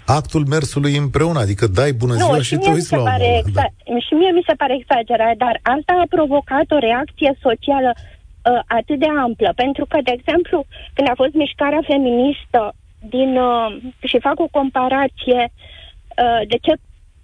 actul 0.06 0.44
mersului 0.46 0.98
împreună, 0.98 1.40
adică 1.40 1.68
dai 1.68 1.92
bună 1.92 2.14
ziua 2.14 2.36
nu, 2.36 2.42
și, 2.42 2.54
și 2.54 2.58
te 2.58 2.70
uiți 2.70 2.94
la 2.94 3.04
pare 3.04 3.24
omul. 3.24 3.42
exa- 3.42 3.54
da. 3.54 3.98
Și 4.06 4.14
mie 4.14 4.32
mi 4.32 4.48
se 4.48 4.54
pare 4.62 4.76
exagerat, 4.76 5.36
dar 5.38 5.60
asta 5.62 5.94
a 6.02 6.14
provocat 6.16 6.68
o 6.72 6.78
reacție 6.78 7.32
socială 7.42 7.92
uh, 7.96 8.60
atât 8.68 9.00
de 9.00 9.10
amplă, 9.26 9.52
pentru 9.56 9.86
că, 9.86 9.98
de 10.04 10.14
exemplu, 10.18 10.66
când 10.94 11.08
a 11.10 11.20
fost 11.22 11.34
mișcarea 11.34 11.84
feministă 11.92 12.74
din, 13.16 13.38
uh, 13.38 13.68
și 14.10 14.20
fac 14.20 14.40
o 14.40 14.54
comparație 14.60 15.42
uh, 15.52 16.42
de 16.48 16.58
ce 16.62 16.74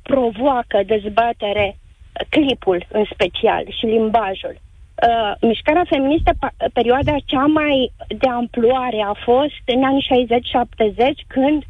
provoacă 0.01 0.77
dezbatere 0.85 1.67
uh, 1.77 2.25
clipul 2.29 2.85
în 2.91 3.03
special 3.13 3.63
și 3.77 3.85
limbajul 3.85 4.55
uh, 5.07 5.31
mișcarea 5.41 5.85
feministă, 5.89 6.31
perioada 6.73 7.15
cea 7.25 7.45
mai 7.45 7.91
de 8.07 8.27
amploare 8.27 9.01
a 9.05 9.13
fost 9.23 9.63
în 9.65 9.83
anii 9.83 10.07
60-70, 11.23 11.27
când 11.27 11.63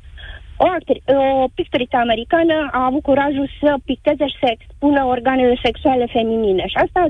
o, 0.57 0.65
actri- 0.77 1.03
o 1.05 1.47
pictoriță 1.55 1.95
americană 1.97 2.69
a 2.71 2.85
avut 2.85 3.01
curajul 3.01 3.49
să 3.59 3.75
picteze 3.85 4.27
și 4.27 4.37
să 4.39 4.49
expună 4.51 5.03
organele 5.03 5.59
sexuale 5.63 6.05
feminine. 6.05 6.67
Și 6.67 6.75
asta 6.75 7.07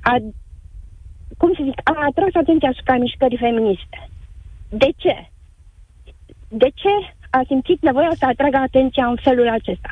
a, 0.00 0.16
cum 1.38 1.52
să 1.56 1.60
zic, 1.64 1.80
a 1.84 1.94
atras 2.08 2.34
atenția 2.34 2.68
asupra 2.68 2.96
mișcării 2.96 3.44
feministe. 3.46 4.08
De 4.68 4.88
ce? 4.96 5.28
De 6.48 6.68
ce 6.74 6.92
a 7.30 7.40
simțit 7.46 7.82
nevoia 7.82 8.12
să 8.16 8.26
atragă 8.26 8.56
atenția 8.56 9.06
în 9.06 9.16
felul 9.22 9.48
acesta? 9.48 9.90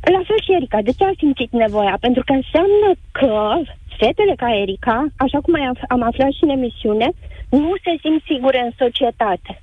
La 0.00 0.20
fel 0.26 0.40
și 0.44 0.52
Erica, 0.52 0.82
de 0.82 0.90
ce 0.90 1.04
a 1.04 1.12
simțit 1.18 1.52
nevoia? 1.52 1.96
Pentru 2.00 2.22
că 2.26 2.32
înseamnă 2.32 2.88
că 3.12 3.60
fetele 3.98 4.34
ca 4.36 4.48
Erica, 4.62 5.06
așa 5.16 5.38
cum 5.40 5.54
am 5.88 6.02
aflat 6.02 6.32
și 6.36 6.44
în 6.46 6.48
emisiune, 6.48 7.08
nu 7.48 7.72
se 7.84 7.92
simt 8.02 8.22
sigure 8.26 8.60
în 8.66 8.72
societate. 8.78 9.62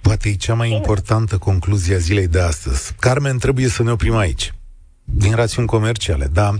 Poate 0.00 0.28
e 0.28 0.34
cea 0.34 0.54
mai 0.54 0.72
importantă 0.72 1.38
concluzie 1.38 1.94
a 1.94 1.98
zilei 1.98 2.28
de 2.28 2.40
astăzi. 2.40 2.94
Carmen, 2.98 3.38
trebuie 3.38 3.68
să 3.68 3.82
ne 3.82 3.90
oprim 3.90 4.16
aici. 4.16 4.54
Din 5.04 5.34
rațiuni 5.34 5.68
comerciale, 5.68 6.28
da. 6.32 6.50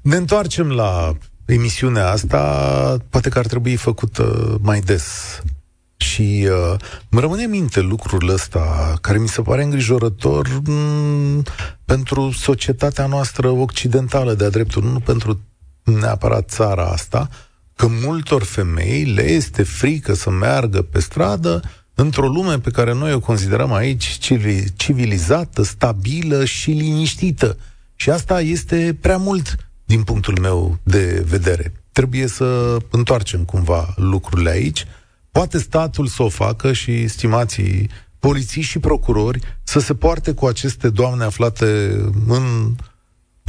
Ne 0.00 0.16
întoarcem 0.16 0.70
la 0.70 1.12
emisiunea 1.46 2.10
asta, 2.10 2.40
poate 3.10 3.28
că 3.28 3.38
ar 3.38 3.46
trebui 3.46 3.76
făcută 3.76 4.56
mai 4.62 4.80
des. 4.80 5.40
Și 5.96 6.48
uh, 6.50 6.78
îmi 7.10 7.20
rămâne 7.20 7.42
în 7.42 7.50
minte 7.50 7.80
lucrul 7.80 8.28
ăsta, 8.28 8.94
care 9.00 9.18
mi 9.18 9.28
se 9.28 9.42
pare 9.42 9.62
îngrijorător 9.62 10.48
m- 10.48 10.62
mm, 10.64 11.42
pentru 11.84 12.30
societatea 12.30 13.06
noastră 13.06 13.48
occidentală 13.48 14.34
de-a 14.34 14.48
dreptul, 14.48 14.82
nu 14.82 15.00
pentru 15.00 15.40
neapărat 15.86 16.48
țara 16.50 16.84
asta, 16.84 17.28
că 17.74 17.86
multor 17.86 18.42
femei 18.42 19.04
le 19.04 19.30
este 19.30 19.62
frică 19.62 20.14
să 20.14 20.30
meargă 20.30 20.82
pe 20.82 21.00
stradă 21.00 21.62
într-o 21.94 22.26
lume 22.26 22.58
pe 22.58 22.70
care 22.70 22.94
noi 22.94 23.12
o 23.12 23.20
considerăm 23.20 23.72
aici 23.72 24.18
civilizată, 24.76 25.62
stabilă 25.62 26.44
și 26.44 26.70
liniștită. 26.70 27.56
Și 27.94 28.10
asta 28.10 28.40
este 28.40 28.96
prea 29.00 29.16
mult 29.16 29.56
din 29.84 30.02
punctul 30.02 30.38
meu 30.40 30.78
de 30.82 31.24
vedere. 31.26 31.72
Trebuie 31.92 32.26
să 32.26 32.76
întoarcem 32.90 33.44
cumva 33.44 33.94
lucrurile 33.96 34.50
aici. 34.50 34.86
Poate 35.30 35.58
statul 35.58 36.06
să 36.06 36.22
o 36.22 36.28
facă 36.28 36.72
și 36.72 37.08
stimații 37.08 37.90
polițiști 38.18 38.70
și 38.70 38.78
procurori 38.78 39.40
să 39.62 39.78
se 39.78 39.94
poarte 39.94 40.32
cu 40.32 40.46
aceste 40.46 40.88
doamne 40.88 41.24
aflate 41.24 41.66
în 42.26 42.74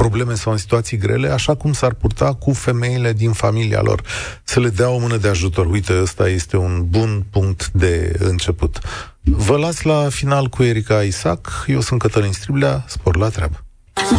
probleme 0.02 0.34
sau 0.34 0.52
în 0.52 0.58
situații 0.58 0.96
grele, 0.96 1.28
așa 1.28 1.54
cum 1.54 1.72
s-ar 1.72 1.94
purta 1.94 2.34
cu 2.34 2.52
femeile 2.52 3.12
din 3.12 3.32
familia 3.32 3.80
lor. 3.80 4.02
Să 4.44 4.60
le 4.60 4.68
dea 4.68 4.88
o 4.88 4.98
mână 4.98 5.16
de 5.16 5.28
ajutor. 5.28 5.66
Uite, 5.66 6.00
ăsta 6.00 6.28
este 6.28 6.56
un 6.56 6.84
bun 6.88 7.24
punct 7.30 7.70
de 7.70 8.16
început. 8.18 8.78
Vă 9.22 9.56
las 9.56 9.82
la 9.82 10.08
final 10.08 10.46
cu 10.46 10.62
Erica 10.62 11.02
Isaac. 11.02 11.64
Eu 11.66 11.80
sunt 11.80 12.00
Cătălin 12.00 12.32
Striblea. 12.32 12.84
Spor 12.86 13.16
la 13.16 13.28
treabă. 13.28 13.67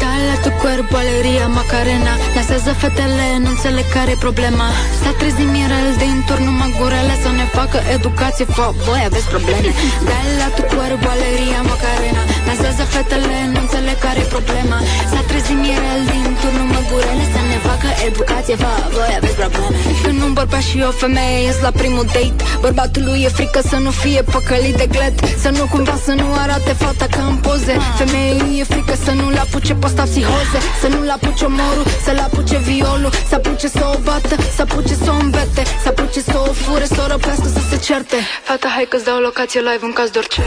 Dale 0.02 0.36
tu 0.44 0.52
cuerpo 0.62 0.98
alegría 0.98 1.48
Macarena. 1.48 2.14
Lasează 2.36 2.72
fetele, 2.82 3.28
nu 3.44 3.50
înțeleg 3.56 3.88
care 3.98 4.16
problema. 4.26 4.68
S-a 5.02 5.12
trezit 5.20 5.50
Mirel 5.56 5.90
din 6.04 6.18
turn 6.28 6.46
mă 6.60 6.68
gurele 6.78 7.16
Să 7.24 7.30
ne 7.40 7.46
facă 7.58 7.80
educație, 7.96 8.46
fă, 8.56 8.66
voi 8.88 9.02
aveți 9.10 9.28
probleme. 9.34 9.70
Dale 10.08 10.48
tu 10.56 10.64
cuerpo 10.74 11.08
alegría 11.16 11.62
Macarena. 11.72 12.22
Lasează 12.48 12.84
fetele, 12.94 13.38
nu 13.54 13.60
înțeleg 13.66 13.98
care 14.08 14.24
problema. 14.36 14.78
S-a 15.12 15.22
trezit 15.30 15.58
Mirel 15.64 16.02
din 16.12 16.26
turn 16.42 16.60
mă 16.74 16.82
gurele 16.90 17.26
Să 17.34 17.42
ne 17.52 17.58
facă 17.68 17.90
educație, 18.10 18.56
fă, 18.64 18.72
voi 18.96 19.12
aveți 19.20 19.38
probleme. 19.42 19.78
Când 20.04 20.20
un 20.28 20.34
bărbat 20.38 20.64
și 20.70 20.78
o 20.90 20.92
femeie 21.04 21.38
ies 21.48 21.58
la 21.68 21.72
primul 21.82 22.06
date 22.16 22.40
Bărbatului 22.64 23.20
e 23.28 23.30
frică 23.40 23.62
să 23.72 23.78
nu 23.86 23.92
fie 24.02 24.22
păcălit 24.34 24.76
de 24.82 24.88
glet 24.94 25.16
Să 25.44 25.50
nu 25.58 25.64
cumva 25.74 25.96
să 26.08 26.14
nu 26.22 26.28
arate 26.44 26.74
fata 26.84 27.06
ca 27.16 27.22
în 27.32 27.38
poze. 27.46 27.76
Femeii 28.00 28.60
e 28.62 28.64
frică 28.74 28.96
să 29.06 29.12
nu-l 29.20 29.38
apuce 29.46 29.69
apuce 29.72 29.86
posta 29.86 30.04
psihoze 30.04 30.60
Să 30.82 30.88
nu-l 30.88 31.10
apuce 31.10 31.46
omorul, 31.46 31.86
să-l 32.06 32.20
apuce 32.28 32.58
violul 32.58 33.12
Să 33.30 33.36
apuce 33.36 33.68
să 33.68 33.84
o 33.94 33.98
bată, 34.04 34.36
să 34.56 34.62
apuce 34.62 34.94
să 35.04 35.10
o 35.12 35.16
îmbete 35.24 35.64
Să 35.84 35.88
apuce 35.88 36.22
să 36.22 36.38
o 36.48 36.52
fure, 36.52 36.86
să 36.86 37.02
o 37.06 37.08
răpească, 37.08 37.48
să 37.56 37.62
se 37.70 37.78
certe. 37.78 38.16
Fata, 38.44 38.68
hai 38.76 38.86
că-ți 38.90 39.06
dau 39.06 39.20
locație 39.20 39.60
live 39.60 39.86
în 39.90 39.94
caz 39.94 40.10
de 40.10 40.18
orice. 40.18 40.42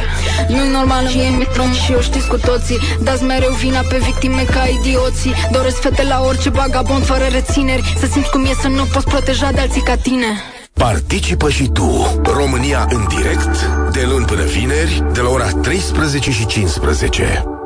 Nu-i 0.48 0.68
normal 0.78 1.08
și 1.08 1.18
e 1.18 1.28
mitrom 1.28 1.72
și 1.72 1.92
eu 1.92 2.00
știți 2.00 2.28
cu 2.28 2.36
toții. 2.36 2.78
Dați 3.02 3.22
mereu 3.22 3.52
vina 3.52 3.82
pe 3.88 3.98
victime 4.08 4.44
ca 4.54 4.64
idioții. 4.78 5.34
Doresc 5.52 5.80
fete 5.80 6.02
la 6.02 6.18
orice 6.28 6.48
bagabond 6.48 7.04
fără 7.04 7.26
rețineri. 7.30 7.94
Să 8.00 8.06
simți 8.12 8.30
cum 8.30 8.44
e 8.44 8.54
să 8.60 8.68
nu 8.68 8.84
poți 8.92 9.06
proteja 9.06 9.50
de 9.54 9.60
alții 9.60 9.82
ca 9.82 9.96
tine. 9.96 10.30
Participă 10.72 11.48
și 11.50 11.68
tu, 11.68 12.20
România 12.24 12.86
în 12.90 13.06
direct, 13.16 13.54
de 13.92 14.02
luni 14.10 14.24
până 14.24 14.44
vineri, 14.44 15.02
de 15.12 15.20
la 15.20 15.28
ora 15.28 15.48
13 15.48 16.30
și 16.30 16.46
15. 16.46 17.61